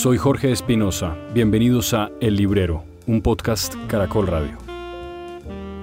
Soy 0.00 0.16
Jorge 0.16 0.50
Espinosa. 0.50 1.14
Bienvenidos 1.34 1.92
a 1.92 2.10
El 2.22 2.36
Librero, 2.36 2.84
un 3.06 3.20
podcast 3.20 3.74
Caracol 3.86 4.28
Radio. 4.28 4.56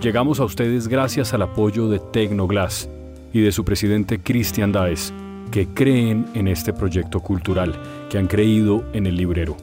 Llegamos 0.01 0.39
a 0.39 0.43
ustedes 0.43 0.87
gracias 0.87 1.35
al 1.35 1.43
apoyo 1.43 1.87
de 1.87 1.99
Tecnoglass 1.99 2.89
y 3.31 3.41
de 3.41 3.51
su 3.51 3.63
presidente 3.63 4.17
Cristian 4.17 4.71
Daes, 4.71 5.13
que 5.51 5.67
creen 5.67 6.25
en 6.33 6.47
este 6.47 6.73
proyecto 6.73 7.19
cultural, 7.19 7.75
que 8.09 8.17
han 8.17 8.25
creído 8.25 8.83
en 8.93 9.05
el 9.05 9.17
librero. 9.17 9.55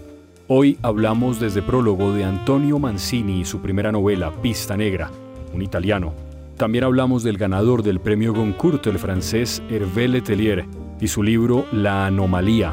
Hoy 0.47 0.79
hablamos 0.83 1.41
desde 1.41 1.61
prólogo 1.61 2.13
de 2.13 2.23
Antonio 2.23 2.79
Mancini 2.79 3.41
y 3.41 3.45
su 3.45 3.61
primera 3.61 3.91
novela, 3.91 4.31
Pista 4.41 4.77
Negra, 4.77 5.11
un 5.53 5.63
italiano. 5.63 6.15
También 6.57 6.85
hablamos 6.85 7.25
del 7.25 7.39
ganador 7.39 7.83
del 7.83 7.99
premio 7.99 8.33
Goncourt, 8.33 8.87
el 8.87 9.01
francés 9.01 9.61
Hervé 9.69 10.07
Letelier, 10.07 10.65
y 11.01 11.09
su 11.09 11.25
libro 11.25 11.67
La 11.73 12.07
Anomalía, 12.07 12.73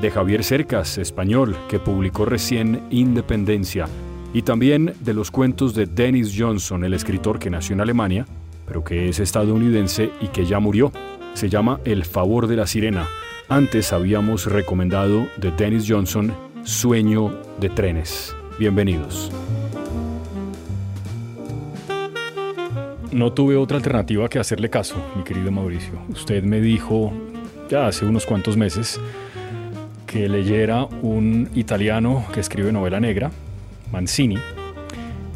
de 0.00 0.10
Javier 0.10 0.44
Cercas, 0.44 0.98
español, 0.98 1.56
que 1.68 1.78
publicó 1.78 2.24
recién 2.24 2.82
Independencia, 2.90 3.86
y 4.34 4.42
también 4.42 4.94
de 5.00 5.14
los 5.14 5.30
cuentos 5.30 5.74
de 5.74 5.86
Dennis 5.86 6.34
Johnson, 6.36 6.84
el 6.84 6.92
escritor 6.92 7.38
que 7.38 7.50
nació 7.50 7.74
en 7.74 7.80
Alemania, 7.80 8.26
pero 8.66 8.84
que 8.84 9.08
es 9.08 9.20
estadounidense 9.20 10.10
y 10.20 10.28
que 10.28 10.44
ya 10.44 10.60
murió. 10.60 10.92
Se 11.34 11.48
llama 11.48 11.80
El 11.84 12.04
favor 12.04 12.46
de 12.46 12.56
la 12.56 12.66
sirena. 12.66 13.06
Antes 13.48 13.92
habíamos 13.92 14.46
recomendado 14.46 15.28
de 15.36 15.50
Dennis 15.52 15.86
Johnson 15.88 16.34
Sueño 16.64 17.32
de 17.60 17.70
trenes. 17.70 18.34
Bienvenidos. 18.58 19.30
No 23.12 23.32
tuve 23.32 23.56
otra 23.56 23.76
alternativa 23.78 24.28
que 24.28 24.38
hacerle 24.38 24.68
caso, 24.68 24.96
mi 25.16 25.22
querido 25.22 25.50
Mauricio. 25.50 25.92
Usted 26.08 26.42
me 26.42 26.60
dijo 26.60 27.12
ya 27.70 27.86
hace 27.86 28.04
unos 28.04 28.26
cuantos 28.26 28.56
meses 28.56 29.00
que 30.16 30.30
leyera 30.30 30.86
un 31.02 31.50
italiano 31.54 32.24
que 32.32 32.40
escribe 32.40 32.72
novela 32.72 32.98
negra, 32.98 33.30
Mancini, 33.92 34.38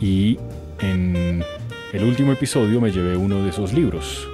y 0.01 0.39
en 0.81 1.45
el 1.93 2.05
último 2.05 2.33
episodio 2.33 2.81
me 2.81 2.91
llevé 2.91 3.15
uno 3.15 3.43
de 3.43 3.51
esos 3.51 3.75
libros. 3.75 4.27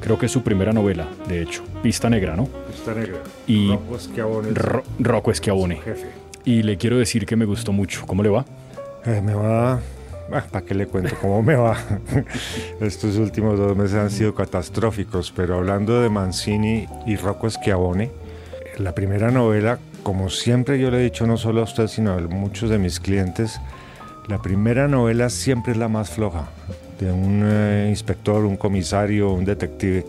Creo 0.00 0.18
que 0.18 0.26
es 0.26 0.32
su 0.32 0.42
primera 0.42 0.74
novela, 0.74 1.08
de 1.28 1.40
hecho, 1.40 1.64
Pista 1.82 2.10
Negra, 2.10 2.36
¿no? 2.36 2.44
Pista 2.70 2.92
Negra. 2.92 3.20
Y 3.46 3.70
Rocco 3.70 3.98
Schiavone. 3.98 4.50
Ro 4.52 4.82
Rocco 4.98 5.32
Schiavone. 5.32 5.76
Jefe. 5.76 6.08
Y 6.44 6.62
le 6.62 6.76
quiero 6.76 6.98
decir 6.98 7.24
que 7.24 7.34
me 7.34 7.46
gustó 7.46 7.72
mucho. 7.72 8.04
¿Cómo 8.06 8.22
le 8.22 8.28
va? 8.28 8.44
Eh, 9.06 9.22
me 9.22 9.32
va... 9.32 9.80
¿Para 10.28 10.66
qué 10.66 10.74
le 10.74 10.86
cuento 10.88 11.14
cómo 11.22 11.42
me 11.42 11.54
va? 11.54 11.78
Estos 12.82 13.16
últimos 13.16 13.58
dos 13.58 13.74
meses 13.74 13.96
han 13.96 14.10
sido 14.10 14.34
catastróficos, 14.34 15.32
pero 15.34 15.54
hablando 15.54 16.02
de 16.02 16.10
Mancini 16.10 16.86
y 17.06 17.16
Rocco 17.16 17.48
Schiavone, 17.48 18.10
la 18.78 18.94
primera 18.94 19.30
novela, 19.30 19.78
como 20.06 20.30
siempre 20.30 20.78
yo 20.78 20.88
le 20.92 21.00
he 21.00 21.02
dicho 21.02 21.26
no 21.26 21.36
solo 21.36 21.62
a 21.62 21.64
usted, 21.64 21.88
sino 21.88 22.12
a 22.12 22.20
muchos 22.20 22.70
de 22.70 22.78
mis 22.78 23.00
clientes, 23.00 23.60
la 24.28 24.40
primera 24.40 24.86
novela 24.86 25.30
siempre 25.30 25.72
es 25.72 25.78
la 25.78 25.88
más 25.88 26.10
floja, 26.10 26.46
de 27.00 27.10
un 27.10 27.42
eh, 27.44 27.88
inspector, 27.90 28.44
un 28.44 28.56
comisario, 28.56 29.32
un 29.32 29.44
detective. 29.44 30.06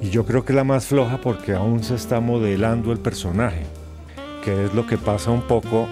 Y 0.00 0.08
yo 0.08 0.24
creo 0.24 0.42
que 0.42 0.52
es 0.52 0.56
la 0.56 0.64
más 0.64 0.86
floja 0.86 1.20
porque 1.20 1.52
aún 1.52 1.84
se 1.84 1.96
está 1.96 2.18
modelando 2.18 2.92
el 2.92 2.98
personaje 2.98 3.64
que 4.42 4.64
es 4.64 4.72
lo 4.72 4.86
que 4.86 4.96
pasa 4.96 5.30
un 5.30 5.42
poco 5.42 5.86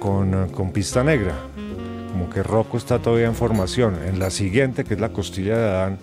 con, 0.00 0.32
eh, 0.32 0.46
con 0.50 0.72
Pista 0.72 1.04
Negra. 1.04 1.34
Como 2.10 2.30
que 2.30 2.42
Rocco 2.42 2.78
está 2.78 3.00
todavía 3.00 3.26
en 3.26 3.34
formación. 3.34 3.98
En 4.06 4.18
la 4.18 4.30
siguiente, 4.30 4.84
que 4.84 4.94
es 4.94 5.00
La 5.00 5.10
Costilla 5.10 5.58
de 5.58 5.68
Adán, 5.68 5.98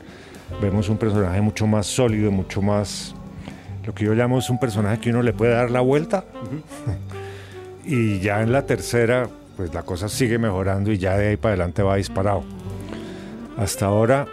vemos 0.62 0.88
un 0.90 0.98
personaje 0.98 1.42
mucho 1.42 1.66
más 1.66 1.88
sólido, 1.88 2.30
mucho 2.30 2.62
más... 2.62 3.16
Lo 3.86 3.94
que 3.94 4.06
yo 4.06 4.14
llamo 4.14 4.40
es 4.40 4.50
un 4.50 4.60
personaje 4.60 5.00
que 5.00 5.10
uno 5.12 5.22
le 5.22 5.34
puede 5.34 5.54
dar 5.54 5.70
la 5.70 5.82
vuelta. 5.82 6.26
y 7.86 8.20
ya 8.20 8.42
en 8.42 8.52
la 8.52 8.66
tercera, 8.66 9.30
pues 9.56 9.74
la 9.74 9.84
cosa 9.84 10.10
sigue 10.10 10.38
mejorando 10.40 10.92
y 10.92 10.98
ya 10.98 11.18
de 11.18 11.30
ahí 11.30 11.38
para 11.38 11.54
adelante 11.54 11.84
va 11.84 11.96
disparado. 11.96 12.44
Hasta 13.58 13.86
ahora, 13.86 14.28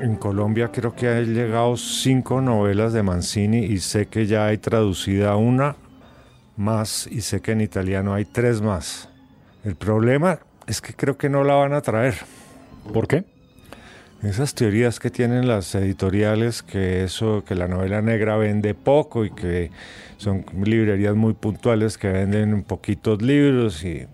en 0.00 0.16
Colombia 0.16 0.70
creo 0.72 0.94
que 0.94 1.08
han 1.08 1.34
llegado 1.34 1.76
cinco 1.76 2.40
novelas 2.40 2.92
de 2.92 3.02
Mancini 3.02 3.58
y 3.58 3.78
sé 3.78 4.06
que 4.06 4.26
ya 4.26 4.46
hay 4.46 4.58
traducida 4.58 5.36
una 5.36 5.76
más 6.56 7.06
y 7.06 7.20
sé 7.20 7.40
que 7.40 7.52
en 7.52 7.60
italiano 7.60 8.14
hay 8.14 8.24
tres 8.24 8.60
más. 8.60 9.08
El 9.64 9.76
problema 9.76 10.40
es 10.66 10.80
que 10.80 10.92
creo 10.92 11.16
que 11.16 11.28
no 11.28 11.44
la 11.44 11.54
van 11.54 11.72
a 11.72 11.80
traer. 11.80 12.14
¿Por 12.92 13.06
qué? 13.06 13.24
Esas 14.22 14.52
teorías 14.54 14.98
que 14.98 15.10
tienen 15.10 15.46
las 15.46 15.72
editoriales, 15.76 16.62
que 16.64 17.04
eso, 17.04 17.44
que 17.46 17.54
la 17.54 17.68
novela 17.68 18.02
negra 18.02 18.36
vende 18.36 18.74
poco 18.74 19.24
y 19.24 19.30
que 19.30 19.70
son 20.16 20.44
librerías 20.64 21.14
muy 21.14 21.34
puntuales 21.34 21.98
que 21.98 22.08
venden 22.08 22.64
poquitos 22.64 23.22
libros 23.22 23.84
y 23.84 24.08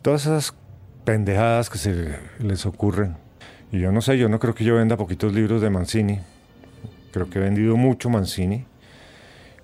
todas 0.00 0.22
esas 0.22 0.54
pendejadas 1.04 1.68
que 1.68 1.76
se 1.76 2.18
les 2.38 2.64
ocurren. 2.64 3.16
Y 3.70 3.80
yo 3.80 3.92
no 3.92 4.00
sé, 4.00 4.16
yo 4.16 4.30
no 4.30 4.38
creo 4.38 4.54
que 4.54 4.64
yo 4.64 4.76
venda 4.76 4.96
poquitos 4.96 5.34
libros 5.34 5.60
de 5.60 5.68
Mancini. 5.68 6.20
Creo 7.12 7.28
que 7.28 7.38
he 7.38 7.42
vendido 7.42 7.76
mucho 7.76 8.08
Mancini. 8.08 8.64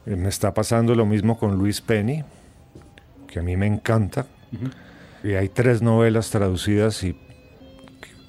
Eh, 0.04 0.16
me 0.16 0.28
está 0.28 0.52
pasando 0.52 0.94
lo 0.94 1.06
mismo 1.06 1.38
con 1.38 1.56
Luis 1.56 1.80
Penny, 1.80 2.22
que 3.26 3.38
a 3.38 3.42
mí 3.42 3.56
me 3.56 3.66
encanta. 3.66 4.26
Y 5.24 5.32
hay 5.32 5.48
tres 5.48 5.80
novelas 5.80 6.28
traducidas 6.28 7.02
y 7.02 7.16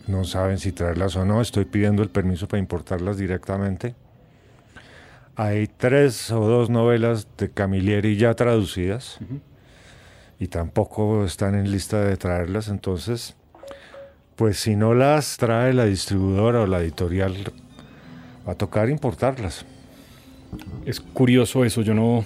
no 0.07 0.23
saben 0.23 0.57
si 0.57 0.71
traerlas 0.71 1.15
o 1.15 1.25
no. 1.25 1.41
Estoy 1.41 1.65
pidiendo 1.65 2.03
el 2.03 2.09
permiso 2.09 2.47
para 2.47 2.59
importarlas 2.59 3.17
directamente. 3.17 3.95
Hay 5.35 5.67
tres 5.67 6.31
o 6.31 6.45
dos 6.45 6.69
novelas 6.69 7.27
de 7.37 7.49
Camilleri 7.49 8.17
ya 8.17 8.33
traducidas 8.33 9.19
y 10.39 10.47
tampoco 10.47 11.23
están 11.25 11.55
en 11.55 11.71
lista 11.71 12.01
de 12.01 12.17
traerlas. 12.17 12.67
Entonces, 12.67 13.35
pues 14.35 14.59
si 14.59 14.75
no 14.75 14.93
las 14.93 15.37
trae 15.37 15.73
la 15.73 15.85
distribuidora 15.85 16.61
o 16.61 16.67
la 16.67 16.81
editorial, 16.81 17.35
va 18.47 18.53
a 18.53 18.55
tocar 18.55 18.89
importarlas. 18.89 19.65
Es 20.85 20.99
curioso 20.99 21.63
eso, 21.63 21.81
yo 21.81 21.93
no 21.93 22.25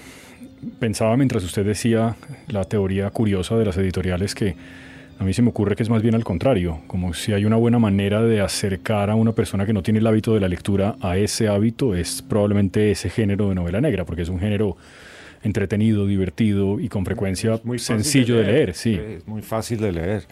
pensaba 0.79 1.15
mientras 1.15 1.43
usted 1.43 1.65
decía 1.65 2.15
la 2.47 2.63
teoría 2.63 3.09
curiosa 3.11 3.55
de 3.55 3.65
las 3.65 3.77
editoriales 3.77 4.33
que 4.33 4.55
a 5.17 5.23
mí 5.23 5.33
se 5.33 5.41
me 5.41 5.49
ocurre 5.49 5.75
que 5.75 5.83
es 5.83 5.89
más 5.89 6.01
bien 6.01 6.15
al 6.15 6.23
contrario, 6.23 6.79
como 6.87 7.13
si 7.13 7.33
hay 7.33 7.45
una 7.45 7.55
buena 7.55 7.79
manera 7.79 8.21
de 8.21 8.41
acercar 8.41 9.09
a 9.09 9.15
una 9.15 9.31
persona 9.31 9.65
que 9.65 9.73
no 9.73 9.81
tiene 9.81 9.99
el 9.99 10.07
hábito 10.07 10.33
de 10.33 10.41
la 10.41 10.49
lectura 10.49 10.95
a 11.01 11.17
ese 11.17 11.47
hábito, 11.47 11.95
es 11.95 12.21
probablemente 12.21 12.91
ese 12.91 13.09
género 13.09 13.49
de 13.49 13.55
novela 13.55 13.79
negra, 13.79 14.05
porque 14.05 14.23
es 14.23 14.29
un 14.29 14.39
género 14.39 14.75
entretenido, 15.45 16.07
divertido 16.07 16.79
y 16.79 16.89
con 16.89 17.05
frecuencia 17.05 17.59
muy 17.63 17.77
sencillo 17.77 18.37
de 18.37 18.43
leer. 18.43 18.73
sí. 18.73 18.95
Es 18.95 19.27
muy 19.27 19.43
fácil 19.43 19.79
de 19.79 19.91
leer. 19.91 20.23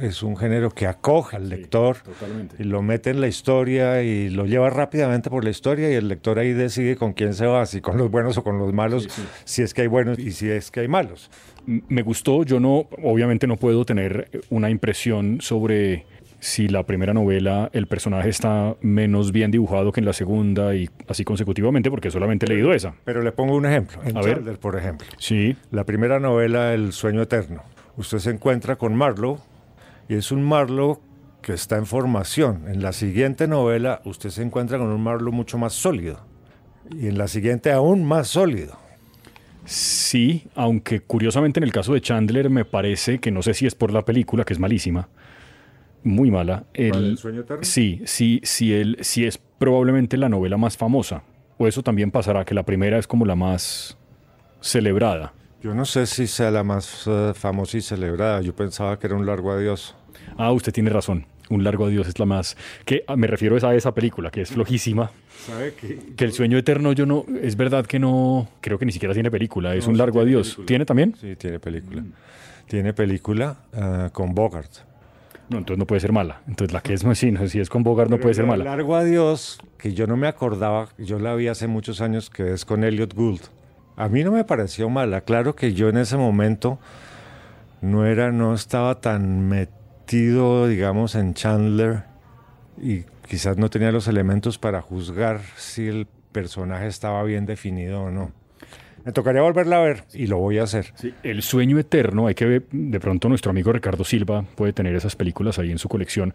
Es 0.00 0.22
un 0.22 0.36
género 0.36 0.70
que 0.70 0.86
acoge 0.86 1.36
al 1.36 1.48
lector 1.48 1.96
y 2.58 2.64
lo 2.64 2.82
mete 2.82 3.10
en 3.10 3.22
la 3.22 3.28
historia 3.28 4.02
y 4.02 4.28
lo 4.28 4.44
lleva 4.44 4.68
rápidamente 4.68 5.30
por 5.30 5.42
la 5.42 5.50
historia 5.50 5.90
y 5.90 5.94
el 5.94 6.06
lector 6.06 6.38
ahí 6.38 6.52
decide 6.52 6.96
con 6.96 7.14
quién 7.14 7.32
se 7.32 7.46
va, 7.46 7.64
si 7.64 7.80
con 7.80 7.96
los 7.96 8.10
buenos 8.10 8.36
o 8.36 8.44
con 8.44 8.58
los 8.58 8.74
malos, 8.74 9.08
si 9.44 9.62
es 9.62 9.72
que 9.72 9.82
hay 9.82 9.88
buenos 9.88 10.18
y 10.18 10.32
si 10.32 10.50
es 10.50 10.70
que 10.70 10.80
hay 10.80 10.88
malos. 10.88 11.30
Me 11.66 12.02
gustó, 12.02 12.44
yo 12.44 12.60
no, 12.60 12.88
obviamente 13.02 13.46
no 13.46 13.56
puedo 13.56 13.86
tener 13.86 14.42
una 14.50 14.68
impresión 14.68 15.40
sobre 15.40 16.04
si 16.42 16.66
la 16.66 16.84
primera 16.84 17.14
novela 17.14 17.70
el 17.72 17.86
personaje 17.86 18.28
está 18.28 18.74
menos 18.80 19.30
bien 19.30 19.52
dibujado 19.52 19.92
que 19.92 20.00
en 20.00 20.06
la 20.06 20.12
segunda 20.12 20.74
y 20.74 20.90
así 21.06 21.22
consecutivamente, 21.22 21.88
porque 21.88 22.10
solamente 22.10 22.46
he 22.46 22.48
leído 22.48 22.72
esa. 22.72 22.96
Pero 23.04 23.22
le 23.22 23.30
pongo 23.30 23.54
un 23.54 23.64
ejemplo. 23.64 24.00
En 24.04 24.16
A 24.16 24.22
ver. 24.22 24.58
por 24.58 24.76
ejemplo. 24.76 25.06
Sí. 25.18 25.56
La 25.70 25.84
primera 25.84 26.18
novela, 26.18 26.74
El 26.74 26.92
sueño 26.92 27.22
eterno. 27.22 27.62
Usted 27.96 28.18
se 28.18 28.30
encuentra 28.30 28.74
con 28.74 28.96
Marlowe 28.96 29.38
y 30.08 30.14
es 30.14 30.32
un 30.32 30.42
Marlowe 30.42 30.98
que 31.42 31.52
está 31.52 31.76
en 31.76 31.86
formación. 31.86 32.64
En 32.66 32.82
la 32.82 32.92
siguiente 32.92 33.46
novela, 33.46 34.02
usted 34.04 34.30
se 34.30 34.42
encuentra 34.42 34.78
con 34.78 34.88
un 34.88 35.00
Marlowe 35.00 35.30
mucho 35.30 35.58
más 35.58 35.74
sólido. 35.74 36.26
Y 36.90 37.06
en 37.06 37.18
la 37.18 37.28
siguiente, 37.28 37.70
aún 37.70 38.04
más 38.04 38.26
sólido. 38.26 38.76
Sí, 39.64 40.48
aunque 40.56 40.98
curiosamente 40.98 41.60
en 41.60 41.64
el 41.64 41.72
caso 41.72 41.94
de 41.94 42.00
Chandler 42.00 42.50
me 42.50 42.64
parece 42.64 43.20
que 43.20 43.30
no 43.30 43.42
sé 43.42 43.54
si 43.54 43.64
es 43.64 43.76
por 43.76 43.92
la 43.92 44.04
película, 44.04 44.44
que 44.44 44.54
es 44.54 44.58
malísima, 44.58 45.08
muy 46.04 46.30
mala. 46.30 46.64
El, 46.74 47.16
sueño 47.18 47.40
eterno? 47.40 47.64
Sí, 47.64 48.02
sí, 48.04 48.40
sí, 48.44 48.72
el, 48.72 48.98
sí 49.00 49.24
es 49.24 49.38
probablemente 49.58 50.16
la 50.16 50.28
novela 50.28 50.56
más 50.56 50.76
famosa. 50.76 51.22
O 51.58 51.66
eso 51.66 51.82
también 51.82 52.10
pasará, 52.10 52.44
que 52.44 52.54
la 52.54 52.64
primera 52.64 52.98
es 52.98 53.06
como 53.06 53.24
la 53.24 53.36
más 53.36 53.96
celebrada. 54.60 55.32
Yo 55.62 55.74
no 55.74 55.84
sé 55.84 56.06
si 56.06 56.26
sea 56.26 56.50
la 56.50 56.64
más 56.64 57.04
eh, 57.06 57.32
famosa 57.34 57.76
y 57.76 57.82
celebrada. 57.82 58.40
Yo 58.40 58.54
pensaba 58.54 58.98
que 58.98 59.06
era 59.06 59.14
un 59.14 59.26
largo 59.26 59.52
adiós. 59.52 59.94
Ah, 60.36 60.50
usted 60.50 60.72
tiene 60.72 60.90
razón. 60.90 61.26
Un 61.50 61.62
largo 61.62 61.86
adiós 61.86 62.08
es 62.08 62.18
la 62.18 62.26
más. 62.26 62.56
Que 62.84 63.04
ah, 63.06 63.14
me 63.14 63.28
refiero 63.28 63.56
a 63.64 63.74
esa 63.74 63.94
película, 63.94 64.30
que 64.30 64.40
es 64.40 64.50
flojísima. 64.50 65.12
¿Sabe 65.46 65.74
qué? 65.74 65.98
Que 66.16 66.24
el 66.24 66.32
sueño 66.32 66.58
eterno, 66.58 66.92
yo 66.92 67.06
no. 67.06 67.24
Es 67.40 67.56
verdad 67.56 67.86
que 67.86 68.00
no. 68.00 68.48
Creo 68.60 68.78
que 68.78 68.86
ni 68.86 68.92
siquiera 68.92 69.14
tiene 69.14 69.30
película. 69.30 69.74
Es 69.76 69.86
un 69.86 69.96
largo 69.96 70.20
adiós. 70.20 70.58
¿Tiene 70.66 70.84
también? 70.84 71.14
Sí, 71.20 71.36
tiene 71.36 71.60
película. 71.60 72.02
Tiene 72.66 72.92
película 72.92 73.56
ah, 73.72 74.10
con 74.12 74.34
Bogart. 74.34 74.91
No, 75.52 75.58
entonces 75.58 75.78
no 75.78 75.86
puede 75.86 76.00
ser 76.00 76.12
mala. 76.12 76.40
Entonces 76.48 76.72
la 76.72 76.80
que 76.80 76.94
es, 76.94 77.04
sí, 77.14 77.34
si 77.48 77.60
es 77.60 77.68
con 77.68 77.82
Bogart 77.82 78.10
no 78.10 78.18
puede 78.18 78.34
ser 78.34 78.46
mala. 78.46 78.64
Largo 78.64 78.96
adiós, 78.96 79.58
que 79.78 79.94
yo 79.94 80.06
no 80.06 80.16
me 80.16 80.26
acordaba, 80.26 80.88
yo 80.98 81.18
la 81.18 81.34
vi 81.34 81.48
hace 81.48 81.66
muchos 81.66 82.00
años, 82.00 82.30
que 82.30 82.52
es 82.52 82.64
con 82.64 82.84
Elliot 82.84 83.14
Gould. 83.14 83.42
A 83.96 84.08
mí 84.08 84.24
no 84.24 84.32
me 84.32 84.44
pareció 84.44 84.88
mala. 84.88 85.20
Claro 85.20 85.54
que 85.54 85.74
yo 85.74 85.88
en 85.88 85.98
ese 85.98 86.16
momento 86.16 86.78
no 87.82 88.06
era, 88.06 88.32
no 88.32 88.54
estaba 88.54 89.00
tan 89.00 89.48
metido, 89.48 90.66
digamos, 90.66 91.14
en 91.14 91.34
Chandler 91.34 92.04
y 92.80 93.02
quizás 93.28 93.58
no 93.58 93.68
tenía 93.70 93.92
los 93.92 94.08
elementos 94.08 94.58
para 94.58 94.80
juzgar 94.80 95.40
si 95.56 95.88
el 95.88 96.06
personaje 96.32 96.86
estaba 96.86 97.22
bien 97.24 97.44
definido 97.44 98.04
o 98.04 98.10
no. 98.10 98.32
Me 99.04 99.12
tocaría 99.12 99.42
volverla 99.42 99.78
a 99.78 99.80
ver 99.80 100.04
y 100.14 100.26
lo 100.26 100.38
voy 100.38 100.58
a 100.58 100.64
hacer. 100.64 100.92
el 101.22 101.42
sueño 101.42 101.78
eterno, 101.78 102.26
hay 102.26 102.34
que 102.34 102.44
ver, 102.44 102.62
de 102.70 103.00
pronto 103.00 103.28
nuestro 103.28 103.50
amigo 103.50 103.72
Ricardo 103.72 104.04
Silva 104.04 104.44
puede 104.54 104.72
tener 104.72 104.94
esas 104.94 105.16
películas 105.16 105.58
ahí 105.58 105.70
en 105.70 105.78
su 105.78 105.88
colección, 105.88 106.34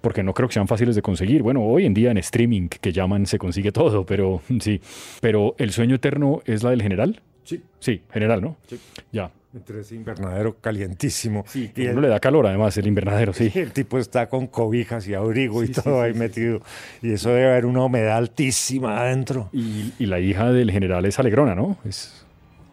porque 0.00 0.22
no 0.22 0.34
creo 0.34 0.48
que 0.48 0.54
sean 0.54 0.68
fáciles 0.68 0.94
de 0.94 1.02
conseguir. 1.02 1.42
Bueno, 1.42 1.62
hoy 1.62 1.84
en 1.84 1.94
día 1.94 2.10
en 2.10 2.18
streaming 2.18 2.68
que 2.68 2.92
llaman 2.92 3.26
se 3.26 3.38
consigue 3.38 3.72
todo, 3.72 4.06
pero 4.06 4.40
sí. 4.60 4.80
Pero 5.20 5.54
el 5.58 5.72
sueño 5.72 5.96
eterno 5.96 6.40
es 6.44 6.62
la 6.62 6.70
del 6.70 6.82
general. 6.82 7.20
Sí. 7.44 7.62
Sí, 7.78 8.02
general, 8.12 8.42
¿no? 8.42 8.56
Sí. 8.66 8.78
Ya. 9.12 9.30
Entre 9.56 9.80
ese 9.80 9.94
invernadero 9.94 10.58
calientísimo. 10.60 11.44
Sí, 11.48 11.72
y 11.74 11.86
uno 11.86 12.02
le 12.02 12.08
da 12.08 12.20
calor 12.20 12.46
además, 12.46 12.76
el 12.76 12.86
invernadero, 12.86 13.32
sí. 13.32 13.50
El 13.54 13.72
tipo 13.72 13.98
está 13.98 14.28
con 14.28 14.48
cobijas 14.48 15.08
y 15.08 15.14
abrigo 15.14 15.64
y 15.64 15.68
todo 15.68 16.02
ahí 16.02 16.12
metido. 16.12 16.60
Y 17.00 17.12
eso 17.12 17.30
debe 17.30 17.50
haber 17.50 17.64
una 17.64 17.82
humedad 17.82 18.18
altísima 18.18 19.00
adentro. 19.00 19.48
Y, 19.54 19.94
y, 19.98 20.06
la 20.06 20.20
hija 20.20 20.52
del 20.52 20.70
general 20.70 21.06
es 21.06 21.18
alegrona, 21.18 21.54
¿no? 21.54 21.78
Es... 21.86 22.26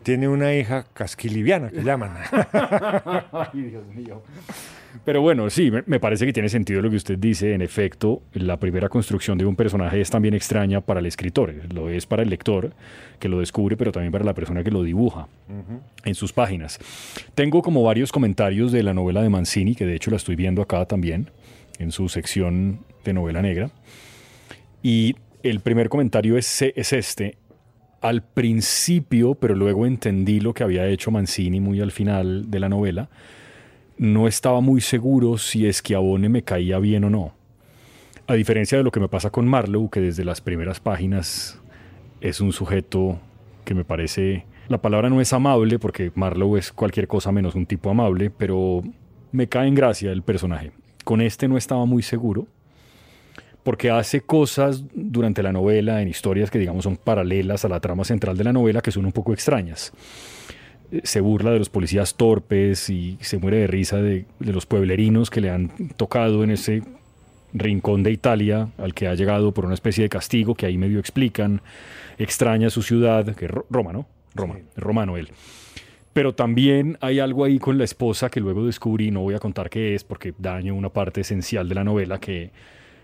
Tiene 0.03 0.27
una 0.27 0.53
hija 0.53 0.85
casquiliviana, 0.93 1.69
que 1.69 1.83
llaman. 1.83 2.17
Ay, 3.31 3.61
Dios 3.61 3.87
mío. 3.95 4.21
Pero 5.05 5.21
bueno, 5.21 5.49
sí, 5.49 5.71
me 5.85 5.99
parece 5.99 6.25
que 6.25 6.33
tiene 6.33 6.49
sentido 6.49 6.81
lo 6.81 6.89
que 6.89 6.95
usted 6.95 7.17
dice. 7.17 7.53
En 7.53 7.61
efecto, 7.61 8.21
la 8.33 8.57
primera 8.57 8.89
construcción 8.89 9.37
de 9.37 9.45
un 9.45 9.55
personaje 9.55 9.99
es 9.99 10.09
también 10.09 10.33
extraña 10.33 10.81
para 10.81 10.99
el 10.99 11.05
escritor. 11.05 11.53
Lo 11.73 11.89
es 11.89 12.05
para 12.05 12.23
el 12.23 12.29
lector 12.29 12.73
que 13.19 13.27
lo 13.29 13.39
descubre, 13.39 13.75
pero 13.75 13.91
también 13.91 14.11
para 14.11 14.23
la 14.23 14.33
persona 14.33 14.63
que 14.63 14.71
lo 14.71 14.83
dibuja 14.83 15.27
en 16.05 16.15
sus 16.15 16.31
páginas. 16.33 16.79
Tengo 17.35 17.61
como 17.61 17.83
varios 17.83 18.11
comentarios 18.11 18.71
de 18.71 18.83
la 18.83 18.93
novela 18.93 19.21
de 19.21 19.29
Mancini, 19.29 19.75
que 19.75 19.85
de 19.85 19.95
hecho 19.95 20.11
la 20.11 20.17
estoy 20.17 20.35
viendo 20.35 20.61
acá 20.61 20.85
también, 20.85 21.29
en 21.79 21.91
su 21.91 22.07
sección 22.09 22.79
de 23.03 23.13
novela 23.13 23.41
negra. 23.41 23.71
Y 24.81 25.15
el 25.41 25.59
primer 25.59 25.89
comentario 25.89 26.37
es, 26.37 26.61
es 26.61 26.93
este. 26.93 27.37
Al 28.01 28.21
principio, 28.21 29.35
pero 29.35 29.55
luego 29.55 29.85
entendí 29.85 30.41
lo 30.41 30.53
que 30.53 30.63
había 30.63 30.85
hecho 30.87 31.09
Mancini 31.09 31.61
muy 31.61 31.79
al 31.79 31.91
final 31.91 32.51
de 32.51 32.59
la 32.59 32.67
novela 32.67 33.09
no 34.03 34.27
estaba 34.27 34.59
muy 34.59 34.81
seguro 34.81 35.37
si 35.37 35.65
es 35.65 35.81
que 35.81 35.95
Abone 35.95 36.27
me 36.27 36.41
caía 36.41 36.77
bien 36.77 37.05
o 37.05 37.09
no. 37.09 37.33
A 38.27 38.33
diferencia 38.33 38.77
de 38.77 38.83
lo 38.83 38.91
que 38.91 38.99
me 38.99 39.07
pasa 39.07 39.29
con 39.29 39.47
Marlowe, 39.47 39.89
que 39.89 40.01
desde 40.01 40.25
las 40.25 40.41
primeras 40.41 40.81
páginas 40.81 41.57
es 42.19 42.41
un 42.41 42.51
sujeto 42.51 43.17
que 43.63 43.73
me 43.73 43.85
parece... 43.85 44.45
La 44.67 44.81
palabra 44.81 45.09
no 45.09 45.21
es 45.21 45.31
amable, 45.31 45.79
porque 45.79 46.11
Marlowe 46.15 46.57
es 46.57 46.73
cualquier 46.73 47.07
cosa 47.07 47.31
menos 47.31 47.55
un 47.55 47.65
tipo 47.65 47.89
amable, 47.89 48.29
pero 48.29 48.83
me 49.31 49.47
cae 49.47 49.69
en 49.69 49.75
gracia 49.75 50.11
el 50.11 50.21
personaje. 50.21 50.73
Con 51.05 51.21
este 51.21 51.47
no 51.47 51.55
estaba 51.55 51.85
muy 51.85 52.03
seguro, 52.03 52.45
porque 53.63 53.89
hace 53.89 54.19
cosas 54.19 54.83
durante 54.93 55.41
la 55.41 55.53
novela, 55.53 56.01
en 56.01 56.09
historias 56.09 56.51
que 56.51 56.59
digamos 56.59 56.83
son 56.83 56.97
paralelas 56.97 57.63
a 57.63 57.69
la 57.69 57.79
trama 57.79 58.03
central 58.03 58.35
de 58.35 58.43
la 58.43 58.51
novela, 58.51 58.81
que 58.81 58.91
son 58.91 59.05
un 59.05 59.13
poco 59.13 59.31
extrañas 59.31 59.93
se 61.03 61.21
burla 61.21 61.51
de 61.51 61.59
los 61.59 61.69
policías 61.69 62.15
torpes 62.15 62.89
y 62.89 63.17
se 63.21 63.37
muere 63.37 63.57
de 63.57 63.67
risa 63.67 63.97
de, 64.01 64.25
los 64.39 64.65
pueblerinos 64.65 65.29
que 65.29 65.41
le 65.41 65.49
han 65.49 65.69
tocado 65.97 66.43
en 66.43 66.51
ese 66.51 66.83
rincón 67.53 68.03
de 68.03 68.11
Italia 68.11 68.69
al 68.77 68.93
que 68.93 69.07
ha 69.07 69.15
llegado 69.15 69.53
por 69.53 69.65
una 69.65 69.73
especie 69.73 70.03
de 70.03 70.09
castigo 70.09 70.55
que 70.55 70.65
ahí 70.65 70.77
medio 70.77 70.99
explican, 70.99 71.61
extraña 72.17 72.69
su 72.69 72.81
ciudad, 72.81 73.35
que 73.35 73.45
es 73.45 73.51
Roma, 73.69 73.93
¿no? 73.93 74.05
Roma, 74.35 74.57
romano 74.75 75.17
él. 75.17 75.29
Pero 76.13 76.35
también 76.35 76.97
hay 77.01 77.19
algo 77.19 77.43
ahí 77.43 77.57
con 77.57 77.77
la 77.77 77.83
esposa 77.83 78.29
que 78.29 78.39
luego 78.39 78.65
descubrí, 78.65 79.09
no 79.09 79.21
voy 79.21 79.33
a 79.33 79.39
contar 79.39 79.69
qué 79.69 79.95
es 79.95 80.03
porque 80.03 80.33
daño 80.37 80.75
una 80.75 80.89
parte 80.89 81.21
esencial 81.21 81.67
de 81.67 81.75
la 81.75 81.83
novela 81.83 82.19
que, 82.19 82.51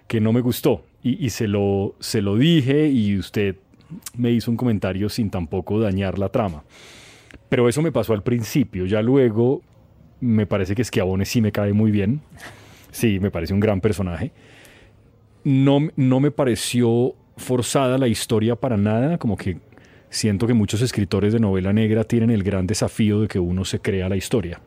que 0.08 0.22
no 0.22 0.32
me 0.32 0.42
gustó. 0.42 0.84
Y, 1.02 1.26
y 1.26 1.30
se, 1.32 1.48
lo, 1.48 1.96
se 2.00 2.22
lo 2.22 2.36
dije 2.36 2.88
y 2.88 3.18
usted 3.18 3.56
me 4.16 4.32
hizo 4.32 4.52
un 4.52 4.58
comentario 4.58 5.10
sin 5.10 5.32
tampoco 5.32 5.80
dañar 5.80 6.20
la 6.20 6.30
trama. 6.30 6.64
Pero 7.50 7.68
eso 7.68 7.82
me 7.82 7.92
pasó 7.92 8.14
al 8.14 8.24
principio. 8.24 8.86
Ya 8.86 9.02
luego 9.02 9.62
me 10.22 10.46
parece 10.46 10.76
que 10.76 10.84
Schiavone 10.84 11.26
sí 11.26 11.42
me 11.42 11.52
cae 11.52 11.74
muy 11.74 11.92
bien. 11.92 12.22
Sí, 12.92 13.20
me 13.20 13.32
parece 13.32 13.54
un 13.54 13.60
gran 13.60 13.82
personaje. 13.82 14.32
No, 15.44 15.80
no 15.96 16.20
me 16.20 16.32
pareció 16.32 17.16
forzada 17.38 17.98
la 17.98 18.08
historia 18.08 18.56
para 18.56 18.78
nada, 18.78 19.18
como 19.18 19.38
que 19.38 19.58
siento 20.10 20.48
que 20.48 20.54
muchos 20.54 20.82
escritores 20.82 21.34
de 21.34 21.40
novela 21.40 21.72
negra 21.72 22.04
tienen 22.04 22.30
el 22.30 22.44
gran 22.44 22.68
desafío 22.68 23.22
de 23.22 23.28
que 23.28 23.40
uno 23.40 23.64
se 23.66 23.80
crea 23.80 24.10
la 24.10 24.18
historia, 24.18 24.60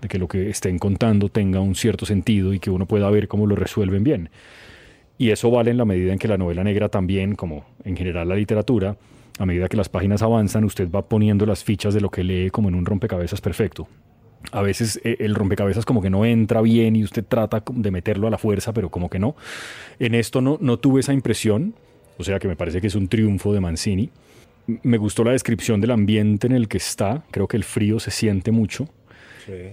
de 0.00 0.08
que 0.08 0.18
lo 0.18 0.26
que 0.28 0.48
estén 0.48 0.78
contando 0.78 1.28
tenga 1.28 1.60
un 1.60 1.74
cierto 1.74 2.06
sentido 2.06 2.54
y 2.54 2.60
que 2.60 2.70
uno 2.70 2.86
pueda 2.86 3.10
ver 3.10 3.28
cómo 3.28 3.46
lo 3.46 3.56
resuelven 3.56 4.04
bien. 4.04 4.30
Y 5.18 5.30
eso 5.30 5.50
vale 5.50 5.70
en 5.70 5.78
la 5.78 5.84
medida 5.84 6.12
en 6.12 6.18
que 6.18 6.28
la 6.28 6.38
novela 6.38 6.62
negra 6.64 6.88
también, 6.88 7.34
como 7.34 7.66
en 7.84 7.96
general 7.96 8.28
la 8.28 8.36
literatura, 8.36 8.96
a 9.38 9.46
medida 9.46 9.68
que 9.68 9.76
las 9.76 9.88
páginas 9.88 10.22
avanzan, 10.22 10.64
usted 10.64 10.90
va 10.90 11.08
poniendo 11.08 11.46
las 11.46 11.62
fichas 11.64 11.94
de 11.94 12.00
lo 12.00 12.10
que 12.10 12.24
lee 12.24 12.50
como 12.50 12.68
en 12.68 12.74
un 12.74 12.86
rompecabezas 12.86 13.40
perfecto. 13.40 13.88
A 14.52 14.62
veces 14.62 15.00
eh, 15.04 15.16
el 15.20 15.34
rompecabezas 15.34 15.84
como 15.84 16.00
que 16.00 16.10
no 16.10 16.24
entra 16.24 16.60
bien 16.60 16.96
y 16.96 17.04
usted 17.04 17.24
trata 17.24 17.62
de 17.70 17.90
meterlo 17.90 18.28
a 18.28 18.30
la 18.30 18.38
fuerza, 18.38 18.72
pero 18.72 18.90
como 18.90 19.10
que 19.10 19.18
no. 19.18 19.36
En 19.98 20.14
esto 20.14 20.40
no, 20.40 20.58
no 20.60 20.78
tuve 20.78 21.00
esa 21.00 21.12
impresión, 21.12 21.74
o 22.16 22.24
sea 22.24 22.38
que 22.38 22.48
me 22.48 22.56
parece 22.56 22.80
que 22.80 22.86
es 22.86 22.94
un 22.94 23.08
triunfo 23.08 23.52
de 23.52 23.60
Mancini. 23.60 24.10
Me 24.82 24.96
gustó 24.96 25.22
la 25.22 25.32
descripción 25.32 25.80
del 25.80 25.90
ambiente 25.90 26.46
en 26.46 26.52
el 26.52 26.68
que 26.68 26.78
está, 26.78 27.24
creo 27.30 27.46
que 27.46 27.56
el 27.56 27.64
frío 27.64 28.00
se 28.00 28.10
siente 28.10 28.50
mucho. 28.50 28.88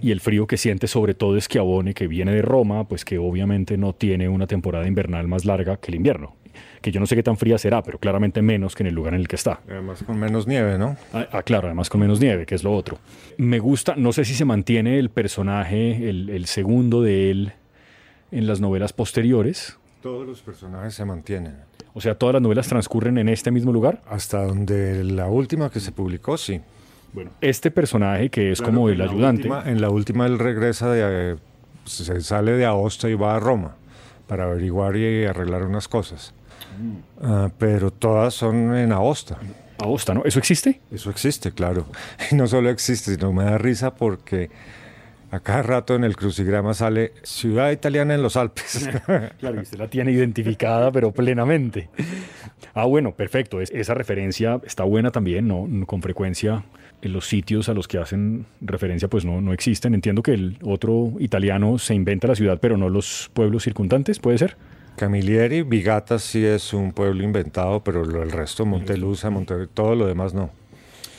Y 0.02 0.12
el 0.12 0.20
frío 0.20 0.46
que 0.46 0.56
siente 0.56 0.86
sobre 0.86 1.14
todo 1.14 1.36
es 1.36 1.48
que 1.48 1.58
Abone, 1.58 1.94
que 1.94 2.06
viene 2.06 2.32
de 2.32 2.42
Roma, 2.42 2.86
pues 2.86 3.04
que 3.04 3.18
obviamente 3.18 3.76
no 3.76 3.92
tiene 3.92 4.28
una 4.28 4.46
temporada 4.46 4.86
invernal 4.86 5.26
más 5.26 5.44
larga 5.44 5.78
que 5.78 5.90
el 5.90 5.96
invierno 5.96 6.36
que 6.84 6.92
yo 6.92 7.00
no 7.00 7.06
sé 7.06 7.16
qué 7.16 7.22
tan 7.22 7.38
fría 7.38 7.56
será, 7.56 7.82
pero 7.82 7.98
claramente 7.98 8.42
menos 8.42 8.74
que 8.74 8.82
en 8.82 8.88
el 8.88 8.94
lugar 8.94 9.14
en 9.14 9.20
el 9.20 9.26
que 9.26 9.36
está. 9.36 9.58
Además 9.66 10.02
con 10.02 10.18
menos 10.18 10.46
nieve, 10.46 10.76
¿no? 10.76 10.98
Ah, 11.14 11.26
ah, 11.32 11.42
claro, 11.42 11.68
además 11.68 11.88
con 11.88 11.98
menos 11.98 12.20
nieve, 12.20 12.44
que 12.44 12.54
es 12.54 12.62
lo 12.62 12.74
otro. 12.74 12.98
Me 13.38 13.58
gusta, 13.58 13.94
no 13.96 14.12
sé 14.12 14.26
si 14.26 14.34
se 14.34 14.44
mantiene 14.44 14.98
el 14.98 15.08
personaje, 15.08 16.10
el, 16.10 16.44
segundo 16.44 17.00
de 17.00 17.30
él, 17.30 17.52
en 18.32 18.46
las 18.46 18.60
novelas 18.60 18.92
posteriores. 18.92 19.78
Todos 20.02 20.26
los 20.26 20.42
personajes 20.42 20.92
se 20.92 21.06
mantienen. 21.06 21.56
O 21.94 22.02
sea, 22.02 22.16
todas 22.16 22.34
las 22.34 22.42
novelas 22.42 22.68
transcurren 22.68 23.16
en 23.16 23.30
este 23.30 23.50
mismo 23.50 23.72
lugar. 23.72 24.02
Hasta 24.06 24.44
donde 24.44 25.04
la 25.04 25.28
última 25.28 25.70
que 25.70 25.80
se 25.80 25.90
publicó, 25.90 26.36
sí. 26.36 26.60
Bueno, 27.14 27.30
este 27.40 27.70
personaje 27.70 28.28
que 28.28 28.52
es 28.52 28.60
como 28.60 28.90
el 28.90 29.00
ayudante. 29.00 29.48
en 29.64 29.80
la 29.80 29.88
última 29.88 30.26
él 30.26 30.38
regresa 30.38 30.90
de, 30.90 31.38
se 31.86 32.20
sale 32.20 32.52
de 32.52 32.66
Aosta 32.66 33.08
y 33.08 33.14
va 33.14 33.36
a 33.36 33.40
Roma 33.40 33.76
para 34.26 34.44
averiguar 34.44 34.96
y 34.96 35.24
arreglar 35.24 35.62
unas 35.62 35.88
cosas. 35.88 36.34
Ah, 37.20 37.50
pero 37.58 37.90
todas 37.90 38.34
son 38.34 38.76
en 38.76 38.92
Aosta. 38.92 39.38
Aosta, 39.78 40.14
¿no? 40.14 40.22
¿Eso 40.24 40.38
existe? 40.38 40.80
Eso 40.90 41.10
existe, 41.10 41.52
claro. 41.52 41.86
Y 42.30 42.34
no 42.34 42.46
solo 42.46 42.70
existe, 42.70 43.14
sino 43.14 43.32
me 43.32 43.44
da 43.44 43.58
risa 43.58 43.94
porque 43.94 44.50
a 45.30 45.40
cada 45.40 45.62
rato 45.62 45.94
en 45.96 46.04
el 46.04 46.16
crucigrama 46.16 46.74
sale 46.74 47.12
ciudad 47.22 47.72
italiana 47.72 48.14
en 48.14 48.22
los 48.22 48.36
Alpes. 48.36 48.88
claro, 49.38 49.56
y 49.56 49.62
usted 49.62 49.78
la 49.78 49.88
tiene 49.88 50.12
identificada, 50.12 50.92
pero 50.92 51.12
plenamente. 51.12 51.88
Ah, 52.72 52.84
bueno, 52.84 53.12
perfecto. 53.12 53.60
esa 53.60 53.94
referencia 53.94 54.60
está 54.64 54.84
buena 54.84 55.10
también, 55.10 55.48
¿no? 55.48 55.68
Con 55.86 56.02
frecuencia 56.02 56.64
en 57.02 57.12
los 57.12 57.26
sitios 57.26 57.68
a 57.68 57.74
los 57.74 57.86
que 57.86 57.98
hacen 57.98 58.46
referencia 58.60 59.08
pues 59.08 59.24
no, 59.24 59.40
no 59.40 59.52
existen. 59.52 59.94
Entiendo 59.94 60.22
que 60.22 60.32
el 60.32 60.58
otro 60.62 61.12
italiano 61.18 61.78
se 61.78 61.94
inventa 61.94 62.28
la 62.28 62.34
ciudad, 62.34 62.58
pero 62.60 62.76
no 62.76 62.88
los 62.88 63.30
pueblos 63.34 63.64
circundantes, 63.64 64.18
¿puede 64.18 64.38
ser? 64.38 64.56
Camilleri, 64.96 65.62
Vigata 65.62 66.18
sí 66.18 66.44
es 66.44 66.72
un 66.72 66.92
pueblo 66.92 67.24
inventado, 67.24 67.82
pero 67.82 68.04
el 68.22 68.30
resto, 68.30 68.64
Montelusa, 68.64 69.30
Monte, 69.30 69.66
todo 69.66 69.94
lo 69.94 70.06
demás 70.06 70.34
no. 70.34 70.50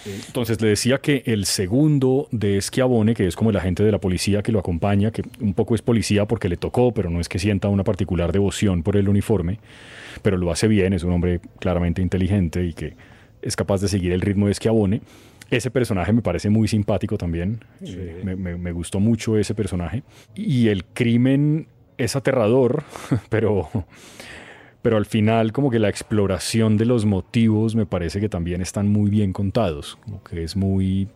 Entonces 0.05 0.61
le 0.61 0.67
decía 0.67 0.99
que 0.99 1.23
el 1.25 1.45
segundo 1.45 2.27
de 2.31 2.61
Schiavone, 2.61 3.15
que 3.15 3.25
es 3.25 3.35
como 3.35 3.49
el 3.49 3.55
agente 3.57 3.83
de 3.83 3.91
la 3.91 3.99
policía 3.99 4.43
que 4.43 4.51
lo 4.51 4.59
acompaña, 4.59 5.11
que 5.11 5.23
un 5.41 5.53
poco 5.55 5.73
es 5.73 5.81
policía 5.81 6.25
porque 6.25 6.47
le 6.47 6.57
tocó, 6.57 6.93
pero 6.93 7.09
no 7.09 7.19
es 7.19 7.27
que 7.27 7.39
sienta 7.39 7.69
una 7.69 7.83
particular 7.83 8.31
devoción 8.31 8.83
por 8.83 8.97
el 8.97 9.09
uniforme, 9.09 9.59
pero 10.21 10.37
lo 10.37 10.51
hace 10.51 10.67
bien, 10.67 10.93
es 10.93 11.03
un 11.03 11.11
hombre 11.11 11.39
claramente 11.59 12.03
inteligente 12.03 12.63
y 12.63 12.73
que 12.73 12.93
es 13.41 13.55
capaz 13.55 13.81
de 13.81 13.87
seguir 13.87 14.11
el 14.11 14.21
ritmo 14.21 14.47
de 14.47 14.53
Schiavone. 14.53 15.01
Ese 15.49 15.71
personaje 15.71 16.13
me 16.13 16.21
parece 16.21 16.49
muy 16.49 16.67
simpático 16.67 17.17
también, 17.17 17.63
eh, 17.81 18.21
me, 18.23 18.35
me 18.35 18.71
gustó 18.71 18.99
mucho 18.99 19.37
ese 19.37 19.55
personaje. 19.55 20.03
Y 20.35 20.67
el 20.67 20.85
crimen 20.85 21.67
es 21.97 22.15
aterrador, 22.15 22.83
pero, 23.29 23.69
pero 24.81 24.97
al 24.97 25.05
final 25.05 25.51
como 25.51 25.69
que 25.69 25.79
la 25.79 25.89
exploración 25.89 26.77
de 26.77 26.85
los 26.85 27.05
motivos 27.05 27.75
me 27.75 27.85
parece 27.85 28.19
que 28.19 28.29
también 28.29 28.61
están 28.61 28.87
muy 28.87 29.09
bien 29.09 29.33
contados, 29.33 29.97
como 30.03 30.23
que 30.23 30.43
es 30.43 30.55
muy... 30.55 31.07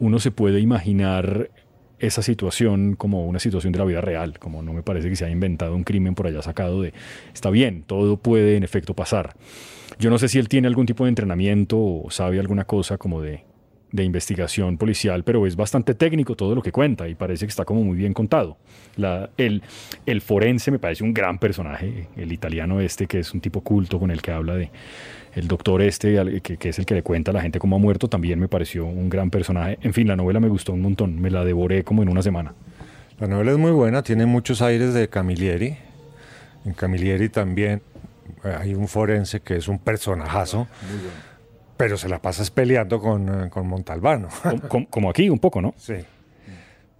Uno 0.00 0.20
se 0.20 0.30
puede 0.30 0.60
imaginar 0.60 1.50
esa 1.98 2.22
situación 2.22 2.94
como 2.94 3.26
una 3.26 3.40
situación 3.40 3.72
de 3.72 3.80
la 3.80 3.84
vida 3.84 4.00
real, 4.00 4.38
como 4.38 4.62
no 4.62 4.72
me 4.72 4.82
parece 4.82 5.08
que 5.08 5.16
se 5.16 5.24
haya 5.24 5.32
inventado 5.32 5.74
un 5.74 5.82
crimen 5.82 6.14
por 6.14 6.26
allá 6.26 6.42
sacado 6.42 6.82
de... 6.82 6.92
Está 7.34 7.50
bien, 7.50 7.82
todo 7.82 8.16
puede 8.16 8.56
en 8.56 8.62
efecto 8.62 8.94
pasar. 8.94 9.34
Yo 9.98 10.10
no 10.10 10.18
sé 10.18 10.28
si 10.28 10.38
él 10.38 10.48
tiene 10.48 10.68
algún 10.68 10.86
tipo 10.86 11.04
de 11.04 11.08
entrenamiento 11.08 11.76
o 11.78 12.10
sabe 12.10 12.38
alguna 12.38 12.64
cosa 12.64 12.98
como 12.98 13.20
de, 13.20 13.42
de 13.90 14.04
investigación 14.04 14.76
policial, 14.76 15.24
pero 15.24 15.46
es 15.46 15.56
bastante 15.56 15.94
técnico 15.94 16.36
todo 16.36 16.54
lo 16.54 16.62
que 16.62 16.72
cuenta 16.72 17.08
y 17.08 17.14
parece 17.14 17.46
que 17.46 17.50
está 17.50 17.64
como 17.64 17.82
muy 17.82 17.96
bien 17.96 18.12
contado. 18.12 18.58
La, 18.96 19.30
el, 19.38 19.62
el 20.06 20.20
forense 20.20 20.70
me 20.70 20.78
parece 20.78 21.04
un 21.04 21.14
gran 21.14 21.38
personaje, 21.38 22.08
el 22.16 22.32
italiano 22.32 22.80
este, 22.80 23.06
que 23.06 23.20
es 23.20 23.32
un 23.32 23.40
tipo 23.40 23.62
culto 23.62 23.98
con 23.98 24.10
el 24.10 24.20
que 24.20 24.30
habla 24.30 24.56
de 24.56 24.70
el 25.34 25.46
doctor 25.46 25.82
este, 25.82 26.40
que, 26.42 26.56
que, 26.56 26.68
es 26.70 26.78
el 26.78 26.86
que 26.86 26.94
le 26.94 27.02
cuenta 27.02 27.30
a 27.30 27.34
la 27.34 27.40
gente 27.40 27.58
cómo 27.58 27.76
ha 27.76 27.78
muerto, 27.78 28.08
también 28.08 28.38
me 28.40 28.48
pareció 28.48 28.84
un 28.86 29.08
gran 29.08 29.30
personaje. 29.30 29.78
En 29.82 29.92
fin, 29.92 30.08
la 30.08 30.16
novela 30.16 30.40
me 30.40 30.48
gustó 30.48 30.72
un 30.72 30.82
montón, 30.82 31.20
me 31.20 31.30
la 31.30 31.44
devoré 31.44 31.84
como 31.84 32.02
en 32.02 32.08
una 32.08 32.22
semana. 32.22 32.54
La 33.20 33.28
novela 33.28 33.52
es 33.52 33.58
muy 33.58 33.70
buena, 33.70 34.02
tiene 34.02 34.26
muchos 34.26 34.62
aires 34.62 34.94
de 34.94 35.08
Camilleri. 35.08 35.76
En 36.64 36.72
Camilleri 36.72 37.28
también 37.28 37.82
hay 38.42 38.74
un 38.74 38.88
forense 38.88 39.40
que 39.40 39.56
es 39.56 39.68
un 39.68 39.78
personajazo. 39.78 40.66
Muy 40.88 40.98
bueno 40.98 41.27
pero 41.78 41.96
se 41.96 42.08
la 42.08 42.20
pasas 42.20 42.50
peleando 42.50 43.00
con, 43.00 43.44
eh, 43.44 43.48
con 43.48 43.66
Montalbano. 43.66 44.28
Como, 44.68 44.86
como, 44.90 45.08
aquí, 45.08 45.30
un 45.30 45.38
poco, 45.38 45.62
¿no? 45.62 45.72
Sí. 45.78 45.94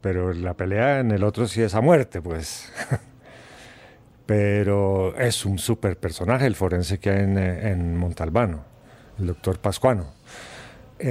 Pero 0.01 0.33
la 0.33 0.55
pelea 0.55 1.01
en 1.01 1.11
el 1.11 1.25
otro 1.25 1.49
sí 1.49 1.61
es 1.61 1.75
a 1.75 1.81
muerte, 1.81 2.23
pues. 2.23 2.73
pero 4.27 5.17
es 5.19 5.45
un 5.45 5.59
súper 5.59 5.99
personaje 5.99 6.47
el 6.47 6.55
forense 6.55 6.99
que 6.99 7.11
hay 7.11 7.25
en, 7.25 7.39
eh, 7.39 7.73
en 7.73 7.97
Montalbano, 7.97 8.65
el 9.19 9.27
doctor 9.27 9.59
Pascuano. 9.59 10.07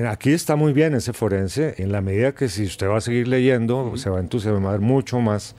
Aquí 0.09 0.31
está 0.31 0.55
muy 0.55 0.73
bien 0.73 0.95
ese 0.95 1.13
forense, 1.13 1.75
en 1.77 1.91
la 1.91 2.01
medida 2.01 2.33
que 2.33 2.49
si 2.49 2.65
usted 2.65 2.87
va 2.87 2.97
a 2.97 3.01
seguir 3.01 3.27
leyendo, 3.27 3.95
se 3.95 4.09
va 4.09 4.17
a 4.17 4.19
entusiasmar 4.19 4.79
mucho 4.79 5.19
más 5.19 5.55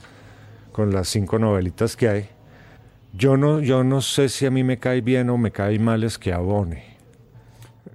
con 0.71 0.93
las 0.93 1.07
cinco 1.09 1.39
novelitas 1.39 1.95
que 1.95 2.09
hay. 2.09 2.29
Yo 3.13 3.37
no, 3.37 3.59
yo 3.59 3.83
no 3.83 4.01
sé 4.01 4.29
si 4.29 4.45
a 4.45 4.51
mí 4.51 4.63
me 4.63 4.77
cae 4.77 5.01
bien 5.01 5.29
o 5.29 5.37
me 5.37 5.51
cae 5.51 5.79
mal 5.79 6.03
es 6.03 6.19
que 6.19 6.31
abone 6.31 6.88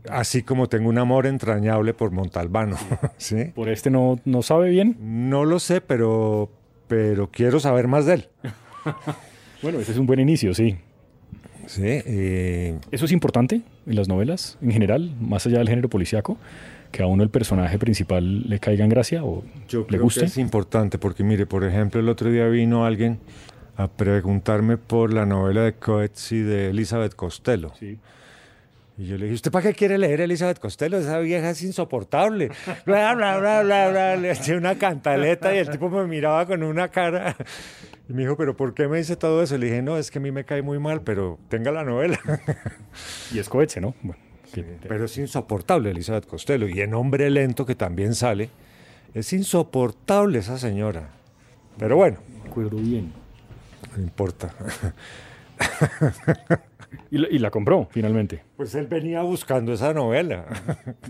Así 0.09 0.43
como 0.43 0.69
tengo 0.69 0.89
un 0.89 0.99
amor 0.99 1.27
entrañable 1.27 1.95
por 1.95 2.11
Montalbano. 2.11 2.77
¿sí? 3.17 3.47
¿Por 3.55 3.69
este 3.69 3.91
no, 3.91 4.21
no 4.25 4.43
sabe 4.43 4.71
bien? 4.71 4.97
No 5.01 5.45
lo 5.45 5.59
sé, 5.59 5.81
pero, 5.81 6.51
pero 6.89 7.31
quiero 7.31 7.61
saber 7.61 7.89
más 7.89 8.07
de 8.07 8.15
él. 8.15 8.29
bueno, 9.63 9.81
ese 9.81 9.93
es 9.93 9.99
un 9.99 10.07
buen 10.07 10.21
inicio, 10.21 10.55
sí. 10.55 10.77
Sí. 11.67 11.83
Eh, 11.85 12.79
¿Eso 12.91 13.07
es 13.07 13.13
importante 13.13 13.63
en 13.87 13.97
las 13.97 14.07
novelas 14.07 14.59
en 14.61 14.71
general, 14.71 15.15
más 15.21 15.47
allá 15.47 15.59
del 15.59 15.69
género 15.69 15.89
policíaco? 15.89 16.37
que 16.95 17.03
a 17.03 17.09
uno 17.09 17.25
el 17.25 17.29
personaje 17.29 17.77
principal 17.77 18.49
le 18.49 18.61
caiga 18.61 18.85
en 18.85 18.91
gracia 18.91 19.25
o 19.25 19.43
Yo 19.69 19.81
le 19.81 19.87
creo 19.87 20.03
guste? 20.03 20.21
Que 20.21 20.27
es 20.27 20.39
importante 20.39 20.97
porque 20.97 21.25
mire, 21.25 21.45
por 21.45 21.65
ejemplo, 21.65 21.99
el 22.01 22.09
otro 22.09 22.31
día 22.31 22.47
vino 22.47 22.87
alguien 22.87 23.19
a 23.77 23.89
preguntarme 23.89 24.77
por 24.77 25.13
la 25.13 25.27
novela 25.27 25.63
de 25.63 25.73
Coetzee 25.73 26.45
de 26.45 26.71
Elizabeth 26.71 27.17
Costello. 27.17 27.73
Sí. 27.81 27.99
Y 28.97 29.07
yo 29.07 29.17
le 29.17 29.25
dije, 29.25 29.35
¿usted 29.35 29.51
para 29.51 29.69
qué 29.69 29.75
quiere 29.75 29.99
leer 29.99 30.21
Elizabeth 30.21 30.61
Costello? 30.61 30.99
Esa 30.99 31.19
vieja 31.19 31.51
es 31.51 31.63
insoportable. 31.63 32.51
bla, 32.87 33.15
bla, 33.15 33.39
bla, 33.39 33.63
bla, 33.63 33.89
bla. 33.89 34.17
Le 34.17 34.31
eché 34.31 34.57
una 34.57 34.79
cantaleta 34.79 35.53
y 35.55 35.59
el 35.59 35.69
tipo 35.69 35.91
me 35.91 36.07
miraba 36.07 36.47
con 36.47 36.63
una 36.63 36.89
cara. 36.89 37.37
Y 38.09 38.13
me 38.13 38.23
dijo, 38.23 38.37
¿pero 38.37 38.57
por 38.57 38.73
qué 38.75 38.87
me 38.87 38.99
dice 38.99 39.17
todo 39.17 39.43
eso? 39.43 39.59
Le 39.59 39.67
dije, 39.67 39.83
no, 39.83 39.99
es 39.99 40.11
que 40.11 40.19
a 40.19 40.23
mí 40.23 40.31
me 40.31 40.45
cae 40.45 40.63
muy 40.63 40.79
mal, 40.79 41.03
pero 41.03 41.39
tenga 41.49 41.73
la 41.73 41.85
novela. 41.85 42.21
Y 43.33 43.39
es 43.39 43.49
coheche, 43.49 43.81
¿no? 43.81 43.95
Bueno, 44.03 44.21
sí, 44.53 44.65
pero 44.87 45.07
es 45.07 45.19
insoportable 45.19 45.91
Elizabeth 45.91 46.27
Costello. 46.27 46.69
Y 46.69 46.81
en 46.81 46.95
Hombre 46.95 47.29
Lento, 47.31 47.67
que 47.67 47.75
también 47.75 48.15
sale, 48.15 48.51
es 49.13 49.33
insoportable 49.33 50.39
esa 50.39 50.59
señora. 50.59 51.09
Pero 51.79 51.97
bueno. 51.97 52.19
Cuidó 52.51 52.77
bien. 52.77 53.13
No 53.97 54.03
importa. 54.03 54.55
Y 57.11 57.19
la, 57.19 57.29
y 57.31 57.39
la, 57.39 57.51
compró 57.51 57.89
finalmente. 57.91 58.43
Pues 58.57 58.75
él 58.75 58.87
venía 58.87 59.23
buscando 59.23 59.73
esa 59.73 59.93
novela 59.93 60.47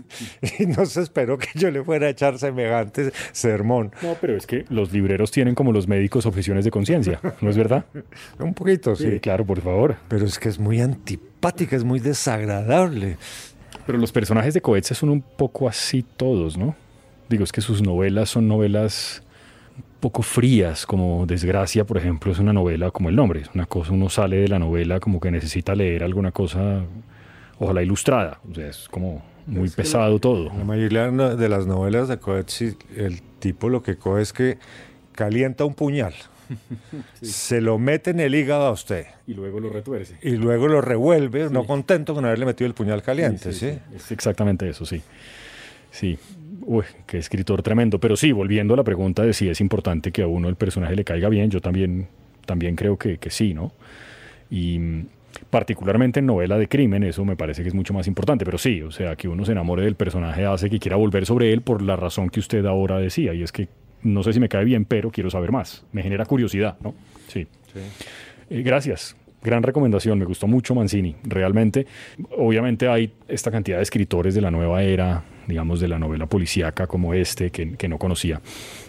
y 0.59 0.65
no 0.65 0.85
se 0.85 1.01
esperó 1.01 1.37
que 1.37 1.47
yo 1.55 1.71
le 1.71 1.83
fuera 1.83 2.07
a 2.07 2.09
echar 2.09 2.37
semejante 2.37 3.11
sermón. 3.31 3.91
No, 4.01 4.15
pero 4.19 4.35
es 4.35 4.47
que 4.47 4.65
los 4.69 4.91
libreros 4.91 5.31
tienen 5.31 5.55
como 5.55 5.71
los 5.71 5.87
médicos 5.87 6.25
objeciones 6.25 6.65
de 6.65 6.71
conciencia, 6.71 7.19
¿no 7.41 7.49
es 7.49 7.57
verdad? 7.57 7.85
Un 8.39 8.53
poquito, 8.53 8.95
sí. 8.95 9.11
sí. 9.11 9.19
Claro, 9.19 9.45
por 9.45 9.61
favor. 9.61 9.95
Pero 10.07 10.25
es 10.25 10.39
que 10.39 10.49
es 10.49 10.59
muy 10.59 10.81
antipática, 10.81 11.75
es 11.75 11.83
muy 11.83 11.99
desagradable. 11.99 13.17
Pero 13.85 13.97
los 13.97 14.11
personajes 14.11 14.53
de 14.53 14.61
Coetzee 14.61 14.95
son 14.95 15.09
un 15.09 15.21
poco 15.21 15.67
así 15.67 16.03
todos, 16.03 16.57
¿no? 16.57 16.75
Digo, 17.29 17.43
es 17.43 17.51
que 17.51 17.61
sus 17.61 17.81
novelas 17.81 18.29
son 18.29 18.47
novelas 18.47 19.23
poco 19.99 20.21
frías, 20.21 20.85
como 20.85 21.25
Desgracia, 21.25 21.83
por 21.85 21.97
ejemplo, 21.97 22.31
es 22.31 22.39
una 22.39 22.53
novela 22.53 22.91
como 22.91 23.09
el 23.09 23.15
nombre, 23.15 23.41
es 23.41 23.49
una 23.53 23.65
cosa, 23.65 23.91
uno 23.91 24.09
sale 24.09 24.37
de 24.37 24.47
la 24.47 24.59
novela 24.59 24.99
como 24.99 25.19
que 25.19 25.31
necesita 25.31 25.73
leer 25.73 26.03
alguna 26.03 26.31
cosa, 26.31 26.83
ojalá 27.59 27.81
ilustrada, 27.81 28.39
o 28.49 28.53
sea, 28.53 28.67
es 28.67 28.87
como 28.89 29.23
muy 29.47 29.65
es 29.65 29.75
pesado 29.75 30.13
la, 30.13 30.19
todo. 30.19 30.45
La 30.45 30.63
mayoría 30.63 31.09
de 31.09 31.49
las 31.49 31.65
novelas 31.65 32.07
de 32.07 32.19
Coetzee, 32.19 32.75
el 32.95 33.21
tipo 33.39 33.69
lo 33.69 33.81
que 33.81 33.95
coge 33.97 34.21
es 34.21 34.33
que 34.33 34.57
calienta 35.13 35.65
un 35.65 35.73
puñal. 35.73 36.13
Sí. 37.19 37.25
Se 37.25 37.61
lo 37.61 37.79
mete 37.79 38.11
en 38.11 38.19
el 38.19 38.35
hígado 38.35 38.67
a 38.67 38.71
usted. 38.71 39.07
Y 39.25 39.33
luego 39.33 39.59
lo 39.59 39.69
retuerce. 39.69 40.17
Y 40.21 40.31
luego 40.31 40.67
lo 40.67 40.79
revuelve, 40.79 41.47
sí. 41.47 41.53
no 41.53 41.65
contento 41.65 42.13
con 42.13 42.23
haberle 42.23 42.45
metido 42.45 42.67
el 42.67 42.75
puñal 42.75 43.01
caliente, 43.01 43.51
¿sí? 43.51 43.71
sí 43.71 43.79
es 43.95 44.11
exactamente 44.11 44.69
eso, 44.69 44.85
sí. 44.85 45.01
Sí, 45.89 46.19
Uy, 46.65 46.83
qué 47.05 47.17
escritor 47.17 47.61
tremendo. 47.61 47.99
Pero 47.99 48.15
sí, 48.15 48.31
volviendo 48.31 48.73
a 48.73 48.77
la 48.77 48.83
pregunta 48.83 49.23
de 49.23 49.33
si 49.33 49.47
es 49.49 49.61
importante 49.61 50.11
que 50.11 50.23
a 50.23 50.27
uno 50.27 50.49
el 50.49 50.55
personaje 50.55 50.95
le 50.95 51.03
caiga 51.03 51.29
bien, 51.29 51.49
yo 51.49 51.61
también, 51.61 52.07
también 52.45 52.75
creo 52.75 52.97
que, 52.97 53.17
que 53.17 53.29
sí, 53.29 53.53
¿no? 53.53 53.71
Y 54.49 54.79
particularmente 55.49 56.19
en 56.19 56.25
novela 56.25 56.57
de 56.57 56.67
crimen, 56.67 57.03
eso 57.03 57.23
me 57.25 57.35
parece 57.35 57.61
que 57.61 57.69
es 57.69 57.75
mucho 57.75 57.93
más 57.93 58.07
importante. 58.07 58.45
Pero 58.45 58.57
sí, 58.57 58.81
o 58.81 58.91
sea, 58.91 59.15
que 59.15 59.27
uno 59.27 59.45
se 59.45 59.51
enamore 59.51 59.83
del 59.83 59.95
personaje 59.95 60.45
hace 60.45 60.69
que 60.69 60.79
quiera 60.79 60.97
volver 60.97 61.25
sobre 61.25 61.53
él 61.53 61.61
por 61.61 61.81
la 61.81 61.95
razón 61.95 62.29
que 62.29 62.39
usted 62.39 62.65
ahora 62.65 62.97
decía, 62.97 63.33
y 63.33 63.43
es 63.43 63.51
que 63.51 63.67
no 64.01 64.23
sé 64.23 64.33
si 64.33 64.39
me 64.39 64.49
cae 64.49 64.65
bien, 64.65 64.85
pero 64.85 65.11
quiero 65.11 65.29
saber 65.29 65.51
más. 65.51 65.85
Me 65.91 66.03
genera 66.03 66.25
curiosidad, 66.25 66.77
¿no? 66.81 66.93
Sí. 67.27 67.47
sí. 67.73 67.79
Eh, 68.49 68.61
gracias. 68.61 69.15
Gran 69.43 69.61
recomendación, 69.61 70.17
me 70.17 70.25
gustó 70.25 70.47
mucho 70.47 70.73
Mancini, 70.73 71.15
realmente. 71.23 71.85
Obviamente 72.35 72.87
hay 72.87 73.13
esta 73.27 73.51
cantidad 73.51 73.77
de 73.77 73.83
escritores 73.83 74.33
de 74.33 74.41
la 74.41 74.49
nueva 74.49 74.81
era, 74.81 75.23
digamos, 75.47 75.79
de 75.79 75.87
la 75.87 75.99
novela 75.99 76.25
policíaca 76.27 76.87
como 76.87 77.13
este, 77.13 77.51
que, 77.51 77.75
que 77.75 77.87
no 77.87 77.97
conocía. 77.97 78.41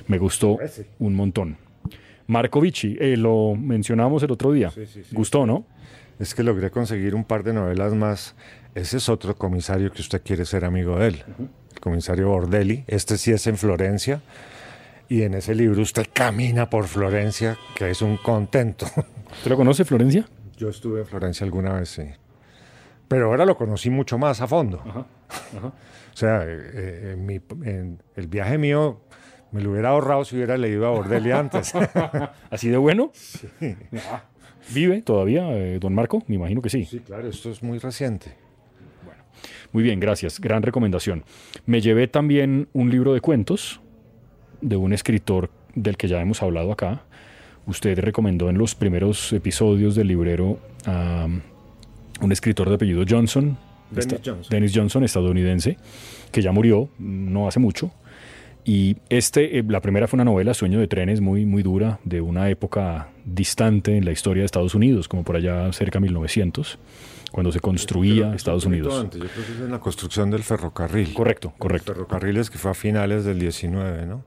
Me 0.08 0.18
gustó 0.18 0.58
un 0.98 1.14
montón. 1.14 1.56
Marco 2.26 2.60
Vici, 2.60 2.96
eh, 3.00 3.16
lo 3.16 3.54
mencionamos 3.54 4.22
el 4.22 4.32
otro 4.32 4.52
día. 4.52 4.70
Sí, 4.70 4.86
sí, 4.86 5.02
sí. 5.04 5.14
Gustó, 5.14 5.46
¿no? 5.46 5.64
Es 6.18 6.34
que 6.34 6.42
logré 6.42 6.70
conseguir 6.70 7.14
un 7.14 7.24
par 7.24 7.44
de 7.44 7.52
novelas 7.52 7.94
más. 7.94 8.34
Ese 8.74 8.96
es 8.96 9.08
otro 9.08 9.36
comisario 9.36 9.90
que 9.92 10.00
usted 10.00 10.22
quiere 10.22 10.44
ser 10.44 10.64
amigo 10.64 10.98
de 10.98 11.08
él, 11.08 11.24
uh 11.26 11.42
-huh. 11.42 11.48
el 11.74 11.80
comisario 11.80 12.28
Bordelli. 12.28 12.84
Este 12.86 13.16
sí 13.16 13.32
es 13.32 13.46
en 13.46 13.56
Florencia. 13.56 14.22
Y 15.08 15.22
en 15.22 15.34
ese 15.34 15.54
libro 15.54 15.82
usted 15.82 16.06
camina 16.12 16.68
por 16.68 16.88
Florencia, 16.88 17.56
que 17.76 17.90
es 17.90 18.02
un 18.02 18.16
contento. 18.16 18.86
¿Usted 18.86 19.50
lo 19.50 19.56
conoce, 19.56 19.84
Florencia? 19.84 20.26
Yo 20.56 20.68
estuve 20.68 21.00
en 21.00 21.06
Florencia 21.06 21.44
alguna 21.44 21.74
vez, 21.74 21.90
sí. 21.90 22.02
Pero 23.08 23.26
ahora 23.26 23.44
lo 23.44 23.56
conocí 23.56 23.90
mucho 23.90 24.18
más 24.18 24.40
a 24.40 24.46
fondo. 24.46 24.82
Ajá, 24.86 25.06
ajá. 25.58 25.72
O 26.16 26.18
sea, 26.18 26.44
eh, 26.46 27.12
en, 27.12 27.26
mi, 27.26 27.38
en 27.62 28.02
el 28.16 28.26
viaje 28.26 28.56
mío 28.56 29.02
me 29.52 29.60
lo 29.60 29.72
hubiera 29.72 29.90
ahorrado 29.90 30.24
si 30.24 30.36
hubiera 30.36 30.56
leído 30.56 30.86
a 30.86 30.90
Bordelli 30.90 31.30
antes. 31.30 31.74
¿Así 32.50 32.70
de 32.70 32.78
bueno? 32.78 33.10
Sí. 33.12 33.48
¿Vive 34.74 35.02
todavía 35.02 35.52
eh, 35.52 35.78
don 35.78 35.94
Marco? 35.94 36.22
Me 36.26 36.36
imagino 36.36 36.62
que 36.62 36.70
sí. 36.70 36.86
Sí, 36.86 37.00
claro, 37.00 37.28
esto 37.28 37.50
es 37.50 37.62
muy 37.62 37.78
reciente. 37.78 38.32
Bueno, 39.04 39.22
muy 39.72 39.82
bien, 39.82 40.00
gracias. 40.00 40.40
Gran 40.40 40.62
recomendación. 40.62 41.22
Me 41.66 41.82
llevé 41.82 42.08
también 42.08 42.68
un 42.72 42.90
libro 42.90 43.12
de 43.12 43.20
cuentos 43.20 43.82
de 44.62 44.76
un 44.76 44.94
escritor 44.94 45.50
del 45.74 45.98
que 45.98 46.08
ya 46.08 46.20
hemos 46.22 46.42
hablado 46.42 46.72
acá. 46.72 47.04
Usted 47.66 47.98
recomendó 47.98 48.48
en 48.48 48.56
los 48.56 48.74
primeros 48.74 49.34
episodios 49.34 49.94
del 49.94 50.08
librero 50.08 50.58
a 50.86 51.28
un 52.20 52.32
escritor 52.32 52.68
de 52.68 52.74
apellido 52.76 53.04
Johnson, 53.08 53.56
Dennis 53.90 54.12
esta, 54.12 54.30
Johnson. 54.30 54.50
Dennis 54.50 54.72
Johnson, 54.74 55.04
estadounidense, 55.04 55.76
que 56.32 56.42
ya 56.42 56.52
murió 56.52 56.88
no 56.98 57.48
hace 57.48 57.60
mucho. 57.60 57.92
Y 58.64 58.96
este, 59.10 59.58
eh, 59.58 59.64
la 59.66 59.80
primera 59.80 60.08
fue 60.08 60.16
una 60.16 60.24
novela, 60.24 60.52
Sueño 60.52 60.80
de 60.80 60.88
trenes, 60.88 61.20
muy, 61.20 61.46
muy 61.46 61.62
dura, 61.62 62.00
de 62.02 62.20
una 62.20 62.50
época 62.50 63.10
distante 63.24 63.96
en 63.96 64.04
la 64.04 64.10
historia 64.10 64.40
de 64.40 64.46
Estados 64.46 64.74
Unidos, 64.74 65.06
como 65.06 65.22
por 65.22 65.36
allá 65.36 65.72
cerca 65.72 66.00
de 66.00 66.04
1900, 66.04 66.76
cuando 67.30 67.52
se 67.52 67.60
construía 67.60 68.34
Estados 68.34 68.64
un 68.64 68.72
Unidos. 68.72 68.98
Antes. 68.98 69.20
Yo 69.20 69.28
creo 69.28 69.46
que 69.46 69.52
es 69.52 69.60
en 69.60 69.70
la 69.70 69.78
construcción 69.78 70.32
del 70.32 70.42
ferrocarril. 70.42 71.14
Correcto, 71.14 71.52
correcto. 71.58 71.92
Ferrocarriles 71.92 72.50
que 72.50 72.58
fue 72.58 72.72
a 72.72 72.74
finales 72.74 73.24
del 73.24 73.38
19, 73.38 74.04
¿no? 74.06 74.24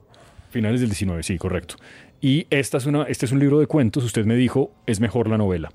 Finales 0.50 0.80
del 0.80 0.90
19, 0.90 1.22
sí, 1.22 1.38
correcto. 1.38 1.76
Y 2.20 2.46
esta 2.50 2.78
es 2.78 2.86
una, 2.86 3.04
este 3.04 3.24
es 3.24 3.32
un 3.32 3.38
libro 3.38 3.60
de 3.60 3.66
cuentos, 3.66 4.04
usted 4.04 4.26
me 4.26 4.34
dijo, 4.34 4.72
es 4.86 5.00
mejor 5.00 5.28
la 5.28 5.38
novela. 5.38 5.70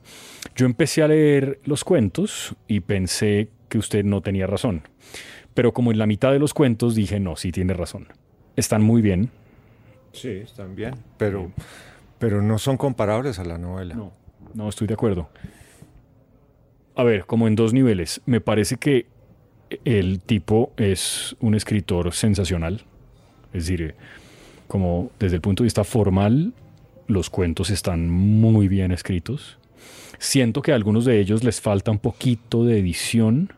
Yo 0.56 0.66
empecé 0.66 1.02
a 1.02 1.08
leer 1.08 1.60
los 1.64 1.84
cuentos 1.84 2.56
y 2.68 2.82
pensé 2.82 3.50
que 3.70 3.78
usted 3.78 4.04
no 4.04 4.22
tenía 4.22 4.46
razón. 4.46 4.84
Pero 5.54 5.74
como 5.74 5.92
en 5.92 5.98
la 5.98 6.06
mitad 6.06 6.32
de 6.32 6.40
los 6.40 6.54
cuentos 6.54 6.94
dije, 6.94 7.20
no, 7.20 7.36
sí 7.36 7.52
tiene 7.52 7.74
razón. 7.74 8.08
Están 8.56 8.84
muy 8.84 9.02
bien. 9.02 9.30
Sí, 10.12 10.30
están 10.30 10.76
bien, 10.76 10.94
pero, 11.18 11.52
pero 12.20 12.42
no 12.42 12.60
son 12.60 12.78
comparables 12.78 13.40
a 13.40 13.46
la 13.46 13.58
novela. 13.58 13.96
No, 13.96 14.14
no 14.54 14.70
estoy 14.70 14.88
de 14.88 14.94
acuerdo. 14.94 15.30
a 16.96 17.04
ver, 17.04 17.26
como 17.26 17.48
en 17.48 17.56
dos 17.56 17.74
niveles. 17.74 18.22
Me 18.26 18.40
parece 18.40 18.78
que 18.78 19.08
el 19.84 20.20
tipo 20.20 20.74
es 20.78 21.36
un 21.40 21.56
escritor 21.56 22.14
sensacional. 22.14 22.84
Es 23.54 23.66
decir, 23.66 23.96
como 24.68 25.12
desde 25.20 25.36
el 25.36 25.42
punto 25.42 25.64
de 25.64 25.66
vista 25.66 25.84
formal, 25.84 26.54
los 27.08 27.30
cuentos 27.30 27.70
están 27.70 28.10
muy 28.10 28.68
bien 28.68 28.92
escritos. 28.92 29.58
Siento 30.18 30.62
que 30.62 30.72
a 30.72 30.76
algunos 30.76 31.06
de 31.06 31.20
ellos 31.20 31.44
les 31.44 31.62
falta 31.62 31.92
un 31.92 32.00
poquito 32.00 32.64
de 32.64 32.80
edición, 32.80 33.54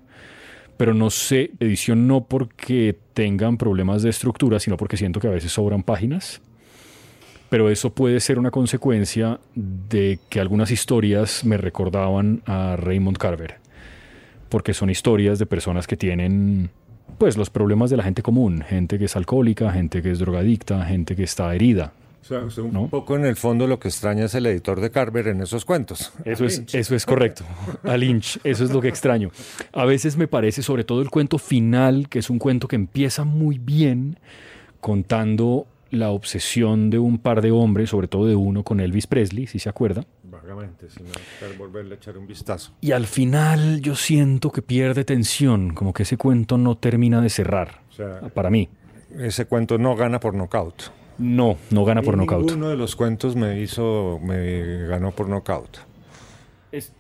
pero 0.76 0.94
no 0.94 1.10
sé, 1.10 1.52
edición 1.60 2.08
no 2.08 2.26
porque 2.26 2.98
tengan 3.14 3.58
problemas 3.58 4.04
de 4.04 4.10
estructura, 4.10 4.60
sino 4.60 4.78
porque 4.78 4.98
siento 4.98 5.20
que 5.20 5.28
a 5.28 5.32
veces 5.32 5.52
sobran 5.52 5.84
páginas. 5.84 6.42
Pero 7.50 7.70
eso 7.70 7.94
puede 7.94 8.20
ser 8.20 8.40
una 8.40 8.52
consecuencia 8.52 9.40
de 9.56 10.20
que 10.30 10.40
algunas 10.40 10.70
historias 10.70 11.46
me 11.46 11.58
recordaban 11.58 12.42
a 12.46 12.76
Raymond 12.76 13.18
Carver, 13.18 13.56
porque 14.50 14.74
son 14.74 14.90
historias 14.90 15.40
de 15.40 15.46
personas 15.46 15.88
que 15.88 15.96
tienen 15.96 16.70
pues 17.18 17.38
los 17.38 17.50
problemas 17.50 17.90
de 17.90 17.98
la 17.98 18.04
gente 18.04 18.22
común, 18.22 18.64
gente 18.68 19.00
que 19.00 19.06
es 19.06 19.16
alcohólica, 19.16 19.72
gente 19.72 20.02
que 20.02 20.12
es 20.12 20.20
drogadicta, 20.20 20.86
gente 20.86 21.16
que 21.16 21.24
está 21.24 21.54
herida, 21.54 21.94
o 22.30 22.50
sea, 22.50 22.62
un 22.62 22.90
poco 22.90 23.16
en 23.16 23.26
el 23.26 23.38
fondo 23.38 23.68
lo 23.68 23.80
que 23.80 23.88
extraña 23.88 24.26
es 24.26 24.36
el 24.36 24.46
editor 24.48 24.82
de 24.82 24.92
Carver 24.92 25.30
en 25.30 25.42
esos 25.42 25.64
cuentos. 25.64 26.12
Eso 26.26 26.44
es, 26.44 26.62
eso 26.74 26.94
es 26.94 27.06
correcto. 27.06 27.46
A 27.84 27.96
Lynch, 27.96 28.40
eso 28.44 28.66
es 28.66 28.72
lo 28.72 28.82
que 28.82 28.90
extraño. 28.90 29.32
A 29.72 29.86
veces 29.86 30.18
me 30.18 30.28
parece, 30.28 30.62
sobre 30.62 30.84
todo 30.84 31.02
el 31.02 31.10
cuento 31.10 31.38
final, 31.38 32.10
que 32.10 32.20
es 32.20 32.30
un 32.30 32.38
cuento 32.38 32.68
que 32.68 32.76
empieza 32.76 33.24
muy 33.24 33.60
bien 33.60 34.20
contando 34.82 35.68
la 35.91 36.10
obsesión 36.10 36.89
de 36.89 37.00
un 37.00 37.17
par 37.17 37.41
de 37.41 37.51
hombres, 37.51 37.89
sobre 37.89 38.08
todo 38.08 38.25
de 38.25 38.36
uno 38.36 38.63
con 38.63 38.79
Elvis 38.79 39.08
Presley, 39.08 39.48
si 39.48 39.60
se 39.60 39.70
acuerda. 39.70 40.06
Vagamente, 40.24 40.89
sin 40.89 41.06
volverle 41.58 41.96
a 41.96 41.98
echar 41.98 42.17
un 42.17 42.27
vistazo. 42.27 42.74
Y 42.82 42.91
al 42.91 43.08
final 43.08 43.82
yo 43.82 43.96
siento 43.96 44.51
que 44.51 44.62
pierde 44.62 45.03
tensión, 45.03 45.74
como 45.74 45.94
que 45.94 46.03
ese 46.03 46.17
cuento 46.17 46.58
no 46.58 46.77
termina 46.77 47.22
de 47.22 47.29
cerrar, 47.29 47.82
para 48.34 48.50
mí. 48.50 48.70
Ese 49.17 49.46
cuento 49.46 49.77
no 49.77 49.96
gana 49.96 50.20
por 50.20 50.34
nocaut. 50.34 50.91
No, 51.17 51.58
no 51.72 51.84
gana 51.86 52.01
por 52.03 52.15
nocaut. 52.15 52.51
Uno 52.51 52.70
de 52.70 52.77
los 52.77 52.96
cuentos 52.96 53.36
me 53.36 53.60
hizo, 53.60 54.20
me 54.24 54.86
ganó 54.88 55.12
por 55.12 55.27
nocaut. 55.27 55.79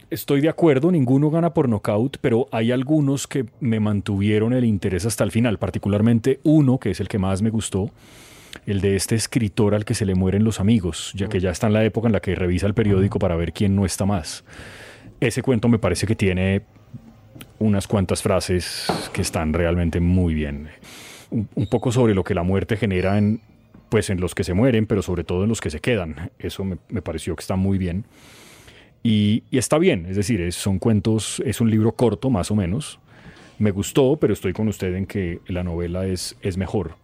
Estoy 0.09 0.39
de 0.39 0.49
acuerdo, 0.49 0.89
ninguno 0.91 1.29
gana 1.29 1.53
por 1.53 1.67
nocaut, 1.67 2.17
pero 2.21 2.47
hay 2.51 2.71
algunos 2.71 3.27
que 3.27 3.45
me 3.59 3.81
mantuvieron 3.81 4.53
el 4.53 4.63
interés 4.63 5.05
hasta 5.05 5.25
el 5.25 5.31
final, 5.31 5.59
particularmente 5.59 6.39
uno 6.43 6.79
que 6.79 6.91
es 6.91 7.01
el 7.01 7.09
que 7.09 7.19
más 7.19 7.41
me 7.41 7.49
gustó, 7.49 7.91
el 8.65 8.81
de 8.81 8.95
este 8.95 9.15
escritor 9.15 9.75
al 9.75 9.85
que 9.85 9.93
se 9.93 10.05
le 10.05 10.15
mueren 10.15 10.43
los 10.43 10.59
amigos, 10.59 11.11
ya 11.15 11.29
que 11.29 11.39
ya 11.39 11.51
está 11.51 11.67
en 11.67 11.73
la 11.73 11.85
época 11.85 12.07
en 12.07 12.13
la 12.13 12.19
que 12.19 12.35
revisa 12.35 12.67
el 12.67 12.73
periódico 12.73 13.19
para 13.19 13.35
ver 13.35 13.53
quién 13.53 13.75
no 13.75 13.85
está 13.85 14.05
más. 14.05 14.43
Ese 15.19 15.41
cuento 15.41 15.67
me 15.67 15.79
parece 15.79 16.05
que 16.05 16.15
tiene 16.15 16.63
unas 17.59 17.87
cuantas 17.87 18.21
frases 18.21 18.87
que 19.13 19.21
están 19.21 19.53
realmente 19.53 19.99
muy 19.99 20.33
bien. 20.33 20.69
un 21.31 21.67
poco 21.67 21.91
sobre 21.91 22.13
lo 22.13 22.23
que 22.23 22.33
la 22.33 22.43
muerte 22.43 22.77
genera 22.77 23.17
en, 23.17 23.41
pues 23.89 24.09
en 24.09 24.19
los 24.19 24.35
que 24.35 24.43
se 24.43 24.53
mueren, 24.53 24.85
pero 24.85 25.01
sobre 25.01 25.23
todo 25.23 25.43
en 25.43 25.49
los 25.49 25.61
que 25.61 25.69
se 25.69 25.79
quedan. 25.79 26.31
Eso 26.39 26.63
me, 26.63 27.01
pareció 27.01 27.35
que 27.35 27.41
está 27.41 27.55
muy 27.55 27.77
bien. 27.77 28.05
Y, 29.03 29.43
está 29.51 29.77
bien, 29.77 30.05
es 30.07 30.17
decir, 30.17 30.51
son 30.51 30.79
cuentos, 30.79 31.41
es 31.45 31.61
un 31.61 31.69
libro 31.69 31.93
corto 31.93 32.29
más 32.29 32.51
o 32.51 32.55
menos. 32.55 32.99
Me 33.59 33.71
gustó, 33.71 34.17
pero 34.17 34.33
estoy 34.33 34.53
con 34.53 34.67
usted 34.67 34.93
en 34.95 35.05
que 35.05 35.39
la 35.47 35.63
novela 35.63 36.05
es, 36.05 36.35
es 36.41 36.57
mejor. 36.57 36.95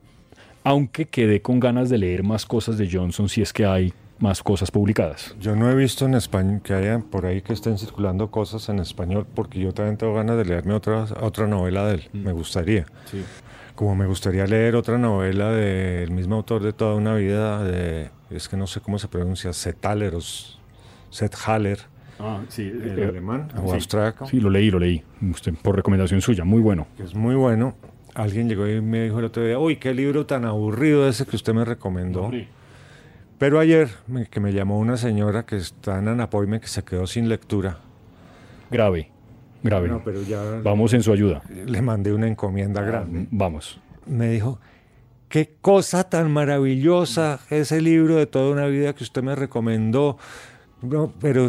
Aunque 0.63 1.05
quedé 1.05 1.41
con 1.41 1.59
ganas 1.59 1.89
de 1.89 1.97
leer 1.97 2.23
más 2.23 2.45
cosas 2.45 2.77
de 2.77 2.89
Johnson 2.91 3.29
si 3.29 3.41
es 3.41 3.53
que 3.53 3.65
hay 3.65 3.93
más 4.19 4.41
cosas 4.41 4.71
publicadas. 4.71 5.35
Yo 5.39 5.55
no 5.55 5.69
he 5.69 5.75
visto 5.75 6.05
en 6.05 6.13
español 6.13 6.61
que 6.63 6.73
haya 6.73 6.99
por 6.99 7.25
ahí 7.25 7.41
que 7.41 7.53
estén 7.53 7.77
circulando 7.77 8.31
cosas 8.31 8.69
en 8.69 8.79
español, 8.79 9.25
porque 9.33 9.59
yo 9.59 9.73
también 9.73 9.97
tengo 9.97 10.13
ganas 10.13 10.37
de 10.37 10.45
leerme 10.45 10.73
otra, 10.73 11.05
otra 11.21 11.47
novela 11.47 11.85
de 11.87 11.95
él. 11.95 12.09
Mm. 12.13 12.23
Me 12.23 12.31
gustaría. 12.31 12.85
Sí 13.05 13.23
como 13.75 13.95
me 13.95 14.05
gustaría 14.05 14.45
leer 14.45 14.75
otra 14.75 14.97
novela 14.97 15.51
del 15.51 16.11
mismo 16.11 16.35
autor 16.35 16.63
de 16.63 16.73
toda 16.73 16.95
una 16.95 17.15
vida, 17.15 17.63
de, 17.63 18.09
es 18.29 18.47
que 18.47 18.57
no 18.57 18.67
sé 18.67 18.81
cómo 18.81 18.99
se 18.99 19.07
pronuncia, 19.07 19.51
Seth 19.53 19.83
Haller. 19.85 20.13
Ah, 22.19 22.41
sí, 22.47 22.61
el 22.61 22.99
eh, 22.99 23.05
alemán 23.05 23.49
o 23.57 23.73
austriaco. 23.73 24.27
Sí, 24.27 24.39
lo 24.39 24.49
leí, 24.49 24.69
lo 24.69 24.79
leí, 24.79 25.03
usted, 25.31 25.53
por 25.61 25.75
recomendación 25.75 26.21
suya, 26.21 26.43
muy 26.43 26.61
bueno. 26.61 26.87
Es 26.99 27.15
muy 27.15 27.35
bueno. 27.35 27.75
Alguien 28.15 28.47
llegó 28.47 28.67
y 28.67 28.81
me 28.81 29.03
dijo 29.05 29.19
el 29.19 29.25
otro 29.25 29.43
día, 29.43 29.57
uy, 29.57 29.77
qué 29.77 29.93
libro 29.93 30.25
tan 30.25 30.45
aburrido 30.45 31.07
ese 31.07 31.25
que 31.25 31.35
usted 31.35 31.53
me 31.53 31.65
recomendó. 31.65 32.31
Pero 33.37 33.59
ayer 33.59 33.89
que 34.29 34.39
me 34.39 34.53
llamó 34.53 34.79
una 34.79 34.97
señora 34.97 35.45
que 35.45 35.57
está 35.57 35.99
en 35.99 36.07
Anapoime 36.07 36.59
que 36.59 36.67
se 36.67 36.83
quedó 36.83 37.07
sin 37.07 37.27
lectura. 37.27 37.79
Grave 38.69 39.13
grave. 39.63 39.87
No, 39.87 40.03
pero 40.03 40.21
ya 40.21 40.41
vamos 40.61 40.93
en 40.93 41.01
su 41.01 41.11
ayuda. 41.11 41.41
Le 41.49 41.81
mandé 41.81 42.13
una 42.13 42.27
encomienda 42.27 42.81
ah, 42.81 42.85
grande. 42.85 43.27
Vamos. 43.31 43.79
Me 44.05 44.29
dijo, 44.29 44.59
qué 45.29 45.55
cosa 45.61 46.09
tan 46.09 46.31
maravillosa 46.31 47.39
ese 47.49 47.81
libro 47.81 48.17
de 48.17 48.27
toda 48.27 48.51
una 48.51 48.67
vida 48.67 48.93
que 48.93 49.03
usted 49.03 49.23
me 49.23 49.35
recomendó. 49.35 50.17
No, 50.81 51.13
pero 51.19 51.47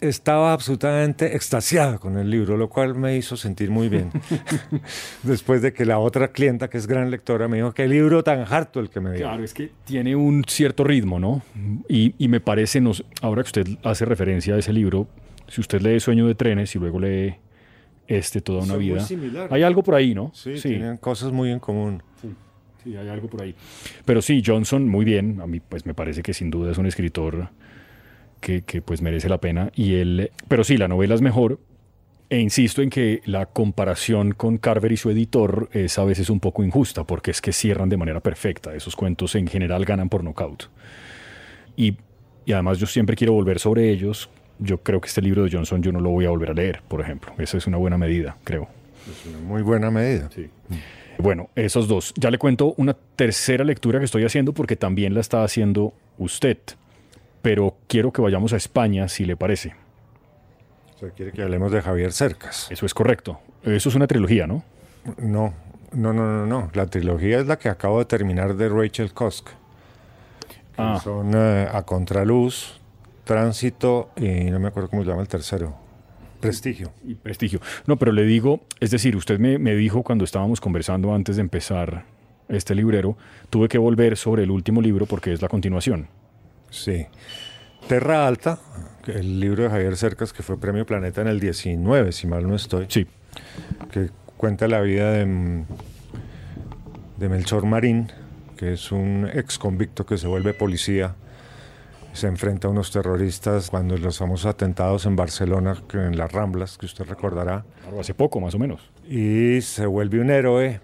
estaba 0.00 0.52
absolutamente 0.52 1.34
extasiada 1.36 1.98
con 1.98 2.18
el 2.18 2.30
libro, 2.30 2.56
lo 2.56 2.68
cual 2.68 2.94
me 2.94 3.16
hizo 3.16 3.36
sentir 3.36 3.70
muy 3.70 3.88
bien. 3.88 4.10
Después 5.22 5.62
de 5.62 5.72
que 5.72 5.84
la 5.84 5.98
otra 5.98 6.28
clienta, 6.28 6.68
que 6.68 6.78
es 6.78 6.86
gran 6.86 7.10
lectora, 7.10 7.48
me 7.48 7.58
dijo, 7.58 7.72
qué 7.72 7.86
libro 7.86 8.24
tan 8.24 8.40
harto 8.40 8.80
el 8.80 8.88
que 8.88 9.00
me 9.00 9.12
dio. 9.12 9.26
Claro, 9.26 9.44
es 9.44 9.54
que 9.54 9.70
tiene 9.84 10.16
un 10.16 10.44
cierto 10.46 10.84
ritmo, 10.84 11.18
¿no? 11.18 11.42
Y, 11.88 12.14
y 12.18 12.28
me 12.28 12.40
parece, 12.40 12.80
nos, 12.80 13.04
ahora 13.20 13.42
que 13.42 13.48
usted 13.48 13.68
hace 13.82 14.04
referencia 14.04 14.54
a 14.54 14.58
ese 14.58 14.72
libro, 14.72 15.06
si 15.48 15.60
usted 15.60 15.80
lee 15.82 16.00
Sueño 16.00 16.26
de 16.26 16.34
Trenes 16.34 16.74
y 16.74 16.78
luego 16.78 17.00
lee 17.00 17.34
este 18.06 18.40
toda 18.40 18.62
una 18.64 18.76
vida. 18.76 19.06
Hay 19.50 19.62
algo 19.62 19.82
por 19.82 19.94
ahí, 19.94 20.14
¿no? 20.14 20.32
Sí, 20.34 20.54
tienen 20.60 20.96
cosas 20.96 21.32
muy 21.32 21.50
en 21.50 21.60
común. 21.60 22.02
Sí, 22.82 22.96
hay 22.96 23.08
algo 23.08 23.28
por 23.28 23.42
ahí. 23.42 23.54
Pero 24.06 24.22
sí, 24.22 24.42
Johnson, 24.44 24.88
muy 24.88 25.04
bien. 25.04 25.40
A 25.42 25.46
mí, 25.46 25.60
pues 25.60 25.84
me 25.84 25.92
parece 25.92 26.22
que 26.22 26.32
sin 26.32 26.50
duda 26.50 26.72
es 26.72 26.78
un 26.78 26.86
escritor 26.86 27.50
que, 28.40 28.62
que 28.62 28.82
pues 28.82 29.02
merece 29.02 29.28
la 29.28 29.38
pena. 29.38 29.70
Y 29.74 29.94
él, 29.94 30.30
pero 30.48 30.64
sí, 30.64 30.76
la 30.76 30.88
novela 30.88 31.14
es 31.14 31.20
mejor. 31.20 31.60
E 32.28 32.38
insisto 32.38 32.80
en 32.80 32.90
que 32.90 33.22
la 33.24 33.46
comparación 33.46 34.32
con 34.32 34.56
Carver 34.58 34.92
y 34.92 34.96
su 34.96 35.10
editor 35.10 35.68
es 35.72 35.98
a 35.98 36.04
veces 36.04 36.30
un 36.30 36.38
poco 36.38 36.62
injusta, 36.62 37.04
porque 37.04 37.32
es 37.32 37.40
que 37.40 37.52
cierran 37.52 37.88
de 37.88 37.96
manera 37.96 38.20
perfecta. 38.20 38.74
Esos 38.74 38.94
cuentos 38.94 39.34
en 39.34 39.48
general 39.48 39.84
ganan 39.84 40.08
por 40.08 40.22
nocaut. 40.22 40.70
Y, 41.76 41.96
y 42.44 42.52
además 42.52 42.78
yo 42.78 42.86
siempre 42.86 43.16
quiero 43.16 43.32
volver 43.32 43.58
sobre 43.58 43.90
ellos 43.90 44.30
yo 44.60 44.78
creo 44.82 45.00
que 45.00 45.08
este 45.08 45.22
libro 45.22 45.42
de 45.42 45.50
Johnson 45.50 45.82
yo 45.82 45.90
no 45.92 46.00
lo 46.00 46.10
voy 46.10 46.26
a 46.26 46.30
volver 46.30 46.50
a 46.50 46.54
leer, 46.54 46.82
por 46.86 47.00
ejemplo. 47.00 47.32
Esa 47.38 47.56
es 47.56 47.66
una 47.66 47.78
buena 47.78 47.98
medida, 47.98 48.36
creo. 48.44 48.68
Es 49.10 49.26
una 49.26 49.38
muy 49.38 49.62
buena 49.62 49.90
medida. 49.90 50.28
Sí. 50.34 50.48
Bueno, 51.18 51.50
esos 51.56 51.88
dos. 51.88 52.12
Ya 52.16 52.30
le 52.30 52.38
cuento 52.38 52.74
una 52.76 52.94
tercera 52.94 53.64
lectura 53.64 53.98
que 53.98 54.04
estoy 54.04 54.24
haciendo 54.24 54.52
porque 54.52 54.76
también 54.76 55.14
la 55.14 55.20
está 55.20 55.42
haciendo 55.42 55.94
usted. 56.18 56.58
Pero 57.42 57.76
quiero 57.86 58.12
que 58.12 58.20
vayamos 58.20 58.52
a 58.52 58.56
España, 58.56 59.08
si 59.08 59.24
le 59.24 59.36
parece. 59.36 59.74
O 60.96 60.98
sea, 60.98 61.10
quiere 61.10 61.32
que 61.32 61.42
hablemos 61.42 61.72
de 61.72 61.80
Javier 61.80 62.12
Cercas. 62.12 62.70
Eso 62.70 62.84
es 62.84 62.92
correcto. 62.92 63.40
Eso 63.62 63.88
es 63.88 63.94
una 63.94 64.06
trilogía, 64.06 64.46
¿no? 64.46 64.62
No, 65.18 65.54
no, 65.92 66.12
no, 66.12 66.24
no, 66.24 66.46
no. 66.46 66.70
La 66.74 66.86
trilogía 66.86 67.40
es 67.40 67.46
la 67.46 67.58
que 67.58 67.68
acabo 67.68 67.98
de 67.98 68.04
terminar 68.04 68.54
de 68.54 68.68
Rachel 68.68 69.12
Kosk. 69.12 69.48
Ah. 70.76 71.00
Son 71.02 71.32
eh, 71.34 71.68
A 71.72 71.82
Contraluz, 71.82 72.80
Tránsito 73.24 74.10
y 74.16 74.50
no 74.50 74.58
me 74.60 74.68
acuerdo 74.68 74.88
cómo 74.88 75.02
se 75.02 75.08
llama 75.08 75.22
el 75.22 75.28
tercero. 75.28 75.74
Prestigio. 76.40 76.90
Y 77.04 77.14
prestigio. 77.14 77.60
No, 77.86 77.96
pero 77.96 78.12
le 78.12 78.24
digo, 78.24 78.60
es 78.80 78.90
decir, 78.90 79.14
usted 79.14 79.38
me, 79.38 79.58
me 79.58 79.74
dijo 79.74 80.02
cuando 80.02 80.24
estábamos 80.24 80.60
conversando 80.60 81.14
antes 81.14 81.36
de 81.36 81.42
empezar 81.42 82.04
este 82.48 82.74
librero, 82.74 83.16
tuve 83.50 83.68
que 83.68 83.78
volver 83.78 84.16
sobre 84.16 84.42
el 84.42 84.50
último 84.50 84.80
libro 84.80 85.06
porque 85.06 85.32
es 85.32 85.42
la 85.42 85.48
continuación. 85.48 86.08
Sí. 86.70 87.06
Terra 87.88 88.26
Alta, 88.26 88.58
el 89.06 89.40
libro 89.40 89.64
de 89.64 89.70
Javier 89.70 89.96
Cercas, 89.96 90.32
que 90.32 90.42
fue 90.42 90.58
Premio 90.58 90.86
Planeta 90.86 91.20
en 91.20 91.28
el 91.28 91.40
19, 91.40 92.12
si 92.12 92.26
mal 92.26 92.46
no 92.48 92.54
estoy. 92.54 92.86
Sí. 92.88 93.06
Que 93.90 94.10
cuenta 94.36 94.68
la 94.68 94.80
vida 94.80 95.12
de, 95.12 95.64
de 97.16 97.28
Melchor 97.28 97.66
Marín, 97.66 98.10
que 98.56 98.72
es 98.74 98.92
un 98.92 99.28
ex 99.32 99.58
convicto 99.58 100.06
que 100.06 100.18
se 100.18 100.26
vuelve 100.26 100.54
policía 100.54 101.14
se 102.12 102.26
enfrenta 102.26 102.68
a 102.68 102.70
unos 102.70 102.90
terroristas 102.90 103.70
cuando 103.70 103.96
los 103.96 104.18
famosos 104.18 104.46
atentados 104.46 105.06
en 105.06 105.16
Barcelona, 105.16 105.76
en 105.92 106.18
las 106.18 106.32
Ramblas, 106.32 106.76
que 106.76 106.86
usted 106.86 107.04
recordará. 107.04 107.64
hace 107.98 108.14
poco, 108.14 108.40
más 108.40 108.54
o 108.54 108.58
menos. 108.58 108.90
Y 109.08 109.60
se 109.62 109.86
vuelve 109.86 110.20
un 110.20 110.30
héroe. 110.30 110.80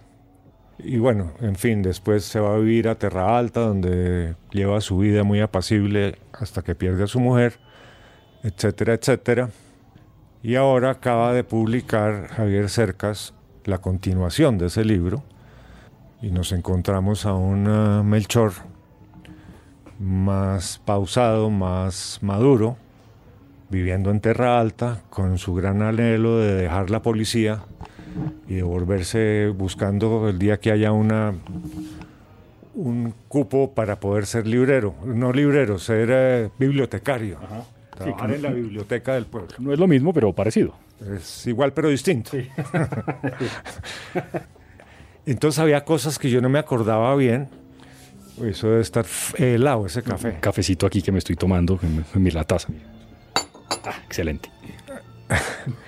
Y 0.78 0.98
bueno, 0.98 1.32
en 1.40 1.56
fin, 1.56 1.82
después 1.82 2.24
se 2.24 2.38
va 2.38 2.54
a 2.54 2.58
vivir 2.58 2.88
a 2.88 2.96
Terra 2.96 3.38
Alta, 3.38 3.60
donde 3.60 4.36
lleva 4.50 4.80
su 4.80 4.98
vida 4.98 5.24
muy 5.24 5.40
apacible 5.40 6.18
hasta 6.32 6.62
que 6.62 6.74
pierde 6.74 7.04
a 7.04 7.06
su 7.06 7.18
mujer, 7.18 7.58
etcétera, 8.42 8.94
etcétera. 8.94 9.50
Y 10.42 10.54
ahora 10.56 10.90
acaba 10.90 11.32
de 11.32 11.44
publicar 11.44 12.28
Javier 12.28 12.68
Cercas 12.68 13.34
la 13.64 13.78
continuación 13.78 14.58
de 14.58 14.66
ese 14.66 14.84
libro. 14.84 15.24
Y 16.20 16.30
nos 16.30 16.52
encontramos 16.52 17.26
a 17.26 17.34
un 17.34 17.68
uh, 17.68 18.04
Melchor 18.04 18.52
más 19.98 20.80
pausado, 20.84 21.50
más 21.50 22.18
maduro, 22.22 22.76
viviendo 23.70 24.10
en 24.10 24.20
Terra 24.20 24.60
Alta, 24.60 25.02
con 25.10 25.38
su 25.38 25.54
gran 25.54 25.82
anhelo 25.82 26.38
de 26.38 26.54
dejar 26.54 26.90
la 26.90 27.02
policía 27.02 27.64
y 28.48 28.54
de 28.54 28.62
volverse 28.62 29.52
buscando 29.56 30.28
el 30.28 30.38
día 30.38 30.58
que 30.58 30.70
haya 30.70 30.92
una 30.92 31.34
un 32.76 33.14
cupo 33.28 33.72
para 33.72 33.98
poder 33.98 34.26
ser 34.26 34.46
librero, 34.46 34.94
no 35.04 35.32
librero, 35.32 35.78
ser 35.78 36.08
eh, 36.12 36.50
bibliotecario, 36.58 37.38
trabajar 37.90 38.32
en 38.32 38.42
la 38.42 38.50
biblioteca 38.50 39.14
del 39.14 39.24
pueblo. 39.24 39.48
No 39.58 39.72
es 39.72 39.78
lo 39.78 39.86
mismo, 39.86 40.12
pero 40.12 40.32
parecido. 40.34 40.74
Es 41.14 41.46
igual 41.46 41.72
pero 41.72 41.88
distinto. 41.88 42.32
Entonces 45.26 45.58
había 45.58 45.84
cosas 45.84 46.18
que 46.18 46.30
yo 46.30 46.40
no 46.40 46.48
me 46.48 46.58
acordaba 46.58 47.14
bien. 47.16 47.48
Eso 48.44 48.68
debe 48.68 48.82
estar 48.82 49.06
helado, 49.38 49.86
ese 49.86 50.02
café. 50.02 50.28
Un 50.28 50.40
cafecito 50.40 50.86
aquí 50.86 51.00
que 51.00 51.10
me 51.10 51.18
estoy 51.18 51.36
tomando 51.36 51.80
en, 51.82 52.04
mi 52.22 52.30
la 52.30 52.44
taza. 52.44 52.68
Ah, 53.84 53.94
excelente. 54.04 54.50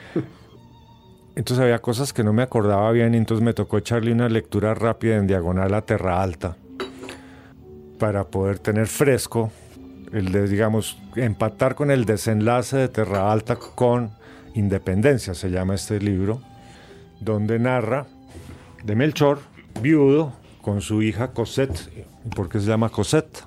Entonces 1.39 1.63
había 1.63 1.79
cosas 1.79 2.13
que 2.13 2.25
no 2.25 2.33
me 2.33 2.43
acordaba 2.43 2.91
bien, 2.91 3.15
y 3.15 3.17
entonces 3.17 3.45
me 3.45 3.55
tocó 3.55 3.79
echarle 3.79 4.11
una 4.11 4.29
lectura 4.29 4.75
rápida 4.75 5.15
en 5.19 5.29
diagonal 5.29 5.73
a 5.73 5.83
Terra 5.83 6.21
Alta 6.21 6.57
para 8.01 8.25
poder 8.25 8.59
tener 8.59 8.89
fresco 8.89 9.53
el 10.13 10.33
de, 10.33 10.49
digamos, 10.49 11.01
empatar 11.15 11.77
con 11.77 11.93
el 11.93 12.07
desenlace 12.07 12.79
de 12.79 12.89
Terra 12.89 13.31
Alta 13.31 13.55
con 13.55 14.11
Independencia, 14.55 15.33
se 15.33 15.49
llama 15.49 15.77
este 15.77 16.01
libro, 16.01 16.43
donde 17.21 17.61
narra 17.61 18.09
de 18.83 18.97
Melchor, 18.97 19.39
viudo, 19.81 20.33
con 20.61 20.81
su 20.81 21.03
hija 21.03 21.31
Cosette. 21.35 21.89
¿Por 22.35 22.49
qué 22.49 22.59
se 22.59 22.67
llama 22.67 22.89
Cosette? 22.89 23.45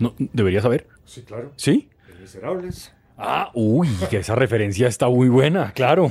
No, 0.00 0.12
debería 0.18 0.60
saber. 0.60 0.88
Sí, 1.04 1.22
claro. 1.22 1.52
¿Sí? 1.54 1.88
Miserables. 2.20 2.92
Ah, 3.24 3.52
uy, 3.54 3.88
que 4.10 4.16
esa 4.16 4.34
referencia 4.34 4.88
está 4.88 5.08
muy 5.08 5.28
buena, 5.28 5.70
claro. 5.70 6.10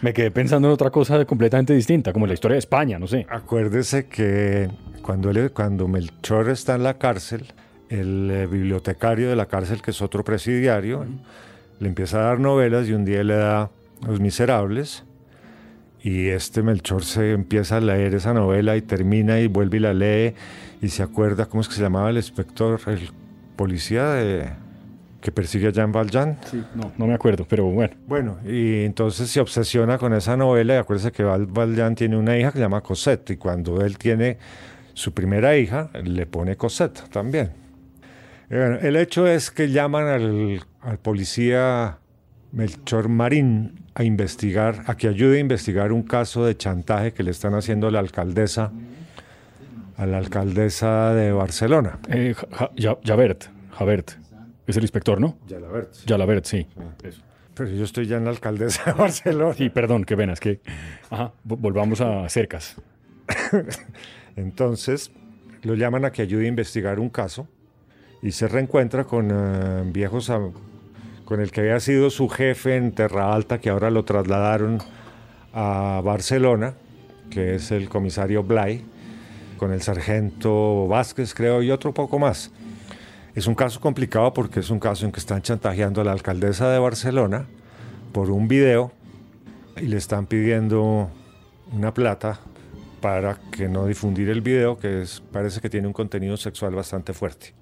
Me 0.00 0.12
quedé 0.12 0.32
pensando 0.32 0.66
en 0.66 0.74
otra 0.74 0.90
cosa 0.90 1.24
completamente 1.24 1.72
distinta, 1.72 2.12
como 2.12 2.26
la 2.26 2.34
historia 2.34 2.54
de 2.54 2.58
España, 2.58 2.98
no 2.98 3.06
sé. 3.06 3.24
Acuérdese 3.30 4.06
que 4.06 4.68
cuando, 5.02 5.30
él, 5.30 5.52
cuando 5.52 5.86
Melchor 5.86 6.48
está 6.48 6.74
en 6.74 6.82
la 6.82 6.98
cárcel, 6.98 7.46
el 7.90 8.28
eh, 8.28 8.46
bibliotecario 8.48 9.30
de 9.30 9.36
la 9.36 9.46
cárcel, 9.46 9.82
que 9.82 9.92
es 9.92 10.02
otro 10.02 10.24
presidiario, 10.24 11.06
le 11.78 11.88
empieza 11.88 12.18
a 12.18 12.22
dar 12.22 12.40
novelas 12.40 12.88
y 12.88 12.92
un 12.92 13.04
día 13.04 13.22
le 13.22 13.36
da 13.36 13.70
Los 14.04 14.18
Miserables. 14.18 15.04
Y 16.02 16.26
este 16.30 16.64
Melchor 16.64 17.04
se 17.04 17.34
empieza 17.34 17.76
a 17.76 17.80
leer 17.80 18.16
esa 18.16 18.34
novela 18.34 18.76
y 18.76 18.82
termina 18.82 19.38
y 19.38 19.46
vuelve 19.46 19.76
y 19.76 19.80
la 19.80 19.94
lee 19.94 20.34
y 20.80 20.88
se 20.88 21.04
acuerda, 21.04 21.46
¿cómo 21.46 21.60
es 21.60 21.68
que 21.68 21.74
se 21.74 21.82
llamaba 21.82 22.10
el 22.10 22.16
inspector, 22.16 22.80
el 22.88 23.10
policía 23.54 24.14
de, 24.14 24.50
que 25.22 25.32
persigue 25.32 25.68
a 25.68 25.70
Jean 25.70 25.92
Valjean? 25.92 26.38
Sí, 26.44 26.62
no, 26.74 26.92
no 26.98 27.06
me 27.06 27.14
acuerdo, 27.14 27.46
pero 27.48 27.64
bueno. 27.64 27.94
Bueno, 28.06 28.38
y 28.44 28.84
entonces 28.84 29.30
se 29.30 29.40
obsesiona 29.40 29.96
con 29.96 30.12
esa 30.12 30.36
novela 30.36 30.74
y 30.74 30.76
acuérdese 30.76 31.12
que 31.12 31.22
Valjean 31.22 31.94
tiene 31.94 32.16
una 32.16 32.36
hija 32.36 32.50
que 32.50 32.58
se 32.58 32.64
llama 32.64 32.82
Cosette 32.82 33.30
y 33.30 33.36
cuando 33.36 33.80
él 33.80 33.96
tiene 33.96 34.36
su 34.92 35.14
primera 35.14 35.56
hija, 35.56 35.88
le 36.02 36.26
pone 36.26 36.56
Cosette 36.56 37.08
también. 37.10 37.52
el 38.50 38.96
hecho 38.96 39.26
es 39.26 39.50
que 39.50 39.70
llaman 39.70 40.08
al, 40.08 40.60
al 40.82 40.98
policía 40.98 41.98
Melchor 42.52 43.08
Marín 43.08 43.80
a 43.94 44.04
investigar, 44.04 44.82
a 44.86 44.96
que 44.96 45.08
ayude 45.08 45.38
a 45.38 45.40
investigar 45.40 45.92
un 45.92 46.02
caso 46.02 46.44
de 46.44 46.56
chantaje 46.56 47.12
que 47.12 47.22
le 47.22 47.30
están 47.30 47.54
haciendo 47.54 47.86
a 47.86 47.90
la 47.90 48.00
alcaldesa, 48.00 48.72
a 49.96 50.06
la 50.06 50.18
alcaldesa 50.18 51.14
de 51.14 51.32
Barcelona. 51.32 51.98
Eh, 52.08 52.34
Javert, 53.04 53.44
Javert, 53.70 54.10
es 54.66 54.76
el 54.76 54.82
inspector, 54.82 55.20
¿no? 55.20 55.38
Jalabert. 55.48 55.94
Jalabert, 56.06 56.44
sí. 56.44 56.66
Pero 57.54 57.70
yo 57.70 57.84
estoy 57.84 58.06
ya 58.06 58.16
en 58.16 58.24
la 58.24 58.30
alcaldesa 58.30 58.84
de 58.84 58.92
Barcelona. 58.98 59.54
Sí, 59.54 59.68
perdón, 59.70 60.04
qué 60.04 60.16
pena, 60.16 60.32
es 60.32 60.40
que 60.40 60.60
ajá, 61.10 61.32
volvamos 61.44 62.00
a 62.00 62.28
cercas. 62.28 62.76
Entonces, 64.36 65.12
lo 65.62 65.74
llaman 65.74 66.04
a 66.04 66.12
que 66.12 66.22
ayude 66.22 66.46
a 66.46 66.48
investigar 66.48 66.98
un 66.98 67.10
caso 67.10 67.46
y 68.22 68.32
se 68.32 68.48
reencuentra 68.48 69.04
con 69.04 69.30
uh, 69.32 69.84
viejos 69.92 70.30
con 71.24 71.40
el 71.40 71.50
que 71.50 71.62
había 71.62 71.80
sido 71.80 72.10
su 72.10 72.28
jefe 72.28 72.76
en 72.76 72.92
Terra 72.92 73.34
Alta, 73.34 73.58
que 73.58 73.70
ahora 73.70 73.90
lo 73.90 74.04
trasladaron 74.04 74.78
a 75.52 76.00
Barcelona, 76.04 76.74
que 77.30 77.56
es 77.56 77.70
el 77.70 77.88
comisario 77.88 78.42
Blay, 78.42 78.84
con 79.56 79.72
el 79.72 79.82
sargento 79.82 80.86
Vázquez, 80.88 81.34
creo, 81.34 81.62
y 81.62 81.70
otro 81.70 81.92
poco 81.92 82.18
más. 82.18 82.50
Es 83.34 83.46
un 83.46 83.54
caso 83.54 83.80
complicado 83.80 84.34
porque 84.34 84.60
es 84.60 84.68
un 84.68 84.78
caso 84.78 85.06
en 85.06 85.12
que 85.12 85.20
están 85.20 85.40
chantajeando 85.40 86.02
a 86.02 86.04
la 86.04 86.12
alcaldesa 86.12 86.70
de 86.70 86.78
Barcelona 86.78 87.46
por 88.12 88.30
un 88.30 88.46
video 88.46 88.92
y 89.76 89.86
le 89.86 89.96
están 89.96 90.26
pidiendo 90.26 91.08
una 91.72 91.94
plata 91.94 92.40
para 93.00 93.38
que 93.50 93.68
no 93.68 93.86
difundir 93.86 94.28
el 94.28 94.42
video, 94.42 94.76
que 94.76 95.02
es, 95.02 95.22
parece 95.32 95.60
que 95.60 95.70
tiene 95.70 95.86
un 95.86 95.94
contenido 95.94 96.36
sexual 96.36 96.74
bastante 96.74 97.14
fuerte. 97.14 97.54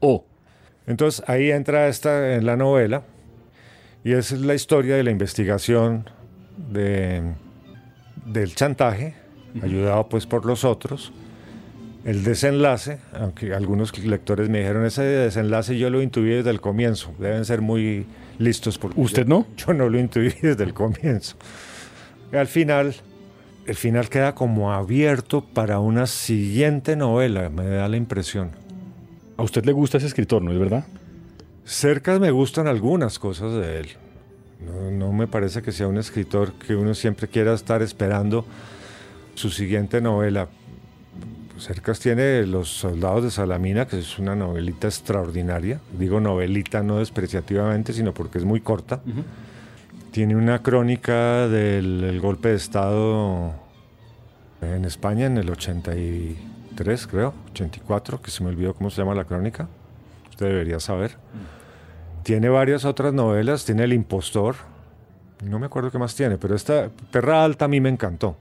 Oh. 0.00 0.24
Entonces 0.86 1.24
ahí 1.26 1.50
entra 1.50 1.88
esta 1.88 2.34
en 2.34 2.44
la 2.44 2.56
novela 2.56 3.02
y 4.04 4.12
esa 4.12 4.34
es 4.34 4.42
la 4.42 4.54
historia 4.54 4.94
de 4.96 5.04
la 5.04 5.10
investigación 5.10 6.08
de, 6.70 7.22
del 8.26 8.54
chantaje, 8.54 9.14
ayudado 9.62 10.06
pues 10.10 10.26
por 10.26 10.44
los 10.44 10.64
otros. 10.64 11.12
El 12.04 12.22
desenlace, 12.22 12.98
aunque 13.18 13.54
algunos 13.54 13.96
lectores 13.98 14.50
me 14.50 14.58
dijeron 14.58 14.84
ese 14.84 15.02
desenlace 15.02 15.78
yo 15.78 15.88
lo 15.88 16.02
intuí 16.02 16.28
desde 16.28 16.50
el 16.50 16.60
comienzo, 16.60 17.14
deben 17.18 17.44
ser 17.46 17.62
muy 17.62 18.06
listos. 18.38 18.76
Porque 18.78 19.00
¿Usted 19.00 19.26
no? 19.26 19.46
Yo 19.56 19.72
no 19.72 19.88
lo 19.88 19.98
intuí 19.98 20.28
desde 20.42 20.64
el 20.64 20.74
comienzo. 20.74 21.36
Y 22.32 22.36
al 22.36 22.46
final, 22.46 22.94
el 23.66 23.74
final 23.74 24.08
queda 24.10 24.34
como 24.34 24.72
abierto 24.72 25.42
para 25.44 25.80
una 25.80 26.06
siguiente 26.06 26.94
novela, 26.94 27.48
me 27.48 27.66
da 27.66 27.88
la 27.88 27.96
impresión. 27.96 28.50
¿A 29.36 29.42
usted 29.42 29.64
le 29.64 29.72
gusta 29.72 29.98
ese 29.98 30.06
escritor, 30.06 30.42
no 30.42 30.52
es 30.52 30.58
verdad? 30.58 30.84
Cercas 31.64 32.20
me 32.20 32.30
gustan 32.30 32.66
algunas 32.66 33.18
cosas 33.18 33.54
de 33.54 33.80
él. 33.80 33.88
No, 34.92 35.12
me 35.12 35.26
parece 35.26 35.62
que 35.62 35.72
sea 35.72 35.88
un 35.88 35.98
escritor 35.98 36.52
que 36.54 36.74
uno 36.74 36.94
siempre 36.94 37.28
quiera 37.28 37.54
estar 37.54 37.82
esperando 37.82 38.44
su 39.34 39.50
siguiente 39.50 40.00
novela. 40.00 40.48
Cercas 41.58 42.00
tiene 42.00 42.46
Los 42.46 42.68
Soldados 42.68 43.24
de 43.24 43.30
Salamina, 43.30 43.86
que 43.86 43.98
es 43.98 44.18
una 44.18 44.34
novelita 44.34 44.88
extraordinaria. 44.88 45.80
Digo 45.98 46.20
novelita 46.20 46.82
no 46.82 46.98
despreciativamente, 46.98 47.92
sino 47.92 48.12
porque 48.12 48.38
es 48.38 48.44
muy 48.44 48.60
corta. 48.60 49.00
Tiene 50.10 50.36
una 50.36 50.62
crónica 50.62 51.48
del 51.48 52.20
golpe 52.20 52.50
de 52.50 52.56
Estado 52.56 53.54
en 54.60 54.84
España 54.84 55.26
en 55.26 55.38
el 55.38 55.50
83 55.50 57.06
creo, 57.06 57.34
84, 57.50 58.20
que 58.20 58.30
se 58.30 58.42
me 58.42 58.50
olvidó 58.50 58.74
cómo 58.74 58.90
se 58.90 59.00
llama 59.00 59.14
la 59.14 59.24
crónica. 59.24 59.68
Usted 60.30 60.46
debería 60.46 60.80
saber. 60.80 61.16
Tiene 62.22 62.48
varias 62.48 62.84
otras 62.84 63.12
novelas, 63.12 63.64
tiene 63.64 63.84
El 63.84 63.92
Impostor, 63.92 64.56
no 65.42 65.58
me 65.58 65.66
acuerdo 65.66 65.90
qué 65.90 65.98
más 65.98 66.14
tiene, 66.14 66.38
pero 66.38 66.54
esta, 66.54 66.90
Perra 67.10 67.44
Alta, 67.44 67.66
a 67.66 67.68
mí 67.68 67.80
me 67.80 67.88
encantó. 67.88 68.36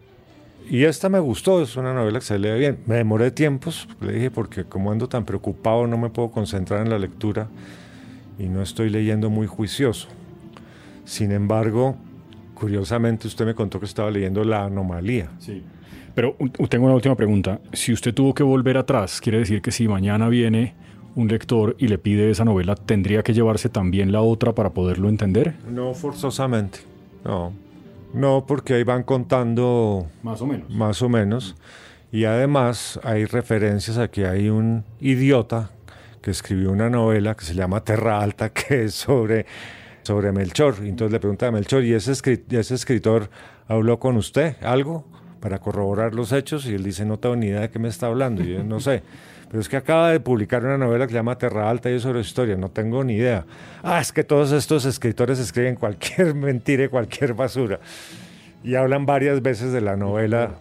Y 0.69 0.85
esta 0.85 1.09
me 1.09 1.19
gustó, 1.19 1.61
es 1.61 1.75
una 1.75 1.93
novela 1.93 2.19
que 2.19 2.25
se 2.25 2.39
lee 2.39 2.57
bien. 2.57 2.79
Me 2.85 2.95
demoré 2.95 3.31
tiempos, 3.31 3.87
le 4.01 4.13
dije, 4.13 4.31
porque 4.31 4.63
como 4.63 4.91
ando 4.91 5.07
tan 5.07 5.25
preocupado 5.25 5.87
no 5.87 5.97
me 5.97 6.09
puedo 6.09 6.31
concentrar 6.31 6.81
en 6.81 6.89
la 6.89 6.97
lectura 6.97 7.47
y 8.39 8.47
no 8.47 8.61
estoy 8.61 8.89
leyendo 8.89 9.29
muy 9.29 9.47
juicioso. 9.47 10.07
Sin 11.05 11.31
embargo, 11.31 11.95
curiosamente 12.53 13.27
usted 13.27 13.45
me 13.45 13.53
contó 13.53 13.79
que 13.79 13.85
estaba 13.85 14.09
leyendo 14.09 14.43
La 14.43 14.65
Anomalía. 14.65 15.29
Sí. 15.39 15.61
Pero 16.15 16.35
tengo 16.69 16.85
una 16.85 16.95
última 16.95 17.15
pregunta. 17.15 17.59
Si 17.73 17.91
usted 17.91 18.13
tuvo 18.13 18.33
que 18.33 18.43
volver 18.43 18.77
atrás, 18.77 19.19
quiere 19.19 19.39
decir 19.39 19.61
que 19.61 19.71
si 19.71 19.87
mañana 19.87 20.29
viene 20.29 20.75
un 21.15 21.27
lector 21.27 21.75
y 21.79 21.87
le 21.87 21.97
pide 21.97 22.29
esa 22.29 22.45
novela, 22.45 22.75
¿tendría 22.75 23.23
que 23.23 23.33
llevarse 23.33 23.69
también 23.69 24.11
la 24.11 24.21
otra 24.21 24.53
para 24.53 24.71
poderlo 24.71 25.09
entender? 25.09 25.55
No 25.69 25.93
forzosamente, 25.93 26.79
no. 27.25 27.51
No, 28.13 28.45
porque 28.45 28.75
ahí 28.75 28.83
van 28.83 29.03
contando... 29.03 30.07
Más 30.21 30.41
o 30.41 30.45
menos. 30.45 30.69
Más 30.69 31.01
o 31.01 31.09
menos. 31.09 31.55
Y 32.11 32.25
además 32.25 32.99
hay 33.03 33.25
referencias 33.25 33.97
a 33.97 34.09
que 34.09 34.27
hay 34.27 34.49
un 34.49 34.85
idiota 34.99 35.71
que 36.21 36.31
escribió 36.31 36.71
una 36.71 36.89
novela 36.89 37.35
que 37.35 37.43
se 37.43 37.55
llama 37.55 37.83
Terra 37.83 38.21
Alta, 38.21 38.49
que 38.53 38.85
es 38.85 38.93
sobre, 38.93 39.45
sobre 40.03 40.31
Melchor. 40.31 40.75
Entonces 40.81 41.11
le 41.11 41.19
pregunta 41.19 41.47
a 41.47 41.51
Melchor, 41.51 41.83
¿y 41.83 41.93
ese, 41.93 42.11
ese 42.11 42.75
escritor 42.75 43.29
habló 43.67 43.99
con 43.99 44.17
usted 44.17 44.55
algo? 44.63 45.05
para 45.43 45.59
corroborar 45.59 46.15
los 46.15 46.31
hechos 46.31 46.65
y 46.67 46.73
él 46.73 46.85
dice, 46.85 47.03
no 47.03 47.19
tengo 47.19 47.35
ni 47.35 47.47
idea 47.47 47.59
de 47.59 47.69
qué 47.69 47.77
me 47.77 47.89
está 47.89 48.07
hablando, 48.07 48.41
y 48.41 48.53
yo 48.53 48.63
no 48.63 48.79
sé. 48.79 49.03
Pero 49.53 49.61
es 49.61 49.69
que 49.69 49.77
acaba 49.77 50.09
de 50.09 50.19
publicar 50.19 50.65
una 50.65 50.79
novela 50.79 51.05
que 51.05 51.11
se 51.11 51.19
llama 51.19 51.37
Terra 51.37 51.69
Alta 51.69 51.87
y 51.91 51.93
es 51.93 52.01
sobre 52.01 52.21
historia, 52.21 52.57
no 52.57 52.69
tengo 52.69 53.03
ni 53.03 53.13
idea. 53.13 53.45
Ah, 53.83 54.01
es 54.01 54.11
que 54.11 54.23
todos 54.23 54.51
estos 54.51 54.83
escritores 54.85 55.37
escriben 55.37 55.75
cualquier 55.75 56.33
mentira 56.33 56.85
y 56.85 56.87
cualquier 56.87 57.35
basura. 57.35 57.79
Y 58.63 58.73
hablan 58.73 59.05
varias 59.05 59.43
veces 59.43 59.71
de 59.71 59.79
la 59.79 59.95
novela 59.95 60.55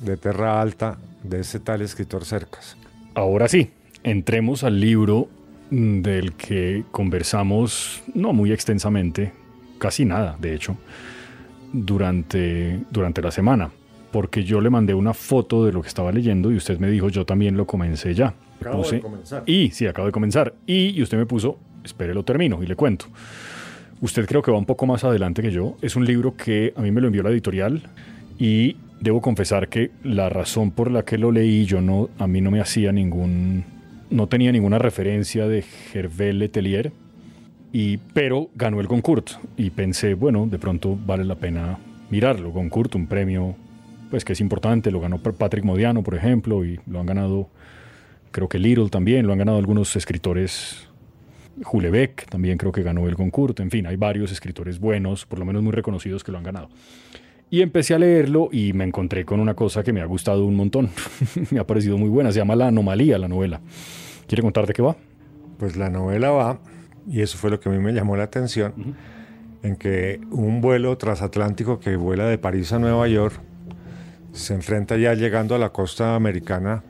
de 0.00 0.16
Terra 0.16 0.60
Alta 0.60 0.96
de 1.24 1.40
ese 1.40 1.58
tal 1.58 1.82
escritor 1.82 2.24
Cercas. 2.24 2.76
Ahora 3.14 3.48
sí, 3.48 3.72
entremos 4.04 4.62
al 4.62 4.78
libro 4.78 5.26
del 5.68 6.34
que 6.34 6.84
conversamos 6.92 8.04
no 8.14 8.32
muy 8.32 8.52
extensamente, 8.52 9.32
casi 9.78 10.04
nada, 10.04 10.36
de 10.40 10.54
hecho, 10.54 10.76
durante, 11.72 12.78
durante 12.92 13.22
la 13.22 13.32
semana, 13.32 13.72
porque 14.10 14.44
yo 14.44 14.60
le 14.60 14.70
mandé 14.70 14.94
una 14.94 15.14
foto 15.14 15.64
de 15.64 15.72
lo 15.72 15.82
que 15.82 15.88
estaba 15.88 16.12
leyendo 16.12 16.50
y 16.50 16.56
usted 16.56 16.78
me 16.78 16.90
dijo, 16.90 17.08
yo 17.08 17.24
también 17.24 17.56
lo 17.56 17.66
comencé 17.66 18.14
ya. 18.14 18.34
Acabo 18.60 18.88
de 18.88 19.00
comenzar. 19.00 19.42
Y, 19.46 19.70
sí, 19.70 19.86
acabo 19.86 20.06
de 20.06 20.12
comenzar. 20.12 20.54
Y, 20.66 20.98
y 20.98 21.02
usted 21.02 21.18
me 21.18 21.26
puso, 21.26 21.58
espere, 21.84 22.14
lo 22.14 22.24
termino 22.24 22.62
y 22.62 22.66
le 22.66 22.76
cuento. 22.76 23.06
Usted 24.00 24.26
creo 24.26 24.42
que 24.42 24.50
va 24.50 24.58
un 24.58 24.66
poco 24.66 24.86
más 24.86 25.04
adelante 25.04 25.42
que 25.42 25.50
yo. 25.50 25.76
Es 25.82 25.96
un 25.96 26.04
libro 26.04 26.36
que 26.36 26.72
a 26.76 26.82
mí 26.82 26.90
me 26.90 27.00
lo 27.00 27.06
envió 27.06 27.22
la 27.22 27.30
editorial 27.30 27.82
y 28.38 28.76
debo 29.00 29.20
confesar 29.20 29.68
que 29.68 29.90
la 30.02 30.28
razón 30.28 30.70
por 30.70 30.90
la 30.90 31.04
que 31.04 31.18
lo 31.18 31.30
leí 31.30 31.64
yo 31.64 31.80
no 31.80 32.08
a 32.18 32.26
mí 32.26 32.40
no 32.40 32.50
me 32.50 32.60
hacía 32.60 32.92
ningún 32.92 33.64
no 34.10 34.26
tenía 34.26 34.52
ninguna 34.52 34.78
referencia 34.78 35.46
de 35.46 35.64
Hervé 35.92 36.32
Letelier 36.32 36.92
y 37.72 37.98
pero 37.98 38.48
ganó 38.54 38.80
el 38.80 38.86
Goncourt 38.86 39.32
y 39.56 39.70
pensé, 39.70 40.14
bueno, 40.14 40.46
de 40.46 40.58
pronto 40.58 40.96
vale 41.06 41.24
la 41.24 41.34
pena 41.34 41.78
mirarlo. 42.08 42.50
Goncourt, 42.50 42.94
un 42.94 43.06
premio 43.06 43.56
pues 44.10 44.24
que 44.24 44.32
es 44.32 44.40
importante, 44.40 44.90
lo 44.90 45.00
ganó 45.00 45.18
Patrick 45.18 45.64
Modiano, 45.64 46.02
por 46.02 46.14
ejemplo, 46.14 46.64
y 46.64 46.80
lo 46.86 47.00
han 47.00 47.06
ganado 47.06 47.48
creo 48.30 48.48
que 48.48 48.58
Little 48.58 48.90
también, 48.90 49.26
lo 49.26 49.32
han 49.32 49.38
ganado 49.38 49.58
algunos 49.58 49.96
escritores 49.96 50.88
Julebeck 51.62 52.28
también 52.28 52.58
creo 52.58 52.72
que 52.72 52.82
ganó 52.82 53.08
el 53.08 53.14
Goncourt, 53.14 53.60
en 53.60 53.70
fin, 53.70 53.86
hay 53.86 53.96
varios 53.96 54.30
escritores 54.32 54.78
buenos, 54.78 55.24
por 55.24 55.38
lo 55.38 55.44
menos 55.44 55.62
muy 55.62 55.72
reconocidos 55.72 56.22
que 56.22 56.32
lo 56.32 56.38
han 56.38 56.44
ganado. 56.44 56.68
Y 57.48 57.62
empecé 57.62 57.94
a 57.94 57.98
leerlo 57.98 58.48
y 58.52 58.72
me 58.72 58.84
encontré 58.84 59.24
con 59.24 59.40
una 59.40 59.54
cosa 59.54 59.82
que 59.82 59.92
me 59.92 60.00
ha 60.00 60.04
gustado 60.04 60.44
un 60.44 60.56
montón, 60.56 60.90
me 61.50 61.58
ha 61.58 61.66
parecido 61.66 61.96
muy 61.96 62.08
buena, 62.08 62.32
se 62.32 62.38
llama 62.38 62.56
La 62.56 62.68
Anomalía, 62.68 63.18
la 63.18 63.28
novela. 63.28 63.60
¿Quiere 64.26 64.42
contar 64.42 64.66
de 64.66 64.72
qué 64.72 64.82
va? 64.82 64.96
Pues 65.58 65.76
la 65.76 65.88
novela 65.88 66.30
va, 66.30 66.60
y 67.08 67.22
eso 67.22 67.38
fue 67.38 67.50
lo 67.50 67.60
que 67.60 67.68
a 67.68 67.72
mí 67.72 67.78
me 67.78 67.92
llamó 67.92 68.16
la 68.16 68.24
atención, 68.24 68.96
en 69.62 69.76
que 69.76 70.20
un 70.30 70.60
vuelo 70.60 70.98
transatlántico 70.98 71.78
que 71.78 71.96
vuela 71.96 72.26
de 72.26 72.36
París 72.36 72.72
a 72.72 72.78
Nueva 72.78 73.08
York 73.08 73.40
se 74.36 74.54
enfrenta 74.54 74.96
ya 74.96 75.14
llegando 75.14 75.54
a 75.54 75.58
la 75.58 75.70
costa 75.70 76.14
americana 76.14 76.82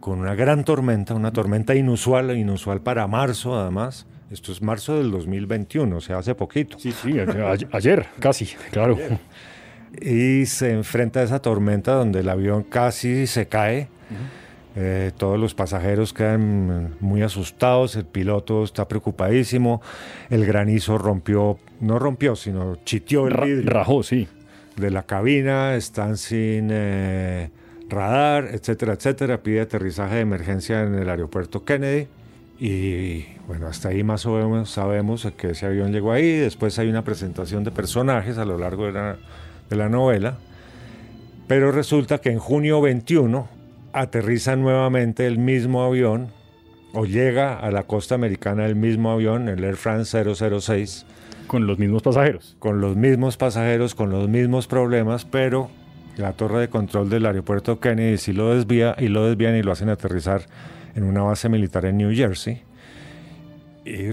con 0.00 0.20
una 0.20 0.34
gran 0.34 0.64
tormenta, 0.64 1.14
una 1.14 1.32
tormenta 1.32 1.74
inusual, 1.74 2.36
inusual 2.36 2.80
para 2.80 3.06
marzo 3.06 3.58
además, 3.58 4.06
esto 4.30 4.52
es 4.52 4.62
marzo 4.62 4.96
del 4.96 5.10
2021, 5.10 5.96
o 5.96 6.00
sea, 6.00 6.18
hace 6.18 6.34
poquito. 6.34 6.78
Sí, 6.78 6.92
sí, 6.92 7.14
ayer, 7.72 8.06
casi, 8.18 8.46
claro. 8.70 8.98
Y 10.00 10.46
se 10.46 10.72
enfrenta 10.72 11.20
a 11.20 11.22
esa 11.22 11.40
tormenta 11.40 11.92
donde 11.92 12.20
el 12.20 12.28
avión 12.28 12.64
casi 12.64 13.26
se 13.26 13.46
cae. 13.46 13.88
Eh, 14.76 15.12
todos 15.16 15.38
los 15.38 15.54
pasajeros 15.54 16.12
quedan 16.12 16.96
muy 16.98 17.22
asustados, 17.22 17.94
el 17.94 18.06
piloto 18.06 18.64
está 18.64 18.88
preocupadísimo, 18.88 19.80
el 20.30 20.44
granizo 20.44 20.98
rompió, 20.98 21.58
no 21.80 22.00
rompió, 22.00 22.34
sino 22.34 22.76
chiteó 22.84 23.28
el 23.28 23.36
vidrio. 23.36 23.70
Rajó, 23.70 24.02
sí. 24.02 24.26
De 24.76 24.90
la 24.90 25.04
cabina, 25.04 25.76
están 25.76 26.16
sin 26.16 26.68
eh, 26.70 27.50
radar, 27.88 28.48
etcétera, 28.52 28.94
etcétera. 28.94 29.42
Pide 29.42 29.60
aterrizaje 29.60 30.16
de 30.16 30.20
emergencia 30.20 30.82
en 30.82 30.94
el 30.94 31.08
aeropuerto 31.08 31.64
Kennedy. 31.64 32.08
Y 32.58 33.24
bueno, 33.46 33.66
hasta 33.66 33.88
ahí 33.88 34.02
más 34.02 34.26
o 34.26 34.32
menos 34.32 34.70
sabemos 34.70 35.28
que 35.36 35.50
ese 35.50 35.66
avión 35.66 35.92
llegó 35.92 36.12
ahí. 36.12 36.38
Después 36.38 36.78
hay 36.78 36.88
una 36.88 37.04
presentación 37.04 37.64
de 37.64 37.70
personajes 37.70 38.38
a 38.38 38.44
lo 38.44 38.58
largo 38.58 38.86
de 38.86 38.92
la, 38.92 39.16
de 39.70 39.76
la 39.76 39.88
novela. 39.88 40.38
Pero 41.46 41.72
resulta 41.72 42.18
que 42.18 42.30
en 42.30 42.38
junio 42.38 42.80
21 42.80 43.48
aterriza 43.92 44.56
nuevamente 44.56 45.26
el 45.26 45.38
mismo 45.38 45.84
avión 45.84 46.28
o 46.94 47.04
llega 47.04 47.58
a 47.58 47.70
la 47.70 47.82
costa 47.82 48.14
americana 48.14 48.66
el 48.66 48.76
mismo 48.76 49.10
avión, 49.10 49.48
el 49.48 49.62
Air 49.62 49.76
France 49.76 50.24
006. 50.34 51.06
Con 51.46 51.66
los 51.66 51.78
mismos 51.78 52.02
pasajeros. 52.02 52.56
Con 52.58 52.80
los 52.80 52.96
mismos 52.96 53.36
pasajeros, 53.36 53.94
con 53.94 54.10
los 54.10 54.28
mismos 54.28 54.66
problemas, 54.66 55.24
pero 55.24 55.70
la 56.16 56.32
torre 56.32 56.60
de 56.60 56.68
control 56.68 57.10
del 57.10 57.26
aeropuerto 57.26 57.80
Kennedy 57.80 58.18
sí 58.18 58.32
lo 58.32 58.54
desvía 58.54 58.94
y 58.98 59.08
lo 59.08 59.26
desvían 59.26 59.56
y 59.56 59.62
lo 59.62 59.72
hacen 59.72 59.88
aterrizar 59.88 60.42
en 60.94 61.04
una 61.04 61.22
base 61.22 61.48
militar 61.48 61.84
en 61.84 61.96
New 61.98 62.14
Jersey. 62.14 62.62
Y 63.84 64.10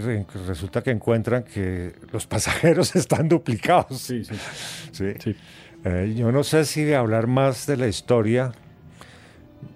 resulta 0.47 0.81
que 0.81 0.91
encuentran 0.91 1.43
que 1.43 1.93
los 2.11 2.27
pasajeros 2.27 2.95
están 2.95 3.29
duplicados. 3.29 3.99
Sí, 3.99 4.23
sí. 4.25 4.35
sí. 5.19 5.35
Eh, 5.83 6.13
yo 6.15 6.31
no 6.31 6.43
sé 6.43 6.65
si 6.65 6.93
hablar 6.93 7.27
más 7.27 7.65
de 7.65 7.77
la 7.77 7.87
historia 7.87 8.51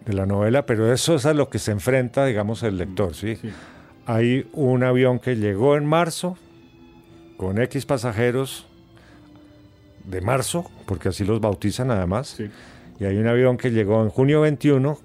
de 0.05 0.13
la 0.13 0.25
novela, 0.25 0.65
pero 0.65 0.91
eso 0.91 1.15
es 1.15 1.25
a 1.25 1.33
lo 1.33 1.49
que 1.49 1.59
se 1.59 1.71
enfrenta, 1.71 2.25
digamos, 2.25 2.63
el 2.63 2.77
lector. 2.77 3.15
¿sí? 3.15 3.37
Hay 4.05 4.47
un 4.53 4.83
avión 4.83 5.19
que 5.19 5.35
llegó 5.35 5.77
en 5.77 5.85
marzo 5.85 6.37
con 7.37 7.61
X 7.61 7.85
pasajeros 7.85 8.67
de 10.05 10.21
marzo, 10.21 10.69
porque 10.85 11.09
así 11.09 11.23
los 11.23 11.39
bautizan 11.39 11.91
además. 11.91 12.37
Y 12.99 13.05
hay 13.05 13.17
un 13.17 13.27
avión 13.27 13.57
que 13.57 13.71
llegó 13.71 14.03
en 14.03 14.09
junio 14.09 14.41
21 14.41 14.99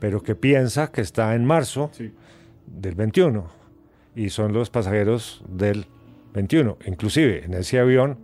pero 0.00 0.22
que 0.22 0.34
piensa 0.34 0.90
que 0.90 1.02
está 1.02 1.34
en 1.36 1.44
marzo 1.44 1.92
del 2.66 2.94
21 2.94 3.46
y 4.16 4.30
son 4.30 4.52
los 4.52 4.70
pasajeros 4.70 5.44
del 5.46 5.86
21. 6.34 6.78
Inclusive 6.86 7.44
en 7.44 7.54
ese 7.54 7.78
avión 7.78 8.18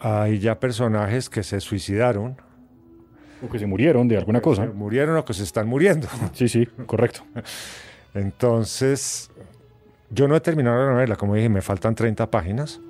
hay 0.00 0.40
ya 0.40 0.58
personajes 0.58 1.28
que 1.30 1.44
se 1.44 1.60
suicidaron. 1.60 2.36
O 3.46 3.48
que 3.48 3.58
se 3.58 3.66
murieron 3.66 4.08
de 4.08 4.16
alguna 4.16 4.40
cosa. 4.40 4.66
Se 4.66 4.72
murieron 4.72 5.16
o 5.16 5.24
que 5.24 5.34
se 5.34 5.42
están 5.42 5.68
muriendo. 5.68 6.08
Sí, 6.32 6.48
sí, 6.48 6.66
correcto. 6.86 7.22
Entonces, 8.14 9.30
yo 10.12 10.28
no 10.28 10.36
he 10.36 10.40
terminado 10.40 10.78
la 10.78 10.92
novela, 10.92 11.16
como 11.16 11.34
dije, 11.34 11.48
me 11.48 11.62
faltan 11.62 11.94
30 11.94 12.30
páginas. 12.30 12.80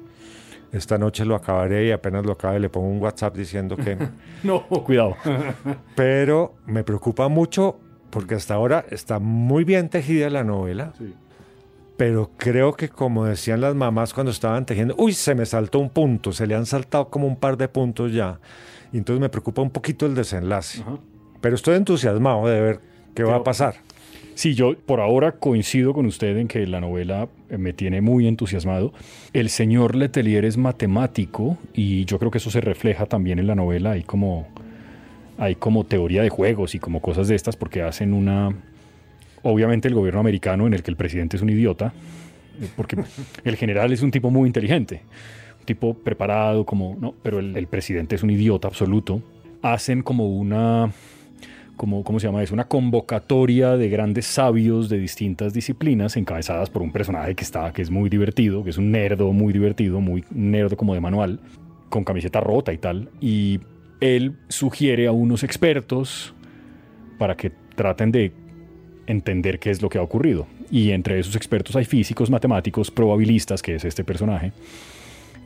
Esta 0.73 0.97
noche 0.99 1.25
lo 1.25 1.35
acabaré 1.37 1.87
y 1.87 1.91
apenas 1.91 2.25
lo 2.25 2.33
acabe 2.33 2.59
le 2.59 2.71
pongo 2.71 2.89
un 2.89 3.01
WhatsApp 3.01 3.37
diciendo 3.37 3.77
que... 3.77 3.97
no, 4.43 4.67
cuidado. 4.67 5.17
Pero 5.95 6.55
me 6.67 6.83
preocupa 6.83 7.29
mucho 7.29 7.79
porque 8.11 8.35
hasta 8.35 8.55
ahora 8.55 8.85
está 8.91 9.19
muy 9.19 9.65
bien 9.65 9.89
tejida 9.89 10.31
la 10.31 10.45
novela. 10.45 10.93
Pero 11.97 12.31
creo 12.37 12.73
que 12.75 12.89
como 12.89 13.27
decían 13.27 13.61
las 13.61 13.75
mamás 13.75 14.15
cuando 14.15 14.33
estaban 14.33 14.67
tejiendo, 14.67 14.95
uy, 14.99 15.13
se 15.13 15.35
me 15.35 15.47
saltó 15.47 15.79
un 15.79 15.91
punto, 15.91 16.33
se 16.33 16.47
le 16.47 16.55
han 16.55 16.67
saltado 16.67 17.09
como 17.09 17.27
un 17.27 17.37
par 17.37 17.57
de 17.57 17.69
puntos 17.69 18.13
ya. 18.13 18.41
Y 18.93 18.99
entonces 18.99 19.21
me 19.21 19.29
preocupa 19.29 19.63
un 19.63 19.71
poquito 19.71 20.07
el 20.07 20.15
desenlace. 20.15 20.83
Pero 21.41 21.55
estoy 21.55 21.77
entusiasmado 21.77 22.47
de 22.47 22.61
ver 22.61 22.81
qué 23.15 23.25
va 23.25 23.37
a 23.37 23.45
pasar. 23.45 23.77
Sí, 24.35 24.55
yo 24.55 24.77
por 24.77 25.01
ahora 25.01 25.33
coincido 25.33 25.93
con 25.93 26.07
usted 26.07 26.37
en 26.39 26.49
que 26.49 26.67
la 26.67 26.81
novela 26.81 27.29
me 27.51 27.73
tiene 27.73 28.01
muy 28.01 28.27
entusiasmado. 28.27 28.93
El 29.33 29.51
señor 29.51 29.95
Letelier 29.95 30.45
es 30.45 30.57
matemático 30.57 31.59
y 31.75 32.05
yo 32.07 32.19
creo 32.19 32.31
que 32.31 32.39
eso 32.39 32.51
se 32.51 32.61
refleja 32.61 33.07
también 33.07 33.39
en 33.39 33.47
la 33.47 33.55
novela. 33.55 33.93
Hay 33.93 34.03
como 34.03 34.49
hay 35.39 35.57
como 35.57 35.85
teoría 35.85 36.23
de 36.23 36.29
juegos 36.29 36.75
y 36.75 36.79
como 36.79 37.01
cosas 37.01 37.29
de 37.29 37.35
estas 37.35 37.57
porque 37.57 37.83
hacen 37.83 38.15
una... 38.15 38.51
Obviamente 39.43 39.89
el 39.89 39.95
gobierno 39.95 40.21
americano 40.21 40.69
en 40.69 40.75
el 40.75 40.85
que 40.85 40.91
el 40.93 40.97
presidente 40.97 41.37
es 41.37 41.43
un 41.43 41.51
idiota, 41.51 41.93
eh, 42.61 42.69
porque 42.77 42.97
el 43.45 43.57
general 43.57 43.93
es 43.93 44.03
un 44.03 44.13
tipo 44.13 44.31
muy 44.31 44.47
inteligente, 44.47 45.03
un 45.59 45.67
tipo 45.67 45.95
preparado, 45.95 46.65
como, 46.65 46.97
no, 47.01 47.15
pero 47.23 47.41
el, 47.41 47.67
presidente 47.67 48.15
es 48.15 48.23
un 48.23 48.31
idiota 48.31 48.69
absoluto. 48.69 49.21
Hacen 49.63 50.03
como 50.03 50.29
una, 50.29 50.93
como, 51.77 52.05
¿cómo 52.05 52.21
se 52.21 52.27
llama 52.27 52.43
eso? 52.43 52.55
Una 52.55 52.69
convocatoria 52.69 53.77
de 53.77 53.89
grandes 53.89 54.27
sabios 54.27 54.89
de 54.89 54.99
distintas 54.99 55.53
disciplinas 55.53 56.17
encabezadas 56.17 56.71
por 56.71 56.83
un 56.83 56.93
personaje 56.93 57.35
que 57.35 57.45
está, 57.45 57.73
que 57.73 57.83
es 57.83 57.91
muy 57.91 58.09
divertido, 58.09 58.63
que 58.65 58.71
es 58.71 58.79
un 58.79 58.91
nerdo 58.91 59.33
muy 59.33 59.53
divertido, 59.53 60.01
muy 60.01 60.25
nerdo 60.31 60.77
como 60.77 60.95
de 60.95 61.01
manual, 61.01 61.41
con 61.89 62.05
camiseta 62.05 62.41
rota 62.41 62.73
y 62.73 62.79
tal. 62.79 63.11
Y 63.21 63.61
él 64.01 64.37
sugiere 64.49 65.07
a 65.07 65.13
unos 65.13 65.45
expertos 65.45 66.35
para 67.19 67.37
que 67.37 67.53
traten 67.75 68.13
de 68.13 68.33
entender 69.07 69.59
qué 69.59 69.71
es 69.71 69.83
lo 69.83 69.89
que 69.89 69.99
ha 69.99 70.03
ocurrido. 70.03 70.47
Y 70.71 70.91
entre 70.91 71.19
esos 71.19 71.37
expertos 71.37 71.77
hay 71.77 71.85
físicos, 71.85 72.31
matemáticos, 72.31 72.91
probabilistas, 72.91 73.63
que 73.63 73.75
es 73.75 73.85
este 73.85 74.05
personaje, 74.05 74.53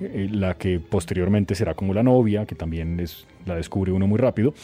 eh, 0.01 0.29
la 0.31 0.55
que 0.55 0.79
posteriormente 0.79 1.55
será 1.55 1.75
como 1.75 1.93
la 1.95 2.03
novia, 2.03 2.47
que 2.47 2.55
también 2.55 3.01
es, 3.01 3.27
la 3.45 3.57
descubre 3.57 3.93
uno 3.93 4.07
muy 4.07 4.19
rápido. 4.19 4.55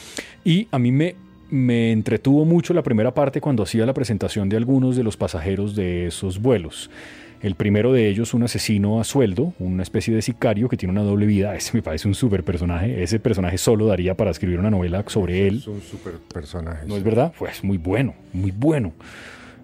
Y 0.44 0.68
a 0.70 0.78
mí 0.78 0.92
me, 0.92 1.16
me 1.52 1.92
entretuvo 1.92 2.46
mucho 2.46 2.72
la 2.72 2.82
primera 2.82 3.12
parte 3.12 3.42
cuando 3.42 3.62
hacía 3.62 3.84
la 3.84 3.92
presentación 3.92 4.48
de 4.48 4.56
algunos 4.56 4.96
de 4.96 5.02
los 5.02 5.18
pasajeros 5.18 5.76
de 5.76 6.06
esos 6.06 6.40
vuelos. 6.40 6.88
El 7.42 7.56
primero 7.56 7.92
de 7.92 8.08
ellos, 8.08 8.32
un 8.32 8.42
asesino 8.42 8.98
a 9.00 9.04
sueldo, 9.04 9.52
una 9.58 9.82
especie 9.82 10.14
de 10.14 10.22
sicario 10.22 10.70
que 10.70 10.78
tiene 10.78 10.92
una 10.92 11.02
doble 11.02 11.26
vida. 11.26 11.54
Ese 11.56 11.76
me 11.76 11.82
parece 11.82 12.08
un 12.08 12.14
super 12.14 12.42
personaje. 12.42 13.02
Ese 13.02 13.20
personaje 13.20 13.58
solo 13.58 13.86
daría 13.86 14.16
para 14.16 14.30
escribir 14.30 14.60
una 14.60 14.70
novela 14.70 15.04
sobre 15.08 15.46
él. 15.46 15.58
Es 15.58 15.66
un 15.66 15.82
super 15.82 16.14
personaje. 16.32 16.86
¿No 16.86 16.96
es 16.96 17.02
verdad? 17.02 17.34
Pues 17.38 17.62
muy 17.62 17.76
bueno, 17.76 18.14
muy 18.32 18.50
bueno. 18.50 18.94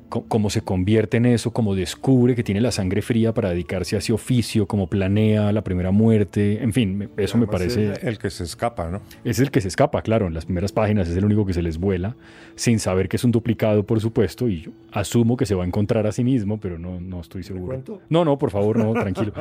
Cómo 0.09 0.51
se 0.51 0.63
convierte 0.63 1.19
en 1.19 1.27
eso, 1.27 1.53
cómo 1.53 1.75
descubre 1.75 2.35
que 2.35 2.43
tiene 2.43 2.61
la 2.61 2.73
sangre 2.73 3.03
fría 3.03 3.35
para 3.35 3.51
dedicarse 3.51 3.97
a 3.97 3.99
ese 3.99 4.13
oficio, 4.13 4.67
cómo 4.67 4.89
planea 4.89 5.53
la 5.53 5.63
primera 5.63 5.91
muerte, 5.91 6.63
en 6.63 6.73
fin, 6.73 7.11
eso 7.17 7.39
me 7.39 7.47
parece... 7.47 7.93
Es 7.93 8.05
el 8.05 8.19
que 8.19 8.31
se 8.31 8.45
escapa, 8.45 8.91
¿no? 8.91 9.01
Es 9.25 9.39
el 9.39 9.51
que 9.51 9.61
se 9.61 9.69
escapa, 9.69 10.03
claro, 10.03 10.27
en 10.27 10.35
las 10.35 10.47
primeras 10.47 10.73
páginas 10.73 11.09
es 11.09 11.17
el 11.17 11.25
único 11.25 11.45
que 11.45 11.53
se 11.53 11.63
les 11.63 11.79
vuela, 11.79 12.17
sin 12.55 12.79
saber 12.79 13.09
que 13.09 13.17
es 13.17 13.25
un 13.25 13.33
duplicado, 13.33 13.85
por 13.85 14.01
supuesto, 14.01 14.49
y 14.49 14.63
yo 14.63 14.71
asumo 14.93 15.37
que 15.37 15.47
se 15.47 15.55
va 15.55 15.65
a 15.65 15.67
encontrar 15.67 16.07
a 16.07 16.13
sí 16.13 16.25
mismo, 16.25 16.59
pero 16.59 16.79
no, 16.79 17.01
no 17.01 17.21
estoy 17.21 17.43
seguro. 17.43 17.83
No, 18.09 18.25
no, 18.25 18.39
por 18.39 18.51
favor, 18.51 18.79
no, 18.79 18.93
tranquilo. 19.01 19.33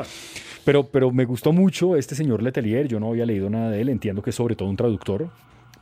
Pero, 0.65 0.87
pero 0.87 1.11
me 1.11 1.25
gustó 1.25 1.53
mucho 1.53 1.95
este 1.95 2.15
señor 2.15 2.43
Letelier, 2.43 2.87
yo 2.87 2.99
no 2.99 3.09
había 3.09 3.25
leído 3.25 3.49
nada 3.49 3.71
de 3.71 3.81
él, 3.81 3.89
entiendo 3.89 4.21
que 4.21 4.31
es 4.31 4.35
sobre 4.35 4.55
todo 4.55 4.69
un 4.69 4.75
traductor, 4.75 5.29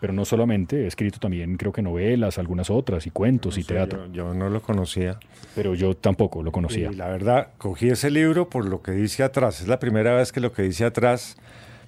pero 0.05 0.13
no 0.13 0.23
solamente, 0.23 0.83
he 0.83 0.85
escrito 0.85 1.17
también 1.17 1.57
creo 1.57 1.71
que 1.71 1.81
novelas, 1.81 2.37
algunas 2.37 2.69
otras, 2.69 3.07
y 3.07 3.09
cuentos 3.09 3.57
y 3.57 3.63
teatro. 3.63 4.05
Yo, 4.13 4.35
no 4.35 4.51
lo 4.51 4.61
conocía. 4.61 5.17
Pero 5.55 5.73
yo 5.73 5.95
tampoco 5.97 6.43
lo 6.43 6.51
conocía. 6.51 6.91
Y 6.91 6.95
la 6.95 7.07
verdad, 7.07 7.53
cogí 7.57 7.89
ese 7.89 8.11
libro 8.11 8.47
por 8.47 8.65
lo 8.65 8.83
que 8.83 8.91
dice 8.91 9.23
atrás. 9.23 9.61
Es 9.61 9.67
la 9.67 9.79
primera 9.79 10.13
vez 10.13 10.31
que 10.31 10.41
lo 10.41 10.51
que 10.51 10.61
dice 10.61 10.85
atrás 10.85 11.37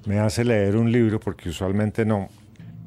me 0.07 0.17
hace 0.17 0.43
leer 0.43 0.77
un 0.77 0.91
libro 0.91 1.19
porque 1.19 1.49
usualmente 1.49 2.05
no. 2.05 2.29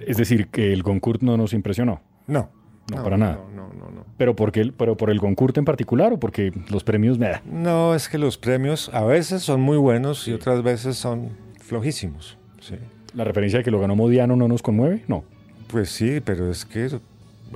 Es 0.05 0.16
decir, 0.16 0.49
que 0.49 0.73
el 0.73 0.83
Goncourt 0.83 1.23
no 1.23 1.37
nos 1.37 1.53
impresionó. 1.53 2.01
No. 2.27 2.51
No, 2.93 3.05
para 3.05 3.16
nada. 3.16 3.38
No, 3.55 3.69
no, 3.73 3.88
no. 3.88 4.05
¿Pero, 4.16 4.35
por 4.35 4.51
¿Pero 4.51 4.97
por 4.97 5.11
el 5.11 5.21
Goncourt 5.21 5.57
en 5.59 5.64
particular 5.64 6.12
o 6.12 6.19
porque 6.19 6.53
los 6.71 6.83
premios 6.83 7.21
me 7.21 7.29
da? 7.29 7.43
No, 7.47 7.95
es 7.95 8.09
que 8.09 8.19
los 8.19 8.37
premios 8.37 8.90
a 8.93 9.05
veces 9.05 9.45
son 9.45 9.61
muy 9.61 9.77
buenos 9.77 10.27
y 10.27 10.33
otras 10.33 10.64
veces 10.64 10.97
son 10.97 11.29
flojísimos. 11.61 12.37
Sí. 12.59 12.75
¿La 13.14 13.25
referencia 13.25 13.59
de 13.59 13.64
que 13.64 13.70
lo 13.70 13.81
ganó 13.81 13.96
Modiano 13.96 14.37
no 14.37 14.49
nos 14.49 14.62
conmueve? 14.62 15.03
No. 15.09 15.25
Pues 15.66 15.90
sí, 15.90 16.20
pero 16.25 16.51
es 16.51 16.64
que 16.64 16.88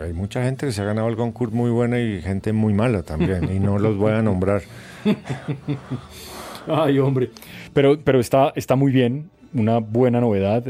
hay 0.01 0.13
mucha 0.13 0.43
gente 0.43 0.67
que 0.67 0.73
se 0.73 0.83
ha 0.83 0.85
ganado 0.85 1.09
el 1.09 1.17
concurso 1.17 1.55
muy 1.55 1.71
buena 1.71 2.01
y 2.01 2.21
gente 2.21 2.53
muy 2.53 2.75
mala 2.75 3.03
también, 3.03 3.55
y 3.55 3.59
no 3.59 3.79
los 3.79 3.97
voy 3.97 4.13
a 4.13 4.23
nombrar. 4.23 4.63
Ay, 6.67 6.99
hombre. 6.99 7.31
Pero, 7.73 7.99
pero 8.03 8.21
está, 8.21 8.53
está 8.57 8.77
muy 8.77 8.93
bien, 8.93 9.31
una 9.53 9.79
buena 9.79 10.21
novedad. 10.21 10.65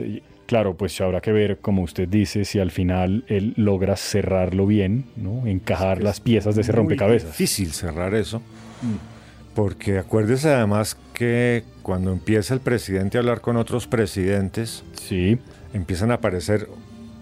Claro, 0.46 0.76
pues 0.76 1.00
habrá 1.00 1.20
que 1.20 1.32
ver, 1.32 1.58
como 1.58 1.82
usted 1.82 2.06
dice, 2.08 2.44
si 2.44 2.58
al 2.58 2.70
final 2.70 3.24
él 3.28 3.54
logra 3.56 3.96
cerrarlo 3.96 4.66
bien, 4.66 5.06
¿no? 5.16 5.46
encajar 5.46 6.02
las 6.02 6.20
piezas 6.20 6.54
de 6.54 6.60
ese 6.60 6.72
rompecabezas. 6.72 7.30
Es 7.30 7.38
difícil 7.38 7.72
cerrar 7.72 8.14
eso, 8.14 8.40
mm. 8.40 9.13
Porque 9.54 9.98
acuérdese 9.98 10.52
además 10.52 10.96
que 11.12 11.64
cuando 11.82 12.12
empieza 12.12 12.54
el 12.54 12.60
presidente 12.60 13.18
a 13.18 13.20
hablar 13.20 13.40
con 13.40 13.56
otros 13.56 13.86
presidentes, 13.86 14.84
sí. 14.94 15.38
empiezan 15.72 16.10
a 16.10 16.14
aparecer 16.14 16.68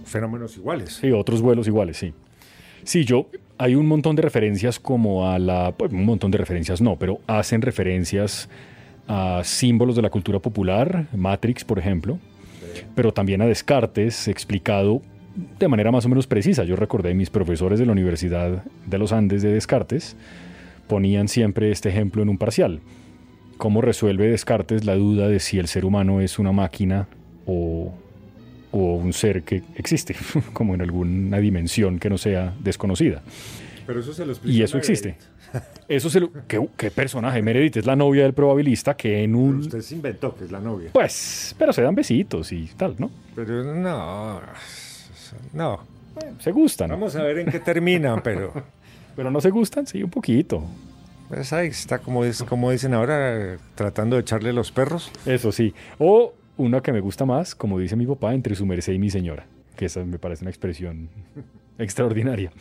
fenómenos 0.04 0.56
iguales. 0.56 0.98
Sí, 1.00 1.10
otros 1.12 1.42
vuelos 1.42 1.66
iguales, 1.66 1.96
sí. 1.96 2.12
Sí, 2.84 3.04
yo, 3.04 3.28
hay 3.58 3.74
un 3.74 3.86
montón 3.86 4.16
de 4.16 4.22
referencias 4.22 4.80
como 4.80 5.28
a 5.28 5.38
la, 5.38 5.72
pues, 5.76 5.92
un 5.92 6.04
montón 6.04 6.30
de 6.30 6.38
referencias 6.38 6.80
no, 6.80 6.96
pero 6.96 7.20
hacen 7.26 7.62
referencias 7.62 8.48
a 9.08 9.42
símbolos 9.44 9.96
de 9.96 10.02
la 10.02 10.10
cultura 10.10 10.38
popular, 10.38 11.06
Matrix, 11.14 11.64
por 11.64 11.78
ejemplo, 11.78 12.18
pero 12.94 13.12
también 13.12 13.42
a 13.42 13.46
Descartes, 13.46 14.28
explicado 14.28 15.02
de 15.58 15.68
manera 15.68 15.90
más 15.90 16.04
o 16.04 16.08
menos 16.08 16.26
precisa. 16.26 16.64
Yo 16.64 16.76
recordé 16.76 17.14
mis 17.14 17.30
profesores 17.30 17.78
de 17.78 17.86
la 17.86 17.92
Universidad 17.92 18.64
de 18.86 18.98
los 18.98 19.12
Andes 19.12 19.42
de 19.42 19.52
Descartes, 19.52 20.16
ponían 20.88 21.28
siempre 21.28 21.70
este 21.70 21.88
ejemplo 21.88 22.22
en 22.22 22.28
un 22.28 22.38
parcial 22.38 22.80
cómo 23.62 23.80
resuelve 23.80 24.28
Descartes 24.28 24.84
la 24.84 24.96
duda 24.96 25.28
de 25.28 25.38
si 25.38 25.60
el 25.60 25.68
ser 25.68 25.84
humano 25.84 26.20
es 26.20 26.40
una 26.40 26.50
máquina 26.50 27.06
o, 27.46 27.94
un 28.72 29.12
ser 29.12 29.44
que 29.44 29.62
existe, 29.76 30.16
como 30.52 30.74
en 30.74 30.80
alguna 30.80 31.38
dimensión 31.38 32.00
que 32.00 32.10
no 32.10 32.18
sea 32.18 32.54
desconocida. 32.58 33.22
Pero 33.86 34.00
eso 34.00 34.12
se 34.14 34.26
lo 34.26 34.34
Y 34.44 34.62
eso 34.62 34.78
existe. 34.78 35.16
Eso 35.86 36.10
se 36.10 36.18
lo, 36.18 36.32
¿qué, 36.48 36.90
personaje? 36.90 37.40
Meredith 37.40 37.76
es 37.76 37.86
la 37.86 37.94
novia 37.94 38.24
del 38.24 38.34
probabilista 38.34 38.96
que 38.96 39.22
en 39.22 39.36
un... 39.36 39.58
usted 39.58 39.80
se 39.80 39.94
inventó 39.94 40.34
que 40.34 40.46
es 40.46 40.50
la 40.50 40.58
novia. 40.58 40.90
Pues, 40.92 41.54
pero 41.56 41.72
se 41.72 41.82
dan 41.82 41.94
besitos 41.94 42.50
y 42.50 42.68
tal, 42.76 42.96
¿no? 42.98 43.12
Pero 43.36 43.62
no, 43.62 44.40
no. 45.52 45.80
se 46.40 46.50
gustan. 46.50 46.90
Vamos 46.90 47.14
a 47.14 47.22
ver 47.22 47.38
en 47.38 47.46
qué 47.46 47.60
terminan, 47.60 48.22
pero... 48.24 48.52
pero 49.16 49.30
no 49.30 49.40
se 49.40 49.50
gustan, 49.50 49.86
sí, 49.86 50.02
un 50.02 50.10
poquito. 50.10 50.62
Pues 51.28 51.52
ahí 51.52 51.68
está, 51.68 51.98
como, 51.98 52.22
como 52.48 52.70
dicen 52.70 52.94
ahora, 52.94 53.56
tratando 53.74 54.16
de 54.16 54.22
echarle 54.22 54.52
los 54.52 54.70
perros. 54.70 55.10
Eso 55.24 55.50
sí. 55.50 55.74
O 55.98 56.34
una 56.56 56.82
que 56.82 56.92
me 56.92 57.00
gusta 57.00 57.24
más, 57.24 57.54
como 57.54 57.78
dice 57.78 57.96
mi 57.96 58.06
papá, 58.06 58.34
entre 58.34 58.54
su 58.54 58.66
merced 58.66 58.92
y 58.92 58.98
mi 58.98 59.10
señora, 59.10 59.46
que 59.76 59.86
esa 59.86 60.04
me 60.04 60.18
parece 60.18 60.44
una 60.44 60.50
expresión 60.50 61.08
extraordinaria. 61.78 62.52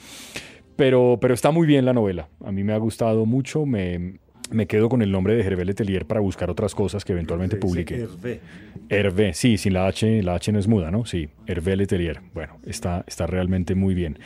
Pero, 0.75 1.17
pero 1.19 1.33
está 1.33 1.51
muy 1.51 1.67
bien 1.67 1.85
la 1.85 1.93
novela. 1.93 2.29
A 2.45 2.51
mí 2.51 2.63
me 2.63 2.73
ha 2.73 2.77
gustado 2.77 3.25
mucho. 3.25 3.65
Me, 3.65 4.19
me 4.51 4.67
quedo 4.67 4.89
con 4.89 5.01
el 5.01 5.11
nombre 5.11 5.35
de 5.35 5.43
Hervé 5.43 5.65
Letelier 5.65 6.05
para 6.05 6.19
buscar 6.19 6.49
otras 6.49 6.73
cosas 6.73 7.05
que 7.05 7.13
eventualmente 7.13 7.57
publique. 7.57 7.95
Hervé. 7.95 8.39
Hervé, 8.89 9.33
sí, 9.33 9.57
sin 9.57 9.73
la 9.73 9.87
H, 9.87 10.23
la 10.23 10.35
H 10.35 10.51
no 10.51 10.59
es 10.59 10.67
muda, 10.67 10.91
¿no? 10.91 11.05
Sí, 11.05 11.29
Hervé 11.45 11.75
Letelier. 11.75 12.21
Bueno, 12.33 12.57
está, 12.65 13.03
está 13.07 13.27
realmente 13.27 13.75
muy 13.75 13.93
bien. 13.93 14.17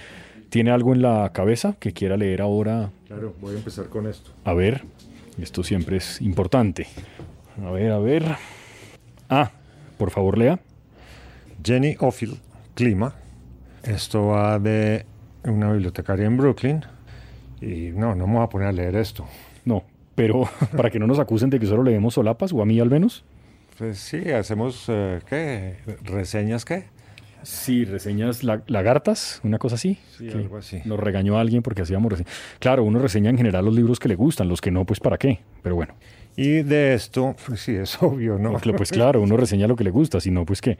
¿Tiene 0.56 0.72
algo 0.72 0.94
en 0.94 1.02
la 1.02 1.34
cabeza 1.34 1.76
que 1.82 1.92
quiera 1.92 2.16
leer 2.16 2.42
ahora? 2.42 2.90
Claro, 3.08 3.34
voy 3.42 3.56
a 3.56 3.58
empezar 3.58 3.90
con 3.90 4.08
esto. 4.08 4.32
A 4.46 4.54
ver, 4.54 4.86
esto 5.38 5.66
siempre 5.66 5.98
es 5.98 6.22
importante. 6.22 6.88
A 7.62 7.72
ver, 7.72 7.92
a 7.92 8.00
ver. 8.00 8.24
Ah, 9.28 9.52
por 9.98 10.12
favor, 10.12 10.38
lea. 10.38 10.58
Jenny 11.62 11.98
Offield, 12.00 12.38
Clima. 12.74 13.16
Esto 13.84 14.28
va 14.28 14.58
de 14.58 15.06
una 15.44 15.74
bibliotecaria 15.74 16.26
en 16.26 16.38
Brooklyn. 16.38 16.86
Y 17.60 17.92
no, 17.92 18.16
no 18.16 18.26
me 18.26 18.36
voy 18.36 18.44
a 18.44 18.48
poner 18.48 18.70
a 18.70 18.72
leer 18.72 18.96
esto. 18.96 19.26
No, 19.66 19.84
pero 20.16 20.48
para 20.78 20.90
que 20.90 21.00
no 21.00 21.06
nos 21.06 21.20
acusen 21.20 21.50
de 21.50 21.60
que 21.60 21.66
solo 21.66 21.84
leemos 21.84 22.14
solapas, 22.14 22.54
o 22.54 22.62
a 22.62 22.66
mí 22.66 22.80
al 22.80 22.90
menos. 22.90 23.26
Pues 23.78 24.00
sí, 24.00 24.32
hacemos, 24.32 24.86
eh, 24.88 25.20
¿qué? 25.28 25.80
¿Reseñas 26.06 26.64
qué? 26.64 26.86
Sí, 27.46 27.86
reseñas 27.86 28.44
lagartas, 28.44 29.40
una 29.44 29.60
cosa 29.60 29.76
así. 29.76 30.00
Sí, 30.18 30.30
algo 30.30 30.58
así. 30.58 30.82
Nos 30.84 31.00
regañó 31.00 31.38
alguien 31.38 31.62
porque 31.62 31.84
hacíamos 31.84 32.12
reseñas. 32.12 32.34
Claro, 32.58 32.84
uno 32.84 32.98
reseña 32.98 33.30
en 33.30 33.38
general 33.38 33.64
los 33.66 33.76
libros 33.76 34.00
que 34.00 34.08
le 34.08 34.16
gustan, 34.16 34.50
los 34.50 34.62
que 34.62 34.72
no, 34.72 34.84
pues 34.84 35.00
para 35.00 35.20
qué. 35.20 35.42
Pero 35.62 35.76
bueno. 35.76 35.94
Y 36.36 36.64
de 36.64 36.96
esto, 36.96 37.36
pues 37.46 37.62
sí, 37.62 37.76
es 37.76 38.02
obvio, 38.02 38.40
¿no? 38.40 38.54
Pues, 38.54 38.64
pues 38.76 38.92
claro, 38.92 39.22
uno 39.22 39.38
reseña 39.38 39.68
lo 39.68 39.76
que 39.76 39.84
le 39.84 39.92
gusta, 39.92 40.20
si 40.20 40.32
no, 40.32 40.44
pues 40.44 40.60
qué. 40.60 40.80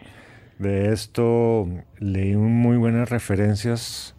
De 0.58 0.92
esto 0.92 1.68
leí 2.00 2.36
muy 2.36 2.78
buenas 2.78 3.10
referencias 3.10 4.16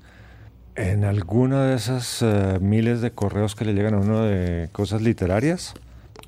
en 0.76 1.04
alguna 1.04 1.66
de 1.66 1.74
esas 1.74 2.22
eh, 2.22 2.58
miles 2.60 3.00
de 3.00 3.10
correos 3.10 3.56
que 3.56 3.64
le 3.64 3.74
llegan 3.74 3.94
a 3.94 3.98
uno 3.98 4.22
de 4.22 4.68
cosas 4.70 5.02
literarias. 5.02 5.74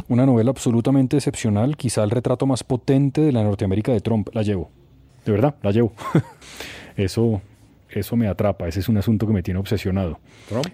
Una 0.08 0.26
novela 0.26 0.50
absolutamente 0.50 1.16
excepcional, 1.16 1.76
quizá 1.76 2.02
el 2.02 2.10
retrato 2.10 2.44
más 2.46 2.64
potente 2.64 3.20
de 3.20 3.30
la 3.30 3.44
Norteamérica 3.44 3.92
de 3.92 4.00
Trump, 4.00 4.30
la 4.32 4.42
llevo. 4.42 4.72
De 5.28 5.32
verdad, 5.32 5.56
la 5.60 5.72
llevo. 5.72 5.92
eso, 6.96 7.42
eso 7.90 8.16
me 8.16 8.28
atrapa, 8.28 8.66
ese 8.66 8.80
es 8.80 8.88
un 8.88 8.96
asunto 8.96 9.26
que 9.26 9.34
me 9.34 9.42
tiene 9.42 9.60
obsesionado. 9.60 10.18
¿Trump? 10.48 10.68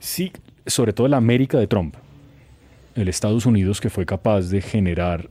Sí, 0.00 0.32
sobre 0.66 0.92
todo 0.92 1.06
la 1.06 1.18
América 1.18 1.56
de 1.56 1.68
Trump. 1.68 1.94
El 2.96 3.06
Estados 3.06 3.46
Unidos 3.46 3.80
que 3.80 3.90
fue 3.90 4.04
capaz 4.04 4.48
de 4.50 4.60
generar 4.60 5.30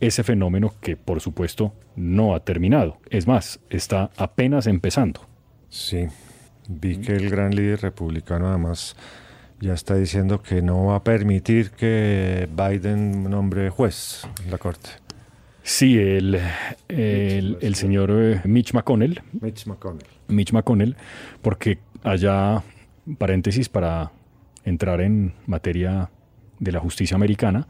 ese 0.00 0.24
fenómeno 0.24 0.72
que 0.80 0.96
por 0.96 1.20
supuesto 1.20 1.74
no 1.94 2.34
ha 2.34 2.40
terminado. 2.40 2.96
Es 3.10 3.26
más, 3.26 3.60
está 3.68 4.08
apenas 4.16 4.66
empezando. 4.66 5.20
Sí, 5.68 6.06
vi 6.68 6.96
que 6.96 7.12
el 7.16 7.28
gran 7.28 7.54
líder 7.54 7.82
republicano 7.82 8.48
además 8.48 8.96
ya 9.60 9.74
está 9.74 9.94
diciendo 9.94 10.40
que 10.42 10.62
no 10.62 10.86
va 10.86 10.96
a 10.96 11.04
permitir 11.04 11.70
que 11.72 12.48
Biden 12.50 13.28
nombre 13.28 13.68
juez 13.68 14.26
en 14.42 14.50
la 14.50 14.56
corte. 14.56 14.88
Sí, 15.66 15.98
el, 15.98 16.38
el, 16.86 17.74
señor 17.74 18.12
eh, 18.12 18.40
Mitch 18.44 18.72
McConnell. 18.72 19.20
Mitch 19.40 19.66
McConnell. 19.66 20.06
Mitch 20.28 20.52
McConnell, 20.52 20.94
porque 21.42 21.80
allá, 22.04 22.62
paréntesis, 23.18 23.68
para 23.68 24.12
entrar 24.64 25.00
en 25.00 25.34
materia 25.44 26.08
de 26.60 26.70
la 26.70 26.78
justicia 26.78 27.16
americana, 27.16 27.66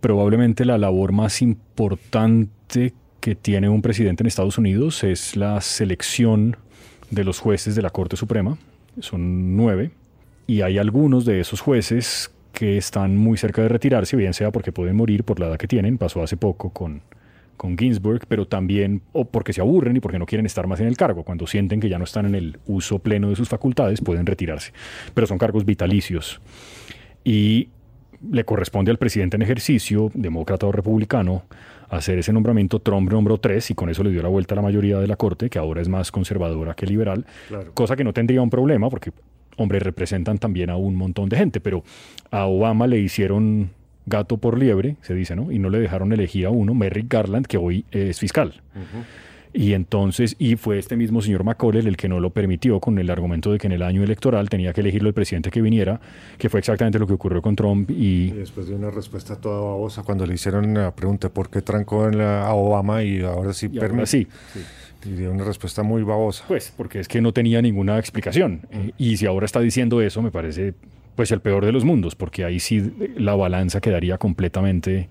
probablemente 0.00 0.64
la 0.64 0.78
labor 0.78 1.12
más 1.12 1.42
importante 1.42 2.94
que 3.20 3.34
tiene 3.34 3.68
un 3.68 3.82
presidente 3.82 4.22
en 4.22 4.26
Estados 4.28 4.56
Unidos 4.56 5.04
es 5.04 5.36
la 5.36 5.60
selección 5.60 6.56
de 7.10 7.24
los 7.24 7.40
jueces 7.40 7.74
de 7.74 7.82
la 7.82 7.90
Corte 7.90 8.16
Suprema. 8.16 8.56
Son 9.00 9.54
nueve. 9.54 9.90
Y 10.46 10.62
hay 10.62 10.78
algunos 10.78 11.26
de 11.26 11.40
esos 11.40 11.60
jueces 11.60 12.30
que 12.52 12.78
están 12.78 13.18
muy 13.18 13.36
cerca 13.36 13.60
de 13.60 13.68
retirarse, 13.68 14.16
bien 14.16 14.32
sea 14.32 14.50
porque 14.50 14.72
pueden 14.72 14.96
morir 14.96 15.24
por 15.24 15.38
la 15.40 15.48
edad 15.48 15.58
que 15.58 15.68
tienen. 15.68 15.98
Pasó 15.98 16.22
hace 16.22 16.38
poco 16.38 16.70
con 16.70 17.02
con 17.58 17.76
Ginsburg, 17.76 18.22
pero 18.26 18.48
también 18.48 19.02
o 19.12 19.26
porque 19.26 19.52
se 19.52 19.60
aburren 19.60 19.96
y 19.96 20.00
porque 20.00 20.18
no 20.18 20.24
quieren 20.24 20.46
estar 20.46 20.66
más 20.66 20.80
en 20.80 20.86
el 20.86 20.96
cargo. 20.96 21.24
Cuando 21.24 21.46
sienten 21.46 21.80
que 21.80 21.90
ya 21.90 21.98
no 21.98 22.04
están 22.04 22.24
en 22.24 22.34
el 22.34 22.58
uso 22.66 23.00
pleno 23.00 23.28
de 23.28 23.36
sus 23.36 23.50
facultades, 23.50 24.00
pueden 24.00 24.24
retirarse. 24.24 24.72
Pero 25.12 25.26
son 25.26 25.36
cargos 25.36 25.66
vitalicios. 25.66 26.40
Y 27.22 27.68
le 28.30 28.44
corresponde 28.44 28.90
al 28.90 28.96
presidente 28.96 29.36
en 29.36 29.42
ejercicio, 29.42 30.10
demócrata 30.14 30.66
o 30.66 30.72
republicano, 30.72 31.42
hacer 31.90 32.18
ese 32.18 32.32
nombramiento. 32.32 32.78
Trump 32.78 33.12
nombró 33.12 33.38
tres 33.38 33.70
y 33.70 33.74
con 33.74 33.90
eso 33.90 34.02
le 34.02 34.10
dio 34.10 34.22
la 34.22 34.28
vuelta 34.28 34.54
a 34.54 34.56
la 34.56 34.62
mayoría 34.62 34.98
de 34.98 35.06
la 35.06 35.16
corte, 35.16 35.50
que 35.50 35.58
ahora 35.58 35.82
es 35.82 35.88
más 35.88 36.10
conservadora 36.10 36.74
que 36.74 36.86
liberal, 36.86 37.26
cosa 37.74 37.96
que 37.96 38.04
no 38.04 38.14
tendría 38.14 38.40
un 38.40 38.50
problema 38.50 38.88
porque 38.88 39.12
hombre, 39.58 39.80
representan 39.80 40.38
también 40.38 40.70
a 40.70 40.76
un 40.76 40.96
montón 40.96 41.28
de 41.28 41.36
gente, 41.36 41.60
pero 41.60 41.82
a 42.30 42.46
Obama 42.46 42.86
le 42.86 42.98
hicieron 42.98 43.70
gato 44.08 44.38
por 44.38 44.58
liebre, 44.58 44.96
se 45.02 45.14
dice, 45.14 45.36
¿no? 45.36 45.52
Y 45.52 45.58
no 45.58 45.70
le 45.70 45.78
dejaron 45.78 46.12
elegir 46.12 46.46
a 46.46 46.50
uno, 46.50 46.74
Merrick 46.74 47.12
Garland, 47.12 47.46
que 47.46 47.56
hoy 47.56 47.84
es 47.90 48.18
fiscal. 48.18 48.60
Y 49.52 49.72
entonces, 49.72 50.36
y 50.38 50.56
fue 50.56 50.78
este 50.78 50.96
mismo 50.96 51.22
señor 51.22 51.42
McConnell 51.44 51.86
el 51.86 51.96
que 51.96 52.08
no 52.08 52.20
lo 52.20 52.30
permitió 52.30 52.80
con 52.80 52.98
el 52.98 53.10
argumento 53.10 53.50
de 53.50 53.58
que 53.58 53.66
en 53.66 53.72
el 53.72 53.82
año 53.82 54.02
electoral 54.02 54.48
tenía 54.48 54.72
que 54.72 54.82
elegirlo 54.82 55.08
el 55.08 55.14
presidente 55.14 55.50
que 55.50 55.62
viniera, 55.62 56.00
que 56.36 56.48
fue 56.48 56.60
exactamente 56.60 56.98
lo 56.98 57.06
que 57.06 57.14
ocurrió 57.14 57.40
con 57.40 57.56
Trump. 57.56 57.90
Y, 57.90 58.30
después 58.30 58.68
de 58.68 58.74
una 58.74 58.90
respuesta 58.90 59.36
toda 59.36 59.60
babosa 59.60 60.02
cuando 60.02 60.26
le 60.26 60.34
hicieron 60.34 60.74
la 60.74 60.94
pregunta 60.94 61.28
por 61.30 61.48
qué 61.50 61.62
trancó 61.62 62.04
a 62.04 62.54
Obama 62.54 63.02
y 63.02 63.22
ahora 63.22 63.52
sí 63.52 63.68
permite. 63.68 64.06
Sí. 64.06 64.26
Y 65.04 65.10
dio 65.10 65.30
una 65.30 65.44
respuesta 65.44 65.82
muy 65.82 66.02
babosa. 66.02 66.44
Pues, 66.48 66.72
porque 66.76 67.00
es 67.00 67.08
que 67.08 67.20
no 67.20 67.32
tenía 67.32 67.62
ninguna 67.62 67.98
explicación. 67.98 68.62
Eh, 68.70 68.92
y 68.98 69.16
si 69.16 69.26
ahora 69.26 69.46
está 69.46 69.60
diciendo 69.60 70.02
eso, 70.02 70.22
me 70.22 70.30
parece 70.30 70.74
pues 71.18 71.32
el 71.32 71.40
peor 71.40 71.66
de 71.66 71.72
los 71.72 71.84
mundos, 71.84 72.14
porque 72.14 72.44
ahí 72.44 72.60
sí 72.60 72.92
la 73.16 73.34
balanza 73.34 73.80
quedaría 73.80 74.18
completamente 74.18 75.08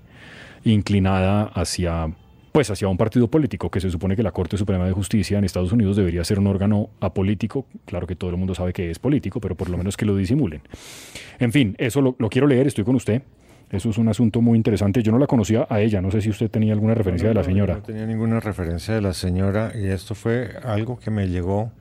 inclinada 0.64 1.44
hacia 1.54 2.14
pues 2.54 2.72
hacia 2.72 2.88
un 2.88 2.96
partido 2.96 3.28
político 3.28 3.70
que 3.70 3.82
se 3.82 3.90
supone 3.90 4.16
que 4.16 4.24
la 4.24 4.32
Corte 4.32 4.56
Suprema 4.56 4.86
de 4.86 4.94
Justicia 4.94 5.38
en 5.38 5.44
Estados 5.44 5.74
Unidos 5.74 5.98
debería 5.98 6.24
ser 6.24 6.40
un 6.40 6.48
órgano 6.48 6.92
apolítico, 7.02 7.66
claro 7.84 8.08
que 8.08 8.16
todo 8.16 8.30
el 8.30 8.38
mundo 8.38 8.56
sabe 8.56 8.72
que 8.72 8.90
es 8.90 9.00
político, 9.00 9.42
pero 9.42 9.56
por 9.56 9.70
lo 9.70 9.78
menos 9.78 9.98
que 9.98 10.06
lo 10.06 10.16
disimulen. 10.16 10.62
En 11.40 11.52
fin, 11.52 11.76
eso 11.78 12.00
lo, 12.00 12.16
quiero 12.30 12.48
leer, 12.48 12.68
estoy 12.68 12.86
con 12.86 12.96
usted. 12.96 13.24
Eso 13.70 13.90
es 13.90 13.98
un 13.98 14.08
asunto 14.08 14.40
muy 14.40 14.56
interesante. 14.56 15.04
Yo 15.04 15.12
no 15.12 15.20
la 15.20 15.28
conocía 15.28 15.68
a 15.70 15.82
ella, 15.82 16.02
no 16.02 16.10
sé 16.10 16.22
si 16.22 16.30
usted 16.30 16.50
tenía 16.50 16.72
alguna 16.72 16.94
referencia 16.94 17.28
de 17.28 17.34
la 17.36 17.44
señora. 17.44 17.74
No 17.74 17.82
tenía 17.82 18.06
ninguna 18.06 18.40
referencia 18.40 18.94
de 18.94 19.02
la 19.02 19.12
señora 19.12 19.74
y 19.76 19.88
esto 19.88 20.16
fue 20.16 20.52
algo 20.64 21.00
que 21.00 21.12
me 21.12 21.28
llegó 21.28 21.74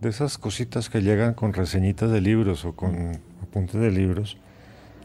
de 0.00 0.08
esas 0.08 0.36
cositas 0.36 0.90
que 0.90 1.00
llegan 1.00 1.34
con 1.34 1.52
reseñitas 1.52 2.10
de 2.10 2.20
libros 2.20 2.64
o 2.64 2.74
con 2.74 3.20
apuntes 3.42 3.80
de 3.80 3.90
libros. 3.90 4.36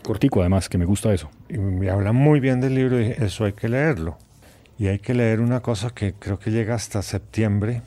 Cortico 0.03 0.41
además, 0.41 0.69
que 0.69 0.77
me 0.77 0.86
gusta 0.86 1.13
eso. 1.13 1.29
Y 1.49 1.57
me 1.57 1.89
habla 1.89 2.11
muy 2.11 2.39
bien 2.39 2.59
del 2.59 2.75
libro 2.75 2.99
y 2.99 3.05
eso 3.07 3.45
hay 3.45 3.53
que 3.53 3.69
leerlo. 3.69 4.17
Y 4.77 4.88
hay 4.88 4.99
que 4.99 5.13
leer 5.13 5.39
una 5.39 5.61
cosa 5.61 5.91
que 5.91 6.13
creo 6.13 6.39
que 6.39 6.51
llega 6.51 6.75
hasta 6.75 7.01
septiembre, 7.01 7.81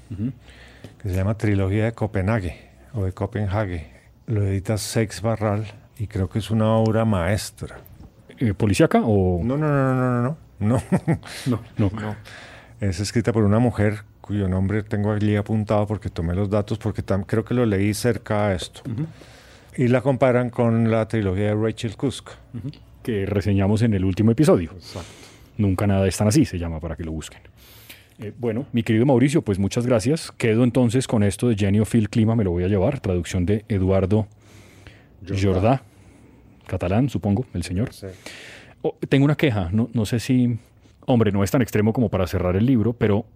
que 1.03 1.09
se 1.09 1.15
llama 1.15 1.37
Trilogía 1.37 1.85
de 1.85 1.93
Copenhague 1.93 2.71
o 2.95 3.05
de 3.05 3.13
Copenhague. 3.13 3.91
Lo 4.27 4.43
edita 4.43 4.79
Sex 4.79 5.21
Barral 5.21 5.67
y 5.99 6.07
creo 6.07 6.29
que 6.29 6.39
es 6.39 6.51
una 6.51 6.71
obra 6.77 7.05
maestra. 7.05 7.79
Eh, 8.39 8.55
¿Policiaca 8.55 9.03
o...? 9.05 9.41
No, 9.43 9.57
no, 9.57 9.69
no, 9.69 9.95
no, 9.95 10.11
no, 10.11 10.23
no. 10.23 10.37
No, 10.59 10.83
no. 11.77 11.91
no. 11.91 12.17
Es 12.81 13.01
escrita 13.01 13.33
por 13.33 13.45
una 13.45 13.59
mujer 13.59 14.05
cuyo 14.21 14.49
nombre 14.49 14.83
tengo 14.83 15.13
allí 15.13 15.37
apuntado 15.37 15.87
porque 15.87 16.11
tomé 16.11 16.35
los 16.35 16.51
datos, 16.51 16.79
porque 16.79 17.03
creo 17.05 17.45
que 17.45 17.55
lo 17.55 17.65
leí 17.65 17.95
cerca 17.95 18.49
a 18.49 18.55
esto. 18.55 18.83
Y 19.77 19.89
la 19.89 20.01
comparan 20.01 20.51
con 20.51 20.91
la 20.91 21.07
trilogía 21.07 21.47
de 21.47 21.55
Rachel 21.55 21.97
Kusk. 21.97 22.31
Que 23.03 23.27
reseñamos 23.27 23.83
en 23.83 23.95
el 23.95 24.05
último 24.05 24.31
episodio. 24.33 24.73
Exacto. 24.73 25.09
Nunca 25.59 25.87
nada 25.87 26.07
es 26.07 26.17
tan 26.17 26.29
así, 26.29 26.45
se 26.45 26.59
llama 26.59 26.81
para 26.81 26.97
que 26.97 27.05
lo 27.05 27.13
busquen. 27.13 27.41
Eh, 28.19 28.33
bueno, 28.39 28.67
mi 28.73 28.83
querido 28.83 29.05
Mauricio, 29.05 29.43
pues 29.43 29.59
muchas 29.59 29.87
gracias. 29.87 30.33
Quedo 30.33 30.65
entonces 30.65 31.07
con 31.07 31.23
esto 31.23 31.49
de 31.49 31.57
Genio 31.57 31.85
Phil 31.85 32.09
Clima, 32.09 32.35
me 32.35 32.45
lo 32.45 32.51
voy 32.51 32.65
a 32.65 32.69
llevar. 32.69 33.01
Traducción 33.01 33.45
de 33.47 33.65
Eduardo 33.69 34.27
Jordá, 35.41 35.83
catalán, 36.67 37.09
supongo, 37.09 37.47
el 37.55 37.63
señor. 37.63 37.91
Oh, 38.83 38.97
tengo 39.09 39.25
una 39.25 39.37
queja, 39.37 39.71
no, 39.73 39.89
no 39.93 40.07
sé 40.07 40.21
si, 40.21 40.59
hombre, 41.07 41.33
no 41.33 41.43
es 41.43 41.51
tan 41.51 41.63
extremo 41.63 41.93
como 41.93 42.09
para 42.09 42.27
cerrar 42.27 42.57
el 42.57 42.67
libro, 42.67 42.93
pero 42.93 43.27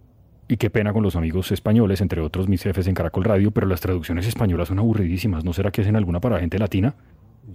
y 0.51 0.57
qué 0.57 0.69
pena 0.69 0.91
con 0.91 1.01
los 1.01 1.15
amigos 1.15 1.49
españoles, 1.53 2.01
entre 2.01 2.19
otros 2.19 2.49
mis 2.49 2.61
jefes 2.61 2.85
en 2.85 2.93
Caracol 2.93 3.23
Radio, 3.23 3.51
pero 3.51 3.67
las 3.67 3.79
traducciones 3.79 4.27
españolas 4.27 4.67
son 4.67 4.79
aburridísimas. 4.79 5.45
¿No 5.45 5.53
será 5.53 5.71
que 5.71 5.79
hacen 5.79 5.95
alguna 5.95 6.19
para 6.19 6.41
gente 6.41 6.59
latina? 6.59 6.93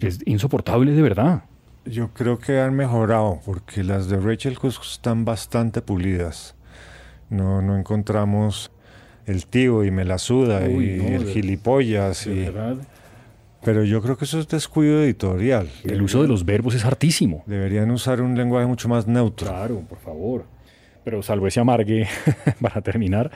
Es 0.00 0.20
insoportable 0.24 0.92
de 0.92 1.02
verdad. 1.02 1.44
Yo 1.84 2.08
creo 2.14 2.38
que 2.38 2.58
han 2.58 2.72
mejorado 2.72 3.40
porque 3.44 3.84
las 3.84 4.08
de 4.08 4.18
Rachel 4.18 4.58
Cusk 4.58 4.82
están 4.82 5.26
bastante 5.26 5.82
pulidas. 5.82 6.54
No, 7.28 7.60
no 7.60 7.76
encontramos 7.76 8.72
el 9.26 9.46
tío 9.46 9.84
y 9.84 9.90
me 9.90 10.06
la 10.06 10.16
suda 10.16 10.66
y 10.66 10.98
el 10.98 11.26
gilipollas. 11.26 12.26
y, 12.26 12.48
Pero 13.62 13.84
yo 13.84 14.00
creo 14.00 14.16
que 14.16 14.24
eso 14.24 14.40
es 14.40 14.48
descuido 14.48 15.02
editorial. 15.02 15.68
El 15.84 16.00
uso 16.00 16.22
de 16.22 16.28
los 16.28 16.46
verbos 16.46 16.74
es 16.74 16.86
hartísimo. 16.86 17.44
Deberían 17.44 17.90
usar 17.90 18.22
un 18.22 18.38
lenguaje 18.38 18.66
mucho 18.66 18.88
más 18.88 19.06
neutro. 19.06 19.48
Claro, 19.48 19.80
por 19.86 19.98
favor. 19.98 20.55
Pero 21.06 21.22
salvo 21.22 21.46
ese 21.46 21.60
amargue, 21.60 22.08
para 22.60 22.80
terminar, 22.80 23.30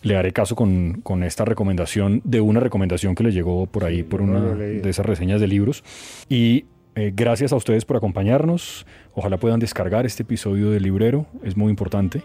le 0.00 0.16
haré 0.16 0.32
caso 0.32 0.56
con, 0.56 1.02
con, 1.02 1.22
esta 1.22 1.44
recomendación 1.44 2.22
de 2.24 2.40
una 2.40 2.58
recomendación 2.58 3.14
que 3.14 3.22
le 3.22 3.32
llegó 3.32 3.66
por 3.66 3.84
ahí, 3.84 4.02
por 4.02 4.22
una 4.22 4.40
de 4.40 4.88
esas 4.88 5.04
reseñas 5.04 5.42
de 5.42 5.46
libros. 5.46 5.84
Y 6.30 6.64
eh, 6.94 7.12
gracias 7.14 7.52
a 7.52 7.56
ustedes 7.56 7.84
por 7.84 7.98
acompañarnos. 7.98 8.86
Ojalá 9.12 9.36
puedan 9.36 9.60
descargar 9.60 10.06
este 10.06 10.22
episodio 10.22 10.70
del 10.70 10.84
librero, 10.84 11.26
es 11.42 11.54
muy 11.54 11.68
importante. 11.68 12.22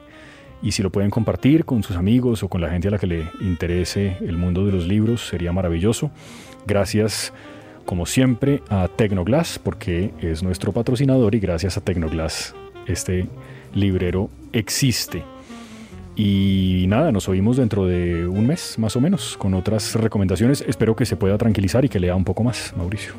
Y 0.61 0.71
si 0.71 0.83
lo 0.83 0.89
pueden 0.89 1.09
compartir 1.09 1.65
con 1.65 1.83
sus 1.83 1.97
amigos 1.97 2.41
o 2.41 2.47
con 2.47 2.61
la 2.61 2.69
gente 2.69 2.87
a 2.87 2.91
la 2.91 2.97
que 2.97 3.07
le 3.07 3.25
interese 3.41 4.15
el 4.21 4.37
mundo 4.37 4.65
de 4.65 4.71
los 4.71 4.87
libros, 4.87 5.27
sería 5.27 5.51
maravilloso. 5.51 6.11
Gracias, 6.65 7.33
como 7.85 8.05
siempre, 8.05 8.63
a 8.69 8.87
Tecnoglass, 8.87 9.59
porque 9.59 10.13
es 10.21 10.43
nuestro 10.43 10.71
patrocinador 10.71 11.35
y 11.35 11.41
gracias 11.41 11.75
a 11.75 11.81
Tecnoglass 11.81 12.55
este 12.87 13.27
librero 13.73 14.29
existe. 14.53 15.23
Y 16.15 16.85
nada, 16.87 17.11
nos 17.11 17.29
oímos 17.29 17.57
dentro 17.57 17.85
de 17.85 18.27
un 18.27 18.45
mes 18.45 18.77
más 18.77 18.95
o 18.95 19.01
menos 19.01 19.37
con 19.37 19.53
otras 19.53 19.95
recomendaciones. 19.95 20.63
Espero 20.67 20.95
que 20.95 21.05
se 21.05 21.15
pueda 21.15 21.37
tranquilizar 21.37 21.85
y 21.85 21.89
que 21.89 21.99
lea 21.99 22.15
un 22.15 22.25
poco 22.25 22.43
más, 22.43 22.73
Mauricio. 22.75 23.13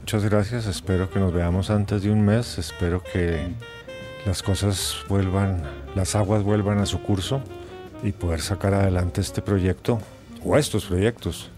Muchas 0.00 0.24
gracias, 0.24 0.66
espero 0.66 1.10
que 1.10 1.18
nos 1.18 1.34
veamos 1.34 1.68
antes 1.68 2.02
de 2.02 2.10
un 2.10 2.24
mes, 2.24 2.58
espero 2.58 3.02
que 3.02 3.40
las 4.24 4.42
cosas 4.42 4.96
vuelvan, 5.08 5.62
las 5.94 6.14
aguas 6.14 6.44
vuelvan 6.44 6.78
a 6.78 6.86
su 6.86 7.00
curso 7.02 7.42
y 8.02 8.12
poder 8.12 8.40
sacar 8.40 8.72
adelante 8.72 9.20
este 9.20 9.42
proyecto 9.42 9.98
o 10.44 10.56
estos 10.56 10.86
proyectos. 10.86 11.50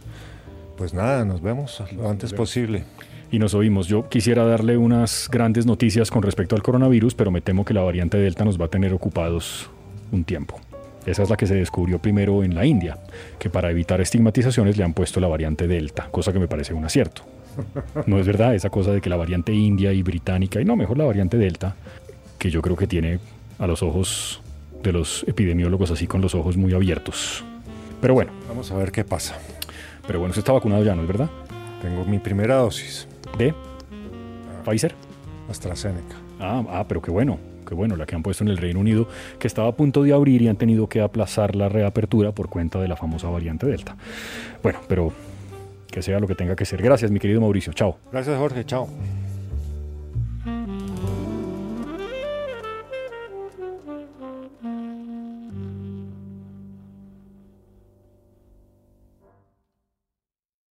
Pues 0.77 0.95
nada, 0.95 1.25
nos 1.25 1.43
vemos 1.43 1.83
lo 1.95 2.09
antes 2.09 2.33
posible. 2.33 2.85
Y 3.31 3.39
nos 3.39 3.55
oímos. 3.55 3.87
Yo 3.87 4.09
quisiera 4.09 4.45
darle 4.45 4.77
unas 4.77 5.29
grandes 5.31 5.67
noticias 5.67 6.11
con 6.11 6.23
respecto 6.23 6.57
al 6.57 6.63
coronavirus, 6.63 7.15
pero 7.15 7.31
me 7.31 7.41
temo 7.41 7.65
que 7.65 7.75
la 7.75 7.83
variante 7.83 8.19
Delta 8.19 8.45
nos 8.45 8.61
va 8.61 8.67
a 8.67 8.69
tener 8.69 8.93
ocupados 8.93 9.71
un 10.13 10.25
tiempo. 10.25 10.61
Esa 11.05 11.23
es 11.23 11.31
la 11.31 11.37
que 11.37 11.47
se 11.47 11.55
descubrió 11.55 11.99
primero 11.99 12.43
en 12.43 12.55
la 12.55 12.67
India, 12.67 12.99
que 13.39 13.51
para 13.51 13.71
evitar 13.71 14.01
estigmatizaciones 14.01 14.77
le 14.77 14.85
han 14.85 14.95
puesto 14.95 15.21
la 15.21 15.29
variante 15.29 15.67
Delta, 15.67 16.09
cosa 16.11 16.33
que 16.33 16.39
me 16.39 16.49
parece 16.49 16.75
un 16.75 16.85
acierto. 16.85 17.23
No 18.07 18.19
es 18.19 18.27
verdad 18.27 18.55
esa 18.55 18.71
cosa 18.71 18.93
de 18.93 19.01
que 19.01 19.11
la 19.11 19.17
variante 19.17 19.53
india 19.53 19.93
y 19.93 20.03
británica, 20.03 20.61
y 20.61 20.65
no, 20.65 20.77
mejor 20.77 20.99
la 20.99 21.05
variante 21.05 21.37
delta, 21.37 21.75
que 22.39 22.51
yo 22.51 22.63
creo 22.63 22.77
que 22.77 22.87
tiene 22.87 23.19
a 23.59 23.67
los 23.67 23.83
ojos 23.83 24.41
de 24.83 24.93
los 24.93 25.25
epidemiólogos 25.27 25.91
así 25.91 26.07
con 26.07 26.21
los 26.21 26.35
ojos 26.35 26.57
muy 26.57 26.73
abiertos. 26.73 27.45
Pero 28.01 28.15
bueno. 28.15 28.31
Vamos 28.49 28.71
a 28.71 28.77
ver 28.77 28.93
qué 28.93 29.05
pasa. 29.05 29.37
Pero 30.07 30.21
bueno, 30.21 30.31
usted 30.31 30.41
está 30.41 30.53
vacunado 30.53 30.85
ya, 30.85 30.95
¿no 30.95 31.03
es 31.03 31.09
verdad? 31.09 31.29
Tengo 31.83 32.05
mi 32.05 32.19
primera 32.19 32.57
dosis. 32.57 33.09
¿De? 33.37 33.55
¿Pfizer? 34.65 34.95
AstraZeneca. 35.49 36.17
Ah, 36.41 36.65
ah, 36.71 36.85
pero 36.89 37.03
qué 37.03 37.11
bueno, 37.11 37.39
qué 37.67 37.75
bueno, 37.75 37.97
la 37.97 38.07
que 38.07 38.15
han 38.15 38.23
puesto 38.23 38.45
en 38.45 38.51
el 38.51 38.59
Reino 38.59 38.81
Unido, 38.81 39.09
que 39.39 39.47
estaba 39.47 39.69
a 39.69 39.73
punto 39.73 40.03
de 40.03 40.13
abrir 40.13 40.43
y 40.43 40.49
han 40.49 40.57
tenido 40.57 40.89
que 40.89 41.01
aplazar 41.01 41.57
la 41.57 41.69
reapertura 41.69 42.33
por 42.33 42.49
cuenta 42.49 42.81
de 42.81 42.89
la 42.89 42.97
famosa 42.97 43.29
variante 43.29 43.67
Delta. 43.67 43.97
Bueno, 44.63 44.81
pero 44.89 45.13
que 45.91 46.03
sea 46.03 46.21
lo 46.21 46.27
que 46.27 46.35
tenga 46.35 46.55
que 46.55 46.65
ser. 46.65 46.83
Gracias, 46.83 47.11
mi 47.11 47.19
querido 47.19 47.41
Mauricio. 47.41 47.73
Chao. 47.73 47.99
Gracias, 48.13 48.39
Jorge. 48.39 48.65
Chao. 48.65 48.89